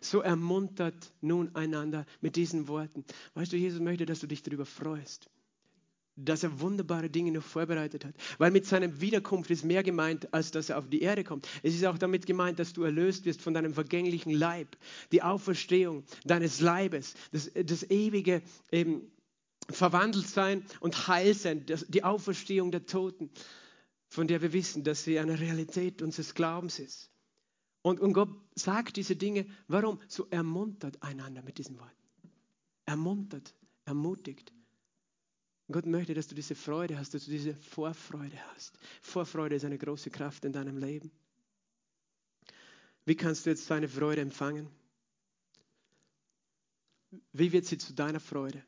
So 0.00 0.20
ermuntert 0.20 1.12
nun 1.20 1.54
einander 1.54 2.04
mit 2.20 2.34
diesen 2.34 2.66
Worten. 2.66 3.04
Weißt 3.34 3.52
du, 3.52 3.56
Jesus 3.56 3.80
möchte, 3.80 4.04
dass 4.04 4.18
du 4.18 4.26
dich 4.26 4.42
darüber 4.42 4.66
freust, 4.66 5.30
dass 6.16 6.42
er 6.42 6.60
wunderbare 6.60 7.08
Dinge 7.08 7.30
noch 7.30 7.44
vorbereitet 7.44 8.04
hat. 8.04 8.14
Weil 8.38 8.50
mit 8.50 8.66
seiner 8.66 9.00
Wiederkunft 9.00 9.50
ist 9.50 9.64
mehr 9.64 9.84
gemeint, 9.84 10.34
als 10.34 10.50
dass 10.50 10.70
er 10.70 10.78
auf 10.78 10.88
die 10.88 11.02
Erde 11.02 11.22
kommt. 11.22 11.48
Es 11.62 11.74
ist 11.74 11.84
auch 11.84 11.98
damit 11.98 12.26
gemeint, 12.26 12.58
dass 12.58 12.72
du 12.72 12.82
erlöst 12.82 13.24
wirst 13.24 13.40
von 13.40 13.54
deinem 13.54 13.74
vergänglichen 13.74 14.32
Leib. 14.32 14.76
Die 15.12 15.22
Auferstehung 15.22 16.02
deines 16.24 16.60
Leibes, 16.60 17.14
das, 17.30 17.50
das 17.54 17.88
ewige 17.88 18.42
eben, 18.72 19.12
Verwandeltsein 19.70 20.64
und 20.80 21.06
Heilsein, 21.06 21.64
das, 21.66 21.86
die 21.88 22.02
Auferstehung 22.02 22.72
der 22.72 22.86
Toten 22.86 23.30
von 24.12 24.26
der 24.26 24.42
wir 24.42 24.52
wissen, 24.52 24.84
dass 24.84 25.04
sie 25.04 25.18
eine 25.18 25.40
Realität 25.40 26.02
unseres 26.02 26.34
Glaubens 26.34 26.78
ist. 26.78 27.10
Und, 27.80 27.98
und 27.98 28.12
Gott 28.12 28.28
sagt 28.54 28.96
diese 28.98 29.16
Dinge, 29.16 29.46
warum? 29.68 29.98
So 30.06 30.26
ermuntert 30.28 31.02
einander 31.02 31.40
mit 31.42 31.56
diesen 31.56 31.78
Worten. 31.78 31.96
Ermuntert, 32.84 33.54
ermutigt. 33.86 34.52
Gott 35.70 35.86
möchte, 35.86 36.12
dass 36.12 36.28
du 36.28 36.34
diese 36.34 36.54
Freude 36.54 36.98
hast, 36.98 37.14
dass 37.14 37.24
du 37.24 37.30
diese 37.30 37.54
Vorfreude 37.54 38.36
hast. 38.52 38.78
Vorfreude 39.00 39.56
ist 39.56 39.64
eine 39.64 39.78
große 39.78 40.10
Kraft 40.10 40.44
in 40.44 40.52
deinem 40.52 40.76
Leben. 40.76 41.10
Wie 43.06 43.16
kannst 43.16 43.46
du 43.46 43.50
jetzt 43.50 43.70
deine 43.70 43.88
Freude 43.88 44.20
empfangen? 44.20 44.68
Wie 47.32 47.50
wird 47.50 47.64
sie 47.64 47.78
zu 47.78 47.94
deiner 47.94 48.20
Freude? 48.20 48.62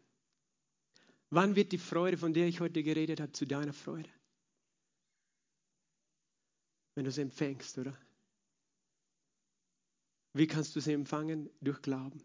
Wann 1.28 1.54
wird 1.54 1.72
die 1.72 1.78
Freude, 1.78 2.16
von 2.16 2.32
der 2.32 2.46
ich 2.46 2.60
heute 2.60 2.82
geredet 2.82 3.20
habe, 3.20 3.32
zu 3.32 3.44
deiner 3.44 3.74
Freude? 3.74 4.08
Wenn 6.94 7.04
du 7.04 7.10
sie 7.10 7.22
empfängst, 7.22 7.78
oder? 7.78 7.96
Wie 10.32 10.46
kannst 10.46 10.74
du 10.74 10.80
sie 10.80 10.92
empfangen? 10.92 11.50
Durch 11.60 11.80
Glauben. 11.82 12.22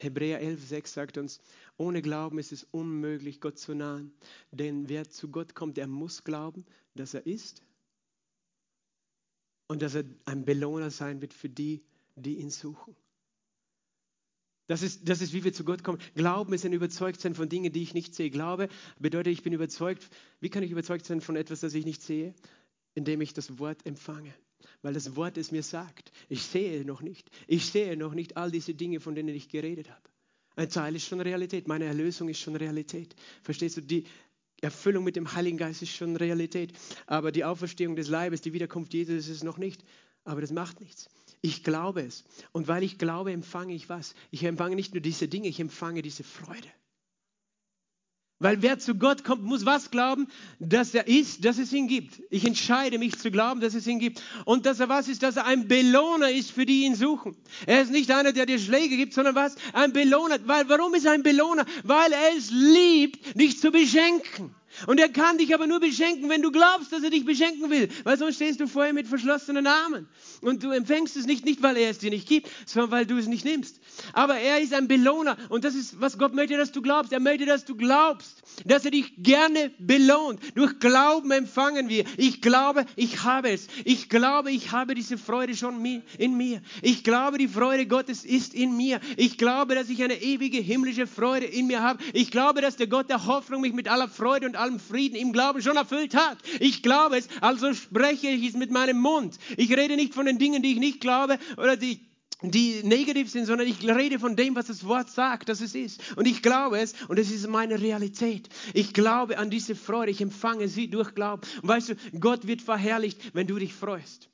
Hebräer 0.00 0.42
11,6 0.42 0.86
sagt 0.88 1.18
uns, 1.18 1.40
ohne 1.76 2.02
Glauben 2.02 2.38
ist 2.38 2.52
es 2.52 2.64
unmöglich, 2.64 3.40
Gott 3.40 3.58
zu 3.58 3.74
nahen. 3.74 4.12
Denn 4.50 4.88
wer 4.88 5.08
zu 5.08 5.30
Gott 5.30 5.54
kommt, 5.54 5.76
der 5.76 5.86
muss 5.86 6.24
glauben, 6.24 6.64
dass 6.94 7.14
er 7.14 7.26
ist 7.26 7.62
und 9.68 9.82
dass 9.82 9.94
er 9.94 10.04
ein 10.24 10.44
Belohner 10.44 10.90
sein 10.90 11.20
wird 11.20 11.34
für 11.34 11.48
die, 11.48 11.82
die 12.16 12.36
ihn 12.38 12.50
suchen. 12.50 12.96
Das 14.66 14.82
ist, 14.82 15.08
das 15.08 15.20
ist, 15.20 15.32
wie 15.32 15.42
wir 15.42 15.52
zu 15.52 15.64
Gott 15.64 15.82
kommen. 15.82 15.98
Glauben 16.14 16.52
ist 16.52 16.64
ein 16.64 16.72
Überzeugtsein 16.72 17.34
von 17.34 17.48
Dingen, 17.48 17.72
die 17.72 17.82
ich 17.82 17.92
nicht 17.92 18.14
sehe. 18.14 18.30
Glaube 18.30 18.68
bedeutet, 19.00 19.32
ich 19.32 19.42
bin 19.42 19.52
überzeugt. 19.52 20.08
Wie 20.38 20.48
kann 20.48 20.62
ich 20.62 20.70
überzeugt 20.70 21.04
sein 21.04 21.20
von 21.20 21.34
etwas, 21.34 21.60
das 21.60 21.74
ich 21.74 21.84
nicht 21.84 22.02
sehe? 22.02 22.34
Indem 22.94 23.20
ich 23.20 23.34
das 23.34 23.58
Wort 23.58 23.84
empfange. 23.86 24.34
Weil 24.82 24.94
das 24.94 25.16
Wort 25.16 25.38
es 25.38 25.52
mir 25.52 25.62
sagt. 25.62 26.12
Ich 26.28 26.42
sehe 26.42 26.84
noch 26.84 27.02
nicht. 27.02 27.30
Ich 27.46 27.66
sehe 27.66 27.96
noch 27.96 28.14
nicht 28.14 28.36
all 28.36 28.50
diese 28.50 28.74
Dinge, 28.74 29.00
von 29.00 29.14
denen 29.14 29.34
ich 29.34 29.48
geredet 29.48 29.90
habe. 29.90 30.02
Ein 30.56 30.68
Teil 30.68 30.96
ist 30.96 31.06
schon 31.06 31.20
Realität. 31.20 31.68
Meine 31.68 31.86
Erlösung 31.86 32.28
ist 32.28 32.40
schon 32.40 32.56
Realität. 32.56 33.14
Verstehst 33.42 33.76
du? 33.76 33.80
Die 33.80 34.04
Erfüllung 34.60 35.04
mit 35.04 35.16
dem 35.16 35.32
Heiligen 35.32 35.56
Geist 35.56 35.82
ist 35.82 35.94
schon 35.94 36.16
Realität. 36.16 36.72
Aber 37.06 37.32
die 37.32 37.44
Auferstehung 37.44 37.96
des 37.96 38.08
Leibes, 38.08 38.42
die 38.42 38.52
Wiederkunft 38.52 38.92
Jesus 38.92 39.14
ist 39.14 39.28
es 39.28 39.42
noch 39.42 39.58
nicht. 39.58 39.82
Aber 40.24 40.40
das 40.40 40.50
macht 40.50 40.80
nichts. 40.80 41.08
Ich 41.40 41.64
glaube 41.64 42.02
es. 42.02 42.24
Und 42.52 42.68
weil 42.68 42.82
ich 42.82 42.98
glaube, 42.98 43.32
empfange 43.32 43.74
ich 43.74 43.88
was? 43.88 44.14
Ich 44.30 44.44
empfange 44.44 44.76
nicht 44.76 44.92
nur 44.92 45.00
diese 45.00 45.28
Dinge, 45.28 45.48
ich 45.48 45.60
empfange 45.60 46.02
diese 46.02 46.24
Freude. 46.24 46.68
Weil 48.42 48.62
wer 48.62 48.78
zu 48.78 48.94
Gott 48.94 49.22
kommt, 49.22 49.42
muss 49.42 49.66
was 49.66 49.90
glauben? 49.90 50.26
Dass 50.58 50.94
er 50.94 51.06
ist, 51.06 51.44
dass 51.44 51.58
es 51.58 51.74
ihn 51.74 51.88
gibt. 51.88 52.22
Ich 52.30 52.46
entscheide 52.46 52.98
mich 52.98 53.18
zu 53.18 53.30
glauben, 53.30 53.60
dass 53.60 53.74
es 53.74 53.86
ihn 53.86 53.98
gibt. 53.98 54.22
Und 54.46 54.64
dass 54.64 54.80
er 54.80 54.88
was 54.88 55.08
ist, 55.08 55.22
dass 55.22 55.36
er 55.36 55.44
ein 55.44 55.68
Belohner 55.68 56.30
ist 56.30 56.50
für 56.50 56.64
die 56.64 56.84
ihn 56.86 56.94
suchen. 56.94 57.36
Er 57.66 57.82
ist 57.82 57.92
nicht 57.92 58.10
einer, 58.10 58.32
der 58.32 58.46
dir 58.46 58.58
Schläge 58.58 58.96
gibt, 58.96 59.12
sondern 59.12 59.34
was? 59.34 59.56
Ein 59.74 59.92
Belohner. 59.92 60.38
Weil, 60.46 60.66
warum 60.70 60.94
ist 60.94 61.04
er 61.04 61.12
ein 61.12 61.22
Belohner? 61.22 61.66
Weil 61.84 62.12
er 62.12 62.34
es 62.34 62.50
liebt, 62.50 63.38
dich 63.38 63.60
zu 63.60 63.70
beschenken. 63.70 64.54
Und 64.86 65.00
er 65.00 65.08
kann 65.08 65.36
dich 65.36 65.52
aber 65.54 65.66
nur 65.66 65.80
beschenken, 65.80 66.30
wenn 66.30 66.42
du 66.42 66.50
glaubst, 66.50 66.92
dass 66.92 67.02
er 67.02 67.10
dich 67.10 67.24
beschenken 67.24 67.70
will. 67.70 67.88
Weil 68.04 68.16
sonst 68.16 68.36
stehst 68.36 68.60
du 68.60 68.66
vorher 68.66 68.92
mit 68.92 69.06
verschlossenen 69.06 69.66
Armen. 69.66 70.08
Und 70.40 70.62
du 70.62 70.70
empfängst 70.70 71.16
es 71.16 71.26
nicht, 71.26 71.44
nicht 71.44 71.62
weil 71.62 71.76
er 71.76 71.90
es 71.90 71.98
dir 71.98 72.10
nicht 72.10 72.28
gibt, 72.28 72.48
sondern 72.66 72.90
weil 72.92 73.04
du 73.04 73.18
es 73.18 73.26
nicht 73.26 73.44
nimmst. 73.44 73.80
Aber 74.12 74.36
er 74.36 74.60
ist 74.60 74.74
ein 74.74 74.88
Belohner. 74.88 75.36
Und 75.48 75.64
das 75.64 75.74
ist, 75.74 76.00
was 76.00 76.18
Gott 76.18 76.34
möchte, 76.34 76.56
dass 76.56 76.72
du 76.72 76.82
glaubst. 76.82 77.12
Er 77.12 77.20
möchte, 77.20 77.46
dass 77.46 77.64
du 77.64 77.76
glaubst, 77.76 78.42
dass 78.64 78.84
er 78.84 78.90
dich 78.90 79.14
gerne 79.18 79.70
belohnt. 79.78 80.40
Durch 80.54 80.78
Glauben 80.78 81.30
empfangen 81.30 81.88
wir. 81.88 82.04
Ich 82.16 82.40
glaube, 82.40 82.86
ich 82.96 83.24
habe 83.24 83.50
es. 83.50 83.68
Ich 83.84 84.08
glaube, 84.08 84.50
ich 84.50 84.72
habe 84.72 84.94
diese 84.94 85.18
Freude 85.18 85.56
schon 85.56 85.84
in 86.18 86.36
mir. 86.36 86.62
Ich 86.82 87.04
glaube, 87.04 87.38
die 87.38 87.48
Freude 87.48 87.86
Gottes 87.86 88.24
ist 88.24 88.54
in 88.54 88.76
mir. 88.76 89.00
Ich 89.16 89.38
glaube, 89.38 89.74
dass 89.74 89.88
ich 89.88 90.02
eine 90.02 90.20
ewige 90.20 90.58
himmlische 90.58 91.06
Freude 91.06 91.46
in 91.46 91.66
mir 91.66 91.82
habe. 91.82 92.02
Ich 92.12 92.30
glaube, 92.30 92.60
dass 92.60 92.76
der 92.76 92.86
Gott 92.86 93.08
der 93.08 93.26
Hoffnung 93.26 93.62
mich 93.62 93.72
mit 93.72 93.88
aller 93.88 94.08
Freude 94.08 94.46
und 94.46 94.56
allem 94.56 94.78
Frieden 94.78 95.16
im 95.16 95.32
Glauben 95.32 95.62
schon 95.62 95.76
erfüllt 95.76 96.14
hat. 96.14 96.38
Ich 96.58 96.82
glaube 96.82 97.18
es, 97.18 97.28
also 97.40 97.72
spreche 97.74 98.28
ich 98.28 98.48
es 98.48 98.54
mit 98.54 98.70
meinem 98.70 98.98
Mund. 98.98 99.38
Ich 99.56 99.70
rede 99.76 99.96
nicht 99.96 100.14
von 100.14 100.26
den 100.26 100.38
Dingen, 100.38 100.62
die 100.62 100.72
ich 100.72 100.78
nicht 100.78 101.00
glaube 101.00 101.38
oder 101.56 101.76
die 101.76 102.09
die 102.42 102.82
negativ 102.82 103.30
sind, 103.30 103.46
sondern 103.46 103.68
ich 103.68 103.86
rede 103.86 104.18
von 104.18 104.36
dem, 104.36 104.54
was 104.54 104.66
das 104.66 104.84
Wort 104.84 105.10
sagt, 105.10 105.48
dass 105.48 105.60
es 105.60 105.74
ist. 105.74 106.16
Und 106.16 106.26
ich 106.26 106.42
glaube 106.42 106.78
es 106.78 106.94
und 107.08 107.18
es 107.18 107.30
ist 107.30 107.46
meine 107.48 107.80
Realität. 107.80 108.48
Ich 108.72 108.94
glaube 108.94 109.38
an 109.38 109.50
diese 109.50 109.74
Freude, 109.74 110.10
ich 110.10 110.20
empfange 110.20 110.68
sie 110.68 110.88
durch 110.88 111.14
Glauben. 111.14 111.42
Und 111.62 111.68
weißt 111.68 111.90
du, 111.90 111.94
Gott 112.18 112.46
wird 112.46 112.62
verherrlicht, 112.62 113.34
wenn 113.34 113.46
du 113.46 113.58
dich 113.58 113.74
freust. 113.74 114.30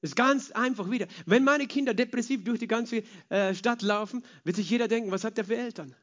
Das 0.00 0.10
ist 0.10 0.16
ganz 0.16 0.50
einfach 0.50 0.90
wieder. 0.90 1.06
Wenn 1.24 1.44
meine 1.44 1.66
Kinder 1.66 1.94
depressiv 1.94 2.44
durch 2.44 2.58
die 2.58 2.66
ganze 2.66 3.04
äh, 3.30 3.54
Stadt 3.54 3.80
laufen, 3.80 4.22
wird 4.42 4.56
sich 4.56 4.68
jeder 4.68 4.88
denken, 4.88 5.10
was 5.10 5.24
hat 5.24 5.38
der 5.38 5.44
für 5.44 5.56
Eltern? 5.56 5.94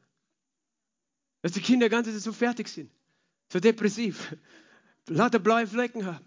Dass 1.42 1.52
die 1.52 1.60
Kinder 1.60 1.88
ganz 1.88 2.08
so 2.08 2.32
fertig 2.32 2.68
sind, 2.68 2.90
so 3.52 3.60
depressiv, 3.60 4.34
lauter 5.08 5.38
blaue 5.38 5.66
Flecken 5.66 6.06
haben. 6.06 6.24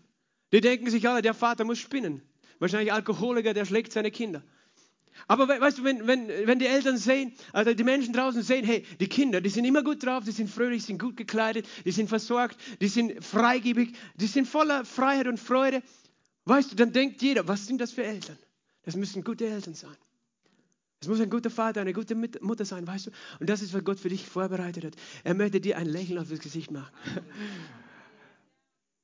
Die 0.54 0.62
denken 0.62 0.90
sich 0.90 1.10
alle, 1.10 1.22
der 1.22 1.34
Vater 1.34 1.66
muss 1.66 1.80
spinnen. 1.80 2.22
Wahrscheinlich 2.60 2.94
Alkoholiker, 2.94 3.54
der 3.54 3.66
schlägt 3.66 3.92
seine 3.92 4.12
Kinder. 4.12 4.44
Aber 5.28 5.48
weißt 5.48 5.80
du, 5.80 5.84
wenn, 5.84 6.06
wenn, 6.08 6.28
wenn 6.28 6.60
die 6.60 6.68
Eltern 6.68 6.98
sehen, 6.98 7.34
also 7.54 7.74
die 7.74 7.84
Menschen 7.84 8.14
draußen 8.14 8.42
sehen, 8.44 8.66
hey, 8.66 8.86
die 9.00 9.08
Kinder, 9.08 9.42
die 9.42 9.50
sind 9.50 9.66
immer 9.66 9.84
gut 9.84 10.06
drauf, 10.06 10.24
die 10.26 10.32
sind 10.32 10.50
fröhlich, 10.50 10.84
sind 10.84 11.00
gut 11.00 11.18
gekleidet, 11.18 11.68
die 11.86 11.92
sind 11.92 12.10
versorgt, 12.10 12.58
die 12.82 12.88
sind 12.88 13.24
freigebig, 13.24 13.96
die 14.16 14.28
sind 14.28 14.48
voller 14.48 14.86
Freiheit 14.86 15.28
und 15.28 15.40
Freude. 15.40 15.82
Weißt 16.44 16.72
du, 16.72 16.76
dann 16.76 16.92
denkt 16.92 17.22
jeder, 17.22 17.48
was 17.48 17.66
sind 17.66 17.82
das 17.82 17.92
für 17.92 18.04
Eltern? 18.04 18.38
Das 18.84 18.96
müssen 18.96 19.24
gute 19.24 19.48
Eltern 19.48 19.74
sein. 19.74 19.96
Es 21.02 21.08
muss 21.08 21.20
ein 21.20 21.30
guter 21.30 21.50
Vater, 21.50 21.82
eine 21.82 21.94
gute 21.94 22.16
Mutter 22.16 22.66
sein, 22.66 22.86
weißt 22.88 23.08
du? 23.08 23.12
Und 23.40 23.50
das 23.50 23.62
ist, 23.62 23.74
was 23.74 23.84
Gott 23.84 24.00
für 24.00 24.10
dich 24.10 24.26
vorbereitet 24.26 24.86
hat. 24.86 24.96
Er 25.24 25.34
möchte 25.34 25.62
dir 25.62 25.78
ein 25.78 25.88
Lächeln 25.88 26.20
auf 26.20 26.30
das 26.30 26.40
Gesicht 26.40 26.72
machen. 26.72 26.92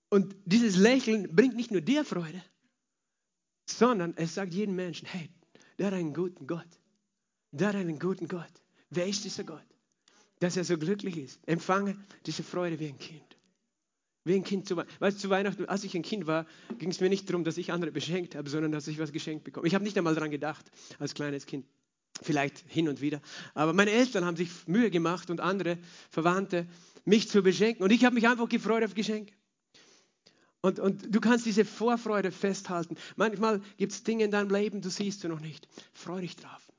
Und 0.09 0.35
dieses 0.45 0.75
Lächeln 0.77 1.35
bringt 1.35 1.55
nicht 1.55 1.71
nur 1.71 1.81
dir 1.81 2.03
Freude, 2.03 2.41
sondern 3.77 4.13
es 4.17 4.35
sagt 4.35 4.53
jedem 4.53 4.75
Menschen, 4.75 5.07
hey, 5.07 5.29
der 5.77 5.87
hat 5.87 5.93
einen 5.93 6.13
guten 6.13 6.47
Gott. 6.47 6.67
Der 7.51 7.69
hat 7.69 7.75
einen 7.75 7.99
guten 7.99 8.27
Gott. 8.27 8.51
Wer 8.89 9.07
ist 9.07 9.23
dieser 9.23 9.43
Gott? 9.43 9.65
Dass 10.39 10.57
er 10.57 10.63
so 10.63 10.77
glücklich 10.77 11.17
ist. 11.17 11.39
Empfange 11.45 11.97
diese 12.25 12.43
Freude 12.43 12.79
wie 12.79 12.87
ein 12.87 12.97
Kind. 12.97 13.37
Wie 14.23 14.35
ein 14.35 14.43
Kind 14.43 14.67
zu 14.67 14.77
Weihnachten. 14.77 15.01
Weißt 15.01 15.17
du, 15.17 15.21
zu 15.21 15.29
Weihnachten, 15.29 15.65
als 15.65 15.83
ich 15.83 15.95
ein 15.95 16.03
Kind 16.03 16.27
war, 16.27 16.45
ging 16.77 16.89
es 16.89 16.99
mir 16.99 17.09
nicht 17.09 17.29
darum, 17.29 17.43
dass 17.43 17.57
ich 17.57 17.71
andere 17.71 17.91
beschenkt 17.91 18.35
habe, 18.35 18.49
sondern 18.49 18.71
dass 18.71 18.87
ich 18.87 18.99
was 18.99 19.11
geschenkt 19.11 19.43
bekomme. 19.43 19.67
Ich 19.67 19.73
habe 19.73 19.83
nicht 19.83 19.97
einmal 19.97 20.13
daran 20.13 20.31
gedacht, 20.31 20.71
als 20.99 21.13
kleines 21.13 21.45
Kind. 21.45 21.65
Vielleicht 22.21 22.59
hin 22.67 22.87
und 22.87 23.01
wieder. 23.01 23.21
Aber 23.55 23.73
meine 23.73 23.91
Eltern 23.91 24.25
haben 24.25 24.37
sich 24.37 24.49
Mühe 24.67 24.91
gemacht 24.91 25.31
und 25.31 25.39
andere 25.39 25.79
Verwandte, 26.11 26.67
mich 27.05 27.29
zu 27.29 27.41
beschenken. 27.41 27.83
Und 27.83 27.91
ich 27.91 28.05
habe 28.05 28.13
mich 28.13 28.27
einfach 28.27 28.47
gefreut 28.47 28.83
auf 28.83 28.93
Geschenke. 28.93 29.33
Und, 30.61 30.79
und 30.79 31.13
du 31.13 31.19
kannst 31.19 31.45
diese 31.45 31.65
Vorfreude 31.65 32.31
festhalten. 32.31 32.95
Manchmal 33.15 33.61
gibt 33.77 33.93
es 33.93 34.03
Dinge 34.03 34.25
in 34.25 34.31
deinem 34.31 34.51
Leben, 34.51 34.81
du 34.81 34.89
siehst 34.89 35.23
du 35.23 35.27
noch 35.27 35.39
nicht. 35.39 35.67
Freu 35.93 36.21
dich 36.21 36.35
drauf. 36.35 36.71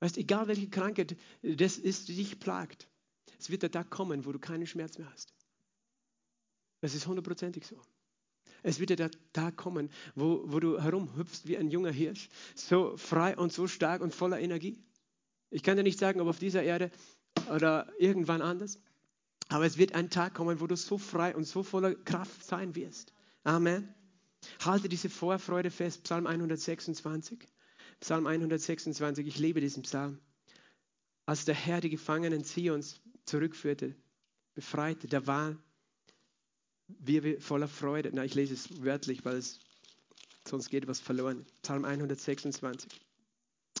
Weißt, 0.00 0.18
egal 0.18 0.48
welche 0.48 0.68
Krankheit 0.68 1.16
das 1.42 1.78
ist, 1.78 2.08
die 2.08 2.16
dich 2.16 2.38
plagt, 2.40 2.88
es 3.38 3.50
wird 3.50 3.62
der 3.62 3.70
Tag 3.70 3.90
kommen, 3.90 4.26
wo 4.26 4.32
du 4.32 4.38
keinen 4.38 4.66
Schmerz 4.66 4.98
mehr 4.98 5.10
hast. 5.12 5.32
Das 6.80 6.94
ist 6.94 7.06
hundertprozentig 7.06 7.66
so. 7.66 7.80
Es 8.62 8.80
wird 8.80 8.90
der 8.90 9.10
Tag 9.32 9.56
kommen, 9.56 9.90
wo, 10.14 10.42
wo 10.46 10.58
du 10.58 10.80
herumhüpfst 10.80 11.46
wie 11.46 11.56
ein 11.56 11.70
junger 11.70 11.92
Hirsch, 11.92 12.28
so 12.56 12.96
frei 12.96 13.36
und 13.36 13.52
so 13.52 13.68
stark 13.68 14.02
und 14.02 14.14
voller 14.14 14.40
Energie. 14.40 14.82
Ich 15.50 15.62
kann 15.62 15.76
dir 15.76 15.84
nicht 15.84 15.98
sagen, 15.98 16.20
ob 16.20 16.28
auf 16.28 16.38
dieser 16.38 16.62
Erde 16.62 16.90
oder 17.54 17.92
irgendwann 17.98 18.42
anders, 18.42 18.80
aber 19.48 19.64
es 19.64 19.78
wird 19.78 19.94
ein 19.94 20.10
Tag 20.10 20.34
kommen, 20.34 20.60
wo 20.60 20.66
du 20.66 20.76
so 20.76 20.98
frei 20.98 21.34
und 21.34 21.44
so 21.44 21.62
voller 21.62 21.94
Kraft 21.94 22.44
sein 22.44 22.74
wirst. 22.74 23.12
Amen. 23.44 23.94
Halte 24.64 24.88
diese 24.88 25.08
Vorfreude 25.08 25.70
fest, 25.70 26.04
Psalm 26.04 26.26
126. 26.26 27.38
Psalm 28.00 28.26
126, 28.26 29.26
ich 29.26 29.38
liebe 29.38 29.60
diesen 29.60 29.82
Psalm. 29.82 30.18
Als 31.26 31.44
der 31.44 31.54
Herr 31.54 31.80
die 31.80 31.90
Gefangenen 31.90 32.44
Zions 32.44 33.00
zurückführte, 33.24 33.94
befreite, 34.54 35.08
da 35.08 35.26
waren 35.26 35.58
wir 36.86 37.40
voller 37.40 37.68
Freude. 37.68 38.10
Na, 38.12 38.24
ich 38.24 38.34
lese 38.34 38.54
es 38.54 38.82
wörtlich, 38.82 39.24
weil 39.24 39.36
es 39.36 39.60
sonst 40.46 40.70
geht 40.70 40.86
was 40.86 41.00
verloren. 41.00 41.44
Psalm 41.62 41.84
126. 41.84 42.90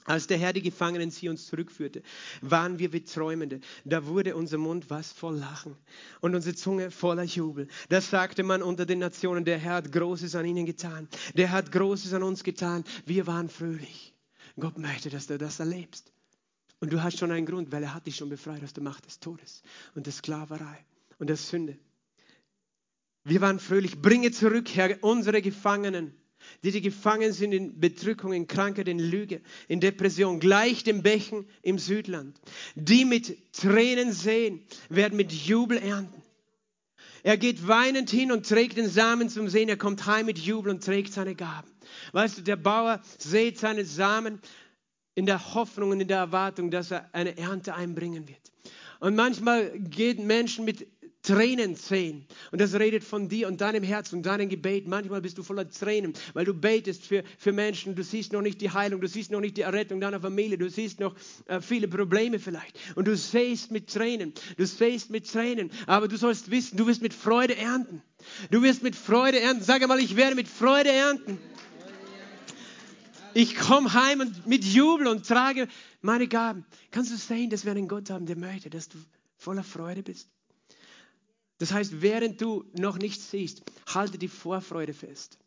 Als 0.08 0.26
der 0.26 0.38
Herr 0.38 0.54
die 0.54 0.62
Gefangenen 0.62 1.10
sie 1.10 1.28
uns 1.28 1.46
zurückführte, 1.46 2.02
waren 2.40 2.78
wir 2.78 2.94
wie 2.94 3.04
Träumende. 3.04 3.60
Da 3.84 4.06
wurde 4.06 4.36
unser 4.36 4.56
Mund 4.56 4.88
was 4.88 5.12
voll 5.12 5.36
Lachen 5.36 5.76
und 6.22 6.34
unsere 6.34 6.56
Zunge 6.56 6.90
voller 6.90 7.24
Jubel. 7.24 7.68
Da 7.90 8.00
sagte 8.00 8.42
man 8.42 8.62
unter 8.62 8.86
den 8.86 9.00
Nationen, 9.00 9.44
der 9.44 9.58
Herr 9.58 9.74
hat 9.74 9.92
Großes 9.92 10.34
an 10.34 10.46
ihnen 10.46 10.64
getan. 10.64 11.08
Der 11.34 11.50
hat 11.50 11.70
Großes 11.72 12.14
an 12.14 12.22
uns 12.22 12.42
getan. 12.42 12.84
Wir 13.04 13.26
waren 13.26 13.50
fröhlich. 13.50 14.14
Gott 14.58 14.78
möchte, 14.78 15.10
dass 15.10 15.26
du 15.26 15.36
das 15.36 15.60
erlebst. 15.60 16.10
Und 16.80 16.90
du 16.90 17.02
hast 17.02 17.18
schon 17.18 17.30
einen 17.30 17.44
Grund, 17.44 17.70
weil 17.70 17.82
er 17.82 17.92
hat 17.92 18.06
dich 18.06 18.16
schon 18.16 18.30
befreit 18.30 18.64
aus 18.64 18.72
der 18.72 18.82
Macht 18.84 19.04
des 19.04 19.20
Todes 19.20 19.62
und 19.94 20.06
der 20.06 20.14
Sklaverei 20.14 20.86
und 21.18 21.26
der 21.28 21.36
Sünde. 21.36 21.76
Wir 23.24 23.42
waren 23.42 23.58
fröhlich. 23.58 24.00
Bringe 24.00 24.30
zurück, 24.30 24.70
Herr, 24.74 24.96
unsere 25.02 25.42
Gefangenen 25.42 26.14
die, 26.62 26.70
die 26.70 26.80
gefangen 26.80 27.32
sind 27.32 27.52
in 27.52 27.78
Bedrückung, 27.78 28.32
in 28.32 28.46
Krankheit, 28.46 28.88
in 28.88 28.98
Lüge, 28.98 29.40
in 29.68 29.80
Depression, 29.80 30.40
gleich 30.40 30.84
dem 30.84 31.02
Bächen 31.02 31.46
im 31.62 31.78
Südland. 31.78 32.40
Die 32.74 33.04
mit 33.04 33.52
Tränen 33.52 34.12
sehen, 34.12 34.62
werden 34.88 35.16
mit 35.16 35.32
Jubel 35.32 35.78
ernten. 35.78 36.22
Er 37.22 37.36
geht 37.36 37.66
weinend 37.66 38.10
hin 38.10 38.32
und 38.32 38.48
trägt 38.48 38.76
den 38.76 38.88
Samen 38.88 39.28
zum 39.28 39.48
Sehen. 39.48 39.68
Er 39.68 39.76
kommt 39.76 40.06
heim 40.06 40.26
mit 40.26 40.38
Jubel 40.38 40.70
und 40.70 40.84
trägt 40.84 41.12
seine 41.12 41.34
Gaben. 41.34 41.68
Weißt 42.12 42.38
du, 42.38 42.42
der 42.42 42.56
Bauer 42.56 43.00
sät 43.18 43.58
seine 43.58 43.84
Samen 43.84 44.40
in 45.14 45.26
der 45.26 45.54
Hoffnung 45.54 45.90
und 45.90 46.00
in 46.00 46.08
der 46.08 46.18
Erwartung, 46.18 46.70
dass 46.70 46.90
er 46.90 47.12
eine 47.12 47.36
Ernte 47.36 47.74
einbringen 47.74 48.28
wird. 48.28 48.52
Und 49.00 49.16
manchmal 49.16 49.70
gehen 49.78 50.26
Menschen 50.26 50.64
mit 50.64 50.86
Tränen 51.28 51.74
sehen. 51.74 52.24
Und 52.52 52.60
das 52.60 52.72
redet 52.72 53.04
von 53.04 53.28
dir 53.28 53.48
und 53.48 53.60
deinem 53.60 53.82
Herz 53.82 54.14
und 54.14 54.24
deinem 54.24 54.48
Gebet. 54.48 54.88
Manchmal 54.88 55.20
bist 55.20 55.36
du 55.36 55.42
voller 55.42 55.68
Tränen, 55.68 56.14
weil 56.32 56.46
du 56.46 56.54
betest 56.54 57.04
für, 57.04 57.22
für 57.36 57.52
Menschen. 57.52 57.94
Du 57.94 58.02
siehst 58.02 58.32
noch 58.32 58.40
nicht 58.40 58.62
die 58.62 58.70
Heilung, 58.70 59.02
du 59.02 59.08
siehst 59.08 59.30
noch 59.30 59.40
nicht 59.40 59.58
die 59.58 59.60
Errettung 59.60 60.00
deiner 60.00 60.20
Familie, 60.20 60.56
du 60.56 60.70
siehst 60.70 61.00
noch 61.00 61.14
äh, 61.46 61.60
viele 61.60 61.86
Probleme 61.86 62.38
vielleicht. 62.38 62.78
Und 62.94 63.06
du 63.06 63.14
sähst 63.14 63.70
mit 63.70 63.92
Tränen, 63.92 64.32
du 64.56 64.66
sähst 64.66 65.10
mit 65.10 65.30
Tränen. 65.30 65.70
Aber 65.86 66.08
du 66.08 66.16
sollst 66.16 66.50
wissen, 66.50 66.78
du 66.78 66.86
wirst 66.86 67.02
mit 67.02 67.12
Freude 67.12 67.56
ernten. 67.56 68.00
Du 68.50 68.62
wirst 68.62 68.82
mit 68.82 68.96
Freude 68.96 69.38
ernten. 69.38 69.62
Sag 69.62 69.82
einmal, 69.82 70.00
ich 70.00 70.16
werde 70.16 70.34
mit 70.34 70.48
Freude 70.48 70.90
ernten. 70.90 71.38
Ich 73.34 73.54
komme 73.54 73.92
heim 73.92 74.20
und 74.20 74.46
mit 74.46 74.64
Jubel 74.64 75.06
und 75.08 75.26
trage 75.26 75.68
meine 76.00 76.26
Gaben. 76.26 76.64
Kannst 76.90 77.12
du 77.12 77.16
sehen, 77.16 77.50
dass 77.50 77.66
wir 77.66 77.72
einen 77.72 77.86
Gott 77.86 78.08
haben, 78.08 78.24
der 78.24 78.36
möchte, 78.36 78.70
dass 78.70 78.88
du 78.88 78.96
voller 79.36 79.62
Freude 79.62 80.02
bist? 80.02 80.30
Das 81.58 81.72
heißt, 81.72 82.00
während 82.00 82.40
du 82.40 82.70
noch 82.72 82.98
nichts 82.98 83.30
siehst, 83.30 83.62
halte 83.86 84.16
die 84.16 84.28
Vorfreude 84.28 84.94
fest. 84.94 85.38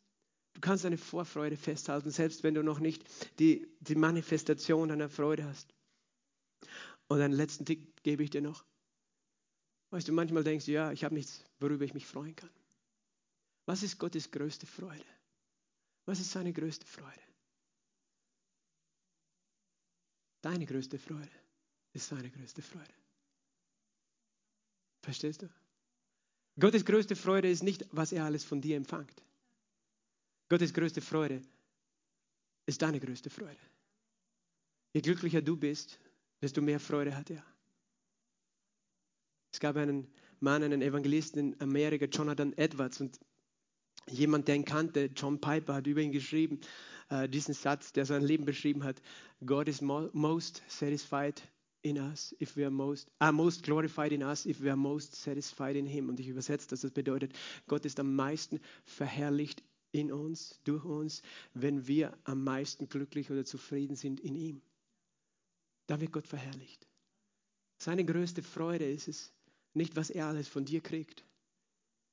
Du 0.54 0.62
kannst 0.62 0.84
deine 0.84 0.98
Vorfreude 0.98 1.56
festhalten, 1.56 2.12
selbst 2.12 2.44
wenn 2.44 2.54
du 2.54 2.64
noch 2.64 2.80
nicht 2.80 3.04
die, 3.40 3.68
die 3.80 3.96
Manifestation 3.96 4.90
deiner 4.90 5.10
Freude 5.10 5.46
hast. 5.46 5.74
Und 7.08 7.22
einen 7.22 7.34
letzten 7.34 7.66
Tipp 7.66 8.04
gebe 8.04 8.24
ich 8.24 8.30
dir 8.30 8.42
noch. 8.42 8.66
Weißt 9.92 10.08
du, 10.08 10.14
manchmal 10.14 10.44
denkst 10.44 10.66
du, 10.66 10.72
ja, 10.72 10.92
ich 10.92 11.04
habe 11.04 11.16
nichts, 11.16 11.44
worüber 11.60 11.86
ich 11.86 11.94
mich 11.94 12.06
freuen 12.06 12.36
kann. 12.36 12.50
Was 13.66 13.84
ist 13.84 13.98
Gottes 13.98 14.32
größte 14.32 14.66
Freude? 14.66 15.06
Was 16.06 16.20
ist 16.20 16.32
seine 16.32 16.52
größte 16.52 16.86
Freude? 16.86 17.22
Deine 20.42 20.66
größte 20.66 20.98
Freude 20.98 21.32
ist 21.94 22.08
seine 22.08 22.30
größte 22.30 22.62
Freude. 22.62 22.94
Verstehst 25.04 25.44
du? 25.44 25.50
Gottes 26.60 26.86
größte 26.86 27.16
Freude 27.16 27.50
ist 27.50 27.64
nicht, 27.64 27.86
was 27.92 28.12
er 28.12 28.26
alles 28.26 28.44
von 28.44 28.62
dir 28.62 28.78
empfängt. 28.78 29.24
Gottes 30.50 30.74
größte 30.74 31.02
Freude 31.02 31.42
ist 32.66 32.82
deine 32.82 33.00
größte 33.00 33.30
Freude. 33.30 33.60
Je 34.94 35.02
glücklicher 35.02 35.42
du 35.42 35.56
bist, 35.56 36.00
desto 36.42 36.62
mehr 36.62 36.80
Freude 36.80 37.16
hat 37.16 37.30
er. 37.30 37.46
Es 39.52 39.60
gab 39.60 39.78
einen 39.78 40.08
Mann, 40.40 40.64
einen 40.64 40.82
Evangelisten 40.82 41.54
in 41.54 41.62
Amerika, 41.62 42.06
Jonathan 42.06 42.54
Edwards, 42.58 43.00
und 43.00 43.20
jemand, 44.10 44.48
der 44.48 44.56
ihn 44.56 44.66
kannte, 44.66 45.10
John 45.16 45.40
Piper, 45.40 45.76
hat 45.76 45.88
über 45.88 46.02
ihn 46.02 46.12
geschrieben, 46.12 46.60
äh, 47.10 47.30
diesen 47.30 47.54
Satz, 47.54 47.94
der 47.94 48.06
sein 48.06 48.24
Leben 48.24 48.46
beschrieben 48.46 48.84
hat: 48.84 49.02
God 49.46 49.68
is 49.68 49.82
most 49.82 50.64
satisfied 50.68 51.42
in 51.84 51.98
us 51.98 52.36
if 52.40 52.56
we 52.56 52.64
are 52.64 52.72
most, 52.72 53.10
are 53.20 53.32
most 53.32 53.64
glorified 53.64 54.12
in 54.12 54.24
us 54.24 54.46
if 54.46 54.62
we 54.62 54.70
are 54.70 54.78
most 54.78 55.16
satisfied 55.16 55.76
in 55.76 55.86
him. 55.86 56.10
Und 56.10 56.20
ich 56.20 56.28
übersetze 56.28 56.68
das, 56.70 56.82
das 56.82 56.92
bedeutet, 56.92 57.34
Gott 57.68 57.86
ist 57.86 58.00
am 58.00 58.16
meisten 58.16 58.60
verherrlicht 58.86 59.64
in 59.92 60.12
uns, 60.12 60.60
durch 60.64 60.86
uns, 60.86 61.22
wenn 61.54 61.88
wir 61.88 62.18
am 62.24 62.44
meisten 62.44 62.88
glücklich 62.88 63.30
oder 63.32 63.46
zufrieden 63.46 63.96
sind 63.96 64.20
in 64.20 64.36
ihm. 64.36 64.62
Da 65.88 66.00
wird 66.00 66.12
Gott 66.12 66.28
verherrlicht. 66.28 66.88
Seine 67.78 68.06
größte 68.06 68.44
Freude 68.44 68.90
ist 68.90 69.08
es, 69.08 69.34
nicht 69.74 69.96
was 69.96 70.10
er 70.10 70.28
alles 70.28 70.48
von 70.48 70.66
dir 70.66 70.82
kriegt, 70.82 71.26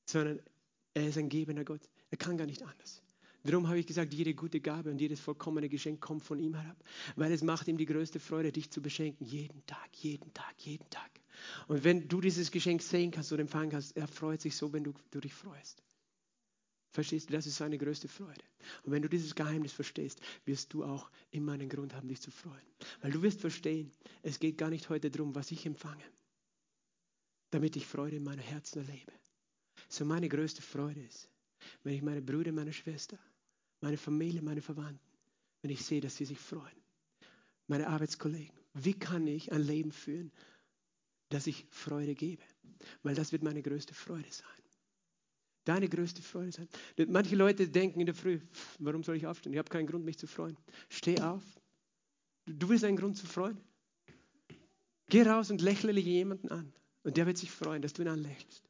sondern 0.07 0.41
er 0.95 1.09
ist 1.09 1.19
ein 1.19 1.29
gebender 1.29 1.65
Gott. 1.65 1.83
Er 2.11 2.17
kann 2.17 2.39
gar 2.39 2.47
nicht 2.47 2.63
anders. 2.63 3.03
Darum 3.49 3.67
habe 3.67 3.79
ich 3.79 3.87
gesagt, 3.87 4.13
jede 4.13 4.35
gute 4.35 4.61
Gabe 4.61 4.91
und 4.91 5.01
jedes 5.01 5.21
vollkommene 5.21 5.71
Geschenk 5.71 6.03
kommt 6.03 6.23
von 6.23 6.39
ihm 6.39 6.55
herab, 6.55 6.77
weil 7.17 7.33
es 7.33 7.43
macht 7.43 7.67
ihm 7.67 7.79
die 7.79 7.87
größte 7.87 8.21
Freude, 8.21 8.53
dich 8.53 8.71
zu 8.71 8.83
beschenken, 8.83 9.25
jeden 9.25 9.65
Tag, 9.65 9.89
jeden 9.95 10.35
Tag, 10.35 10.55
jeden 10.59 10.89
Tag. 10.91 11.11
Und 11.67 11.83
wenn 11.83 12.09
du 12.09 12.21
dieses 12.21 12.51
Geschenk 12.51 12.83
sehen 12.83 13.11
kannst 13.11 13.33
oder 13.33 13.41
empfangen 13.41 13.71
kannst, 13.71 13.97
er 13.97 14.07
freut 14.07 14.43
sich 14.43 14.55
so, 14.55 14.71
wenn 14.75 14.85
du, 14.85 14.93
du 15.11 15.21
dich 15.21 15.33
freust. 15.33 15.83
Verstehst 16.91 17.31
du, 17.31 17.33
das 17.33 17.47
ist 17.47 17.57
seine 17.57 17.79
größte 17.79 18.07
Freude. 18.07 18.45
Und 18.83 18.93
wenn 18.93 19.01
du 19.01 19.09
dieses 19.09 19.35
Geheimnis 19.35 19.73
verstehst, 19.73 20.21
wirst 20.45 20.75
du 20.75 20.85
auch 20.85 21.11
immer 21.31 21.53
einen 21.53 21.71
Grund 21.71 21.95
haben, 21.95 22.09
dich 22.09 22.21
zu 22.21 22.31
freuen. 22.31 22.67
Weil 23.01 23.13
du 23.13 23.23
wirst 23.23 23.41
verstehen, 23.41 23.91
es 24.23 24.41
geht 24.41 24.59
gar 24.59 24.69
nicht 24.69 24.91
heute 24.91 25.11
darum, 25.11 25.35
was 25.35 25.51
ich 25.53 25.65
empfange, 25.65 26.05
damit 27.49 27.77
ich 27.77 27.87
Freude 27.87 28.17
in 28.17 28.25
meinem 28.25 28.41
Herzen 28.41 28.81
erlebe. 28.81 29.13
So 29.89 30.05
meine 30.05 30.29
größte 30.29 30.61
Freude 30.61 31.01
ist, 31.01 31.31
wenn 31.83 31.95
ich 31.95 32.03
meine 32.03 32.21
Brüder, 32.21 32.53
meine 32.53 32.75
Schwester, 32.75 33.19
meine 33.81 33.97
Familie, 33.97 34.43
meine 34.43 34.63
Verwandten, 34.63 35.01
wenn 35.63 35.71
ich 35.71 35.85
sehe, 35.85 36.01
dass 36.01 36.17
sie 36.17 36.25
sich 36.25 36.39
freuen. 36.39 36.83
Meine 37.67 37.89
Arbeitskollegen, 37.89 38.57
wie 38.75 38.95
kann 38.95 39.27
ich 39.27 39.53
ein 39.53 39.63
Leben 39.63 39.93
führen, 39.93 40.33
das 41.29 41.47
ich 41.47 41.67
Freude 41.71 42.15
gebe? 42.15 42.43
Weil 43.03 43.15
das 43.15 43.33
wird 43.33 43.43
meine 43.43 43.63
größte 43.63 43.95
Freude 43.95 44.31
sein. 44.31 44.47
Deine 45.65 45.89
größte 45.89 46.23
Freude 46.23 46.53
sein. 46.53 46.69
Manche 47.09 47.37
Leute 47.37 47.69
denken 47.69 48.01
in 48.01 48.07
der 48.07 48.15
Früh, 48.15 48.41
warum 48.79 49.03
soll 49.03 49.17
ich 49.17 49.27
aufstehen? 49.27 49.53
Ich 49.53 49.59
habe 49.59 49.69
keinen 49.69 49.87
Grund, 49.87 50.05
mich 50.05 50.19
zu 50.19 50.27
freuen. 50.27 50.57
Steh 50.89 51.21
auf. 51.21 51.43
Du 52.47 52.71
willst 52.71 52.85
einen 52.85 52.97
Grund 52.97 53.19
zu 53.19 53.27
freuen. 53.27 53.61
Geh 55.11 55.23
raus 55.23 55.51
und 55.51 55.61
lächle 55.61 55.93
jemanden 55.93 56.49
an. 56.49 56.73
Und 57.03 57.17
der 57.17 57.27
wird 57.27 57.37
sich 57.37 57.51
freuen, 57.51 57.83
dass 57.83 57.93
du 57.93 58.03
ihn 58.03 58.09
anlächelst. 58.09 58.65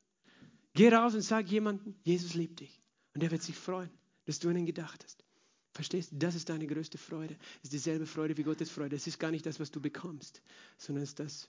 Geh 0.74 0.88
raus 0.88 1.14
und 1.14 1.22
sag 1.22 1.48
jemandem, 1.48 1.94
Jesus 2.02 2.34
liebt 2.34 2.60
dich. 2.60 2.80
Und 3.14 3.22
er 3.22 3.30
wird 3.30 3.42
sich 3.42 3.56
freuen, 3.56 3.90
dass 4.28 4.38
du 4.38 4.50
an 4.50 4.56
ihn 4.56 4.66
gedacht 4.66 5.02
hast. 5.02 5.24
Verstehst 5.72 6.12
du? 6.12 6.16
Das 6.16 6.34
ist 6.34 6.50
deine 6.50 6.66
größte 6.66 6.98
Freude. 6.98 7.34
Es 7.62 7.64
ist 7.64 7.72
dieselbe 7.72 8.04
Freude 8.04 8.36
wie 8.36 8.42
Gottes 8.42 8.68
Freude. 8.68 8.94
Es 8.94 9.06
ist 9.06 9.18
gar 9.18 9.30
nicht 9.30 9.46
das, 9.46 9.58
was 9.58 9.70
du 9.70 9.80
bekommst, 9.80 10.42
sondern 10.76 11.02
es 11.02 11.10
ist 11.10 11.18
das, 11.18 11.48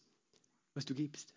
was 0.76 0.86
du 0.86 0.96
gibst. 0.96 1.34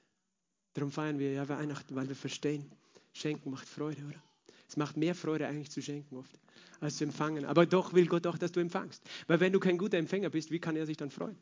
Darum 0.75 0.93
feiern 0.93 1.19
wir 1.19 1.33
ja 1.33 1.49
Weihnachten, 1.49 1.97
weil 1.97 2.09
wir 2.09 2.15
verstehen, 2.15 2.71
Schenken 3.13 3.51
macht 3.51 3.69
Freude, 3.69 4.05
oder? 4.05 4.23
Es 4.69 4.77
macht 4.77 4.97
mehr 4.97 5.17
Freude 5.17 5.49
eigentlich 5.49 5.73
zu 5.73 5.83
schenken 5.83 6.17
oft, 6.17 6.31
als 6.79 6.99
zu 6.99 7.05
empfangen. 7.05 7.45
Aber 7.45 7.67
doch 7.67 7.93
will 7.93 8.07
Gott 8.07 8.25
auch, 8.29 8.39
dass 8.39 8.53
du 8.53 8.61
empfangst. 8.61 9.03
Weil 9.27 9.41
wenn 9.41 9.53
du 9.53 9.59
kein 9.59 9.79
guter 9.79 9.99
Empfänger 9.99 10.31
bist, 10.31 10.53
wie 10.53 10.61
kann 10.61 10.77
er 10.77 10.87
sich 10.87 10.97
dann 10.97 11.11
freuen? 11.11 11.37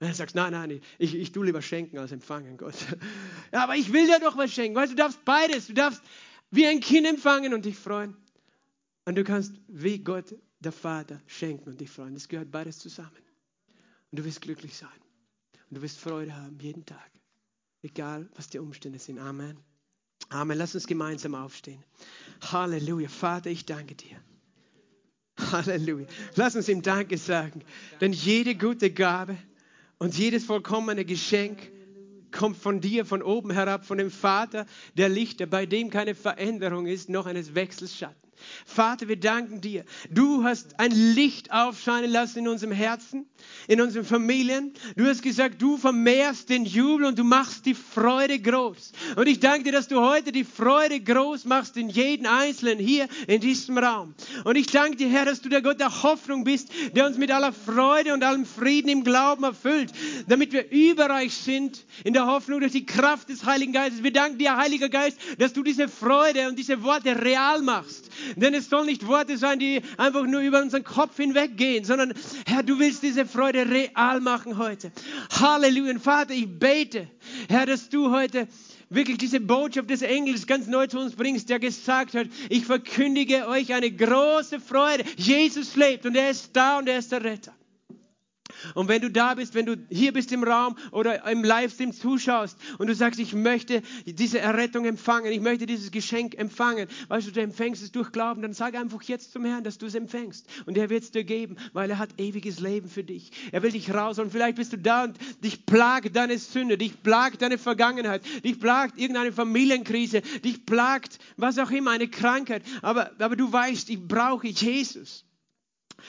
Wenn 0.00 0.10
du 0.10 0.14
sagst, 0.14 0.36
nein, 0.36 0.52
nein, 0.52 0.82
ich, 0.98 1.14
ich 1.14 1.32
tue 1.32 1.46
lieber 1.46 1.62
schenken 1.62 1.96
als 1.96 2.12
empfangen, 2.12 2.58
Gott. 2.58 2.74
Ja, 3.52 3.64
aber 3.64 3.76
ich 3.76 3.90
will 3.90 4.06
dir 4.06 4.20
doch 4.20 4.36
was 4.36 4.52
schenken. 4.52 4.76
Weißt 4.76 4.92
du, 4.92 4.96
du 4.96 5.02
darfst 5.02 5.24
beides. 5.24 5.68
Du 5.68 5.72
darfst 5.72 6.02
wie 6.50 6.66
ein 6.66 6.80
Kind 6.80 7.06
empfangen 7.06 7.54
und 7.54 7.64
dich 7.64 7.76
freuen. 7.76 8.14
Und 9.06 9.14
du 9.14 9.24
kannst 9.24 9.54
wie 9.68 9.98
Gott, 9.98 10.34
der 10.60 10.72
Vater, 10.72 11.22
schenken 11.26 11.70
und 11.70 11.80
dich 11.80 11.90
freuen. 11.90 12.14
Das 12.14 12.28
gehört 12.28 12.50
beides 12.50 12.78
zusammen. 12.78 13.10
Und 14.10 14.18
du 14.18 14.24
wirst 14.24 14.40
glücklich 14.40 14.76
sein. 14.76 14.88
Und 15.70 15.78
du 15.78 15.82
wirst 15.82 15.98
Freude 15.98 16.34
haben 16.36 16.58
jeden 16.60 16.84
Tag. 16.84 17.10
Egal, 17.82 18.28
was 18.34 18.48
die 18.48 18.58
Umstände 18.58 18.98
sind. 18.98 19.18
Amen. 19.18 19.58
Amen. 20.28 20.58
Lass 20.58 20.74
uns 20.74 20.88
gemeinsam 20.88 21.36
aufstehen. 21.36 21.82
Halleluja. 22.40 23.08
Vater, 23.08 23.48
ich 23.48 23.64
danke 23.64 23.94
dir. 23.94 24.20
Halleluja. 25.38 26.06
Lass 26.34 26.56
uns 26.56 26.68
ihm 26.68 26.82
Danke 26.82 27.16
sagen. 27.16 27.62
Denn 28.00 28.12
jede 28.12 28.56
gute 28.56 28.90
Gabe 28.90 29.36
und 29.98 30.18
jedes 30.18 30.44
vollkommene 30.44 31.04
Geschenk 31.04 31.70
kommt 32.32 32.56
von 32.56 32.80
dir, 32.80 33.06
von 33.06 33.22
oben 33.22 33.52
herab, 33.52 33.86
von 33.86 33.98
dem 33.98 34.10
Vater 34.10 34.66
der 34.96 35.08
Lichter, 35.08 35.46
bei 35.46 35.64
dem 35.64 35.90
keine 35.90 36.16
Veränderung 36.16 36.86
ist, 36.86 37.08
noch 37.08 37.26
eines 37.26 37.54
Wechselschatten. 37.54 38.25
Vater, 38.64 39.08
wir 39.08 39.16
danken 39.16 39.60
dir. 39.60 39.84
Du 40.10 40.44
hast 40.44 40.78
ein 40.78 40.90
Licht 40.90 41.52
aufscheinen 41.52 42.10
lassen 42.10 42.40
in 42.40 42.48
unserem 42.48 42.72
Herzen, 42.72 43.26
in 43.68 43.80
unseren 43.80 44.04
Familien. 44.04 44.72
Du 44.96 45.06
hast 45.06 45.22
gesagt, 45.22 45.60
du 45.62 45.76
vermehrst 45.76 46.48
den 46.48 46.64
Jubel 46.64 47.06
und 47.06 47.18
du 47.18 47.24
machst 47.24 47.66
die 47.66 47.74
Freude 47.74 48.38
groß. 48.38 48.92
Und 49.16 49.26
ich 49.26 49.40
danke 49.40 49.64
dir, 49.64 49.72
dass 49.72 49.88
du 49.88 50.00
heute 50.00 50.32
die 50.32 50.44
Freude 50.44 51.00
groß 51.00 51.44
machst 51.44 51.76
in 51.76 51.88
jeden 51.88 52.26
Einzelnen 52.26 52.78
hier 52.78 53.08
in 53.26 53.40
diesem 53.40 53.78
Raum. 53.78 54.14
Und 54.44 54.56
ich 54.56 54.66
danke 54.66 54.96
dir, 54.96 55.08
Herr, 55.08 55.24
dass 55.24 55.40
du 55.40 55.48
der 55.48 55.62
Gott 55.62 55.80
der 55.80 56.02
Hoffnung 56.02 56.44
bist, 56.44 56.68
der 56.94 57.06
uns 57.06 57.18
mit 57.18 57.30
aller 57.30 57.52
Freude 57.52 58.12
und 58.14 58.22
allem 58.22 58.44
Frieden 58.44 58.88
im 58.88 59.04
Glauben 59.04 59.44
erfüllt, 59.44 59.92
damit 60.28 60.52
wir 60.52 60.70
überreich 60.70 61.34
sind 61.34 61.84
in 62.04 62.12
der 62.12 62.26
Hoffnung 62.26 62.60
durch 62.60 62.72
die 62.72 62.86
Kraft 62.86 63.28
des 63.28 63.44
Heiligen 63.44 63.72
Geistes. 63.72 64.02
Wir 64.02 64.12
danken 64.12 64.38
dir, 64.38 64.56
Heiliger 64.56 64.88
Geist, 64.88 65.18
dass 65.38 65.52
du 65.52 65.62
diese 65.62 65.88
Freude 65.88 66.48
und 66.48 66.58
diese 66.58 66.82
Worte 66.82 67.20
real 67.22 67.62
machst. 67.62 68.10
Denn 68.36 68.52
es 68.52 68.68
soll 68.68 68.84
nicht 68.84 69.06
Worte 69.06 69.38
sein, 69.38 69.58
die 69.58 69.80
einfach 69.96 70.24
nur 70.24 70.42
über 70.42 70.60
unseren 70.60 70.84
Kopf 70.84 71.16
hinweggehen, 71.16 71.84
sondern 71.84 72.12
Herr, 72.46 72.62
du 72.62 72.78
willst 72.78 73.02
diese 73.02 73.24
Freude 73.24 73.68
real 73.68 74.20
machen 74.20 74.58
heute. 74.58 74.92
Halleluja. 75.30 75.98
Vater, 75.98 76.34
ich 76.34 76.46
bete, 76.46 77.08
Herr, 77.48 77.64
dass 77.64 77.88
du 77.88 78.10
heute 78.10 78.46
wirklich 78.90 79.18
diese 79.18 79.40
Botschaft 79.40 79.88
des 79.88 80.02
Engels 80.02 80.46
ganz 80.46 80.66
neu 80.66 80.86
zu 80.86 80.98
uns 80.98 81.14
bringst, 81.16 81.48
der 81.48 81.58
gesagt 81.58 82.14
hat, 82.14 82.26
ich 82.50 82.66
verkündige 82.66 83.48
euch 83.48 83.72
eine 83.72 83.90
große 83.90 84.60
Freude. 84.60 85.04
Jesus 85.16 85.74
lebt 85.74 86.04
und 86.04 86.14
er 86.14 86.30
ist 86.30 86.50
da 86.52 86.78
und 86.78 86.88
er 86.88 86.98
ist 86.98 87.12
der 87.12 87.24
Retter. 87.24 87.55
Und 88.74 88.88
wenn 88.88 89.02
du 89.02 89.10
da 89.10 89.34
bist, 89.34 89.54
wenn 89.54 89.66
du 89.66 89.76
hier 89.90 90.12
bist 90.12 90.32
im 90.32 90.44
Raum 90.44 90.76
oder 90.90 91.28
im 91.30 91.44
Livestream 91.44 91.92
zuschaust 91.92 92.58
und 92.78 92.86
du 92.86 92.94
sagst, 92.94 93.20
ich 93.20 93.34
möchte 93.34 93.82
diese 94.04 94.38
Errettung 94.38 94.84
empfangen, 94.84 95.32
ich 95.32 95.40
möchte 95.40 95.66
dieses 95.66 95.90
Geschenk 95.90 96.36
empfangen, 96.38 96.88
weißt 97.08 97.28
du, 97.28 97.32
du 97.32 97.40
empfängst 97.40 97.82
es 97.82 97.92
durch 97.92 98.12
Glauben, 98.12 98.42
dann 98.42 98.52
sag 98.52 98.74
einfach 98.74 99.02
jetzt 99.02 99.32
zum 99.32 99.44
Herrn, 99.44 99.64
dass 99.64 99.78
du 99.78 99.86
es 99.86 99.94
empfängst. 99.94 100.46
Und 100.66 100.76
er 100.78 100.90
wird 100.90 101.04
es 101.04 101.10
dir 101.10 101.24
geben, 101.24 101.56
weil 101.72 101.90
er 101.90 101.98
hat 101.98 102.10
ewiges 102.18 102.60
Leben 102.60 102.88
für 102.88 103.04
dich. 103.04 103.30
Er 103.52 103.62
will 103.62 103.72
dich 103.72 103.92
raus 103.92 104.18
und 104.18 104.32
vielleicht 104.32 104.56
bist 104.56 104.72
du 104.72 104.78
da 104.78 105.04
und 105.04 105.16
dich 105.42 105.66
plagt 105.66 106.16
deine 106.16 106.38
Sünde, 106.38 106.78
dich 106.78 107.02
plagt 107.02 107.42
deine 107.42 107.58
Vergangenheit, 107.58 108.22
dich 108.44 108.58
plagt 108.58 108.98
irgendeine 108.98 109.32
Familienkrise, 109.32 110.22
dich 110.44 110.64
plagt 110.64 111.18
was 111.36 111.58
auch 111.58 111.70
immer, 111.70 111.90
eine 111.90 112.08
Krankheit. 112.08 112.62
Aber, 112.82 113.10
aber 113.18 113.36
du 113.36 113.52
weißt, 113.52 113.90
ich 113.90 114.00
brauche 114.00 114.46
Jesus. 114.48 115.25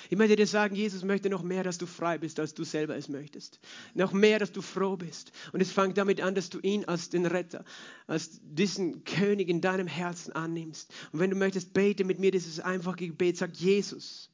Ich 0.10 0.18
möchte 0.18 0.36
dir 0.36 0.48
sagen, 0.48 0.76
Jesus 0.76 1.04
möchte 1.04 1.30
noch 1.30 1.44
mehr, 1.44 1.64
dass 1.64 1.78
du 1.78 1.86
frei 1.86 2.18
bist, 2.18 2.40
als 2.40 2.54
du 2.54 2.64
selber 2.64 2.96
es 2.96 3.10
möchtest. 3.10 3.60
Noch 3.94 4.14
mehr, 4.14 4.40
dass 4.40 4.52
du 4.52 4.62
froh 4.62 4.98
bist. 4.98 5.32
Und 5.52 5.62
es 5.62 5.72
fängt 5.72 5.98
damit 5.98 6.22
an, 6.22 6.36
dass 6.36 6.50
du 6.50 6.60
ihn 6.60 6.86
als 6.86 7.10
den 7.10 7.26
Retter, 7.26 7.64
als 8.08 8.40
diesen 8.42 9.04
König 9.04 9.50
in 9.50 9.62
deinem 9.62 9.88
Herzen 9.88 10.32
annimmst. 10.34 10.94
Und 11.12 11.20
wenn 11.20 11.30
du 11.30 11.36
möchtest, 11.36 11.74
bete 11.74 12.04
mit 12.04 12.20
mir 12.20 12.32
dieses 12.32 12.60
einfache 12.60 13.08
Gebet. 13.08 13.38
Sag, 13.38 13.56
Jesus, 13.56 14.30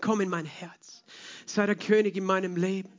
komm 0.00 0.20
in 0.20 0.28
mein 0.28 0.46
Herz. 0.46 1.04
Sei 1.46 1.66
der 1.66 1.76
König 1.76 2.16
in 2.16 2.24
meinem 2.24 2.56
Leben. 2.56 2.90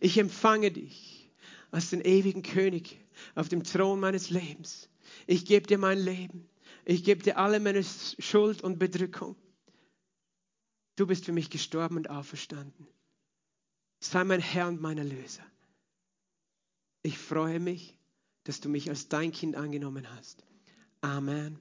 Ich 0.00 0.18
empfange 0.18 0.70
dich 0.70 1.30
als 1.70 1.90
den 1.90 2.00
ewigen 2.00 2.42
König 2.42 2.98
auf 3.34 3.48
dem 3.48 3.64
Thron 3.64 4.00
meines 4.00 4.30
Lebens. 4.30 4.88
Ich 5.26 5.44
gebe 5.44 5.66
dir 5.66 5.78
mein 5.78 5.98
Leben. 5.98 6.48
Ich 6.84 7.02
gebe 7.02 7.22
dir 7.22 7.38
alle 7.38 7.58
meine 7.58 7.82
Schuld 7.82 8.62
und 8.62 8.78
Bedrückung. 8.78 9.36
Du 10.96 11.06
bist 11.06 11.26
für 11.26 11.32
mich 11.32 11.50
gestorben 11.50 11.96
und 11.96 12.10
auferstanden. 12.10 12.86
Sei 14.00 14.24
mein 14.24 14.40
Herr 14.40 14.68
und 14.68 14.80
mein 14.80 14.98
Erlöser. 14.98 15.44
Ich 17.02 17.18
freue 17.18 17.60
mich, 17.60 17.96
dass 18.44 18.60
du 18.60 18.68
mich 18.68 18.88
als 18.88 19.08
dein 19.08 19.32
Kind 19.32 19.56
angenommen 19.56 20.08
hast. 20.16 20.44
Amen. 21.02 21.58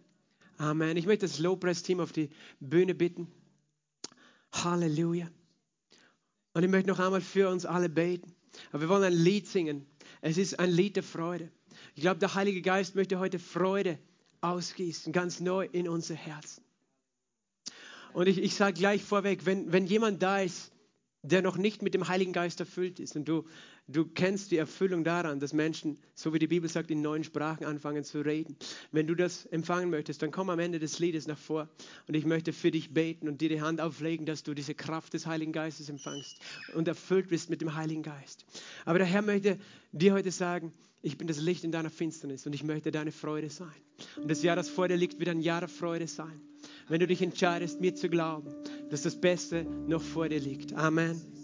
Amen. 0.57 0.97
Ich 0.97 1.05
möchte 1.05 1.25
das 1.25 1.39
Lobpreisteam 1.39 1.99
auf 1.99 2.11
die 2.11 2.29
Bühne 2.59 2.95
bitten. 2.95 3.31
Halleluja. 4.53 5.29
Und 6.53 6.63
ich 6.63 6.69
möchte 6.69 6.89
noch 6.89 6.99
einmal 6.99 7.21
für 7.21 7.49
uns 7.49 7.65
alle 7.65 7.89
beten. 7.89 8.33
Aber 8.71 8.81
wir 8.81 8.89
wollen 8.89 9.03
ein 9.03 9.13
Lied 9.13 9.47
singen. 9.47 9.85
Es 10.21 10.37
ist 10.37 10.59
ein 10.59 10.71
Lied 10.71 10.95
der 10.95 11.03
Freude. 11.03 11.51
Ich 11.93 12.01
glaube, 12.01 12.19
der 12.19 12.33
Heilige 12.35 12.61
Geist 12.61 12.95
möchte 12.95 13.19
heute 13.19 13.37
Freude 13.37 13.99
ausgießen, 14.41 15.11
ganz 15.11 15.41
neu 15.41 15.65
in 15.71 15.89
unser 15.89 16.15
Herzen. 16.15 16.64
Und 18.15 18.27
ich, 18.29 18.41
ich 18.41 18.55
sage 18.55 18.79
gleich 18.79 19.03
vorweg, 19.03 19.45
wenn, 19.45 19.73
wenn 19.73 19.85
jemand 19.87 20.23
da 20.23 20.39
ist, 20.39 20.71
der 21.21 21.41
noch 21.41 21.57
nicht 21.57 21.81
mit 21.81 21.93
dem 21.93 22.07
Heiligen 22.07 22.31
Geist 22.31 22.61
erfüllt 22.61 23.01
ist 23.01 23.17
und 23.17 23.27
du, 23.27 23.43
du 23.89 24.05
kennst 24.05 24.51
die 24.51 24.57
Erfüllung 24.57 25.03
daran, 25.03 25.41
dass 25.41 25.51
Menschen, 25.51 25.99
so 26.13 26.33
wie 26.33 26.39
die 26.39 26.47
Bibel 26.47 26.69
sagt, 26.69 26.89
in 26.91 27.01
neuen 27.01 27.25
Sprachen 27.25 27.65
anfangen 27.65 28.05
zu 28.05 28.21
reden. 28.21 28.55
Wenn 28.93 29.05
du 29.05 29.15
das 29.15 29.45
empfangen 29.47 29.89
möchtest, 29.89 30.21
dann 30.21 30.31
komm 30.31 30.49
am 30.49 30.59
Ende 30.59 30.79
des 30.79 30.99
Liedes 30.99 31.27
nach 31.27 31.37
vor 31.37 31.67
und 32.07 32.13
ich 32.13 32.25
möchte 32.25 32.53
für 32.53 32.71
dich 32.71 32.93
beten 32.93 33.27
und 33.27 33.41
dir 33.41 33.49
die 33.49 33.59
Hand 33.61 33.81
auflegen, 33.81 34.25
dass 34.25 34.43
du 34.43 34.53
diese 34.53 34.75
Kraft 34.75 35.13
des 35.13 35.25
Heiligen 35.25 35.51
Geistes 35.51 35.89
empfangst 35.89 36.37
und 36.73 36.87
erfüllt 36.87 37.27
bist 37.27 37.49
mit 37.49 37.59
dem 37.59 37.75
Heiligen 37.75 38.01
Geist. 38.03 38.45
Aber 38.85 38.97
der 38.97 39.07
Herr 39.07 39.23
möchte 39.23 39.59
dir 39.91 40.13
heute 40.13 40.31
sagen, 40.31 40.71
ich 41.01 41.17
bin 41.17 41.27
das 41.27 41.41
Licht 41.41 41.65
in 41.65 41.73
deiner 41.73 41.89
Finsternis 41.89 42.45
und 42.45 42.53
ich 42.53 42.63
möchte 42.63 42.91
deine 42.91 43.11
Freude 43.11 43.49
sein. 43.49 43.75
Und 44.15 44.31
das 44.31 44.41
Jahr, 44.41 44.55
das 44.55 44.69
vor 44.69 44.87
dir 44.87 44.95
liegt, 44.95 45.19
wird 45.19 45.27
ein 45.27 45.41
Jahr 45.41 45.59
der 45.59 45.69
Freude 45.69 46.07
sein 46.07 46.39
wenn 46.87 46.99
du 46.99 47.07
dich 47.07 47.21
entscheidest, 47.21 47.81
mir 47.81 47.95
zu 47.95 48.09
glauben, 48.09 48.53
dass 48.89 49.03
das 49.03 49.15
Beste 49.19 49.65
noch 49.87 50.01
vor 50.01 50.29
dir 50.29 50.39
liegt. 50.39 50.73
Amen. 50.73 51.34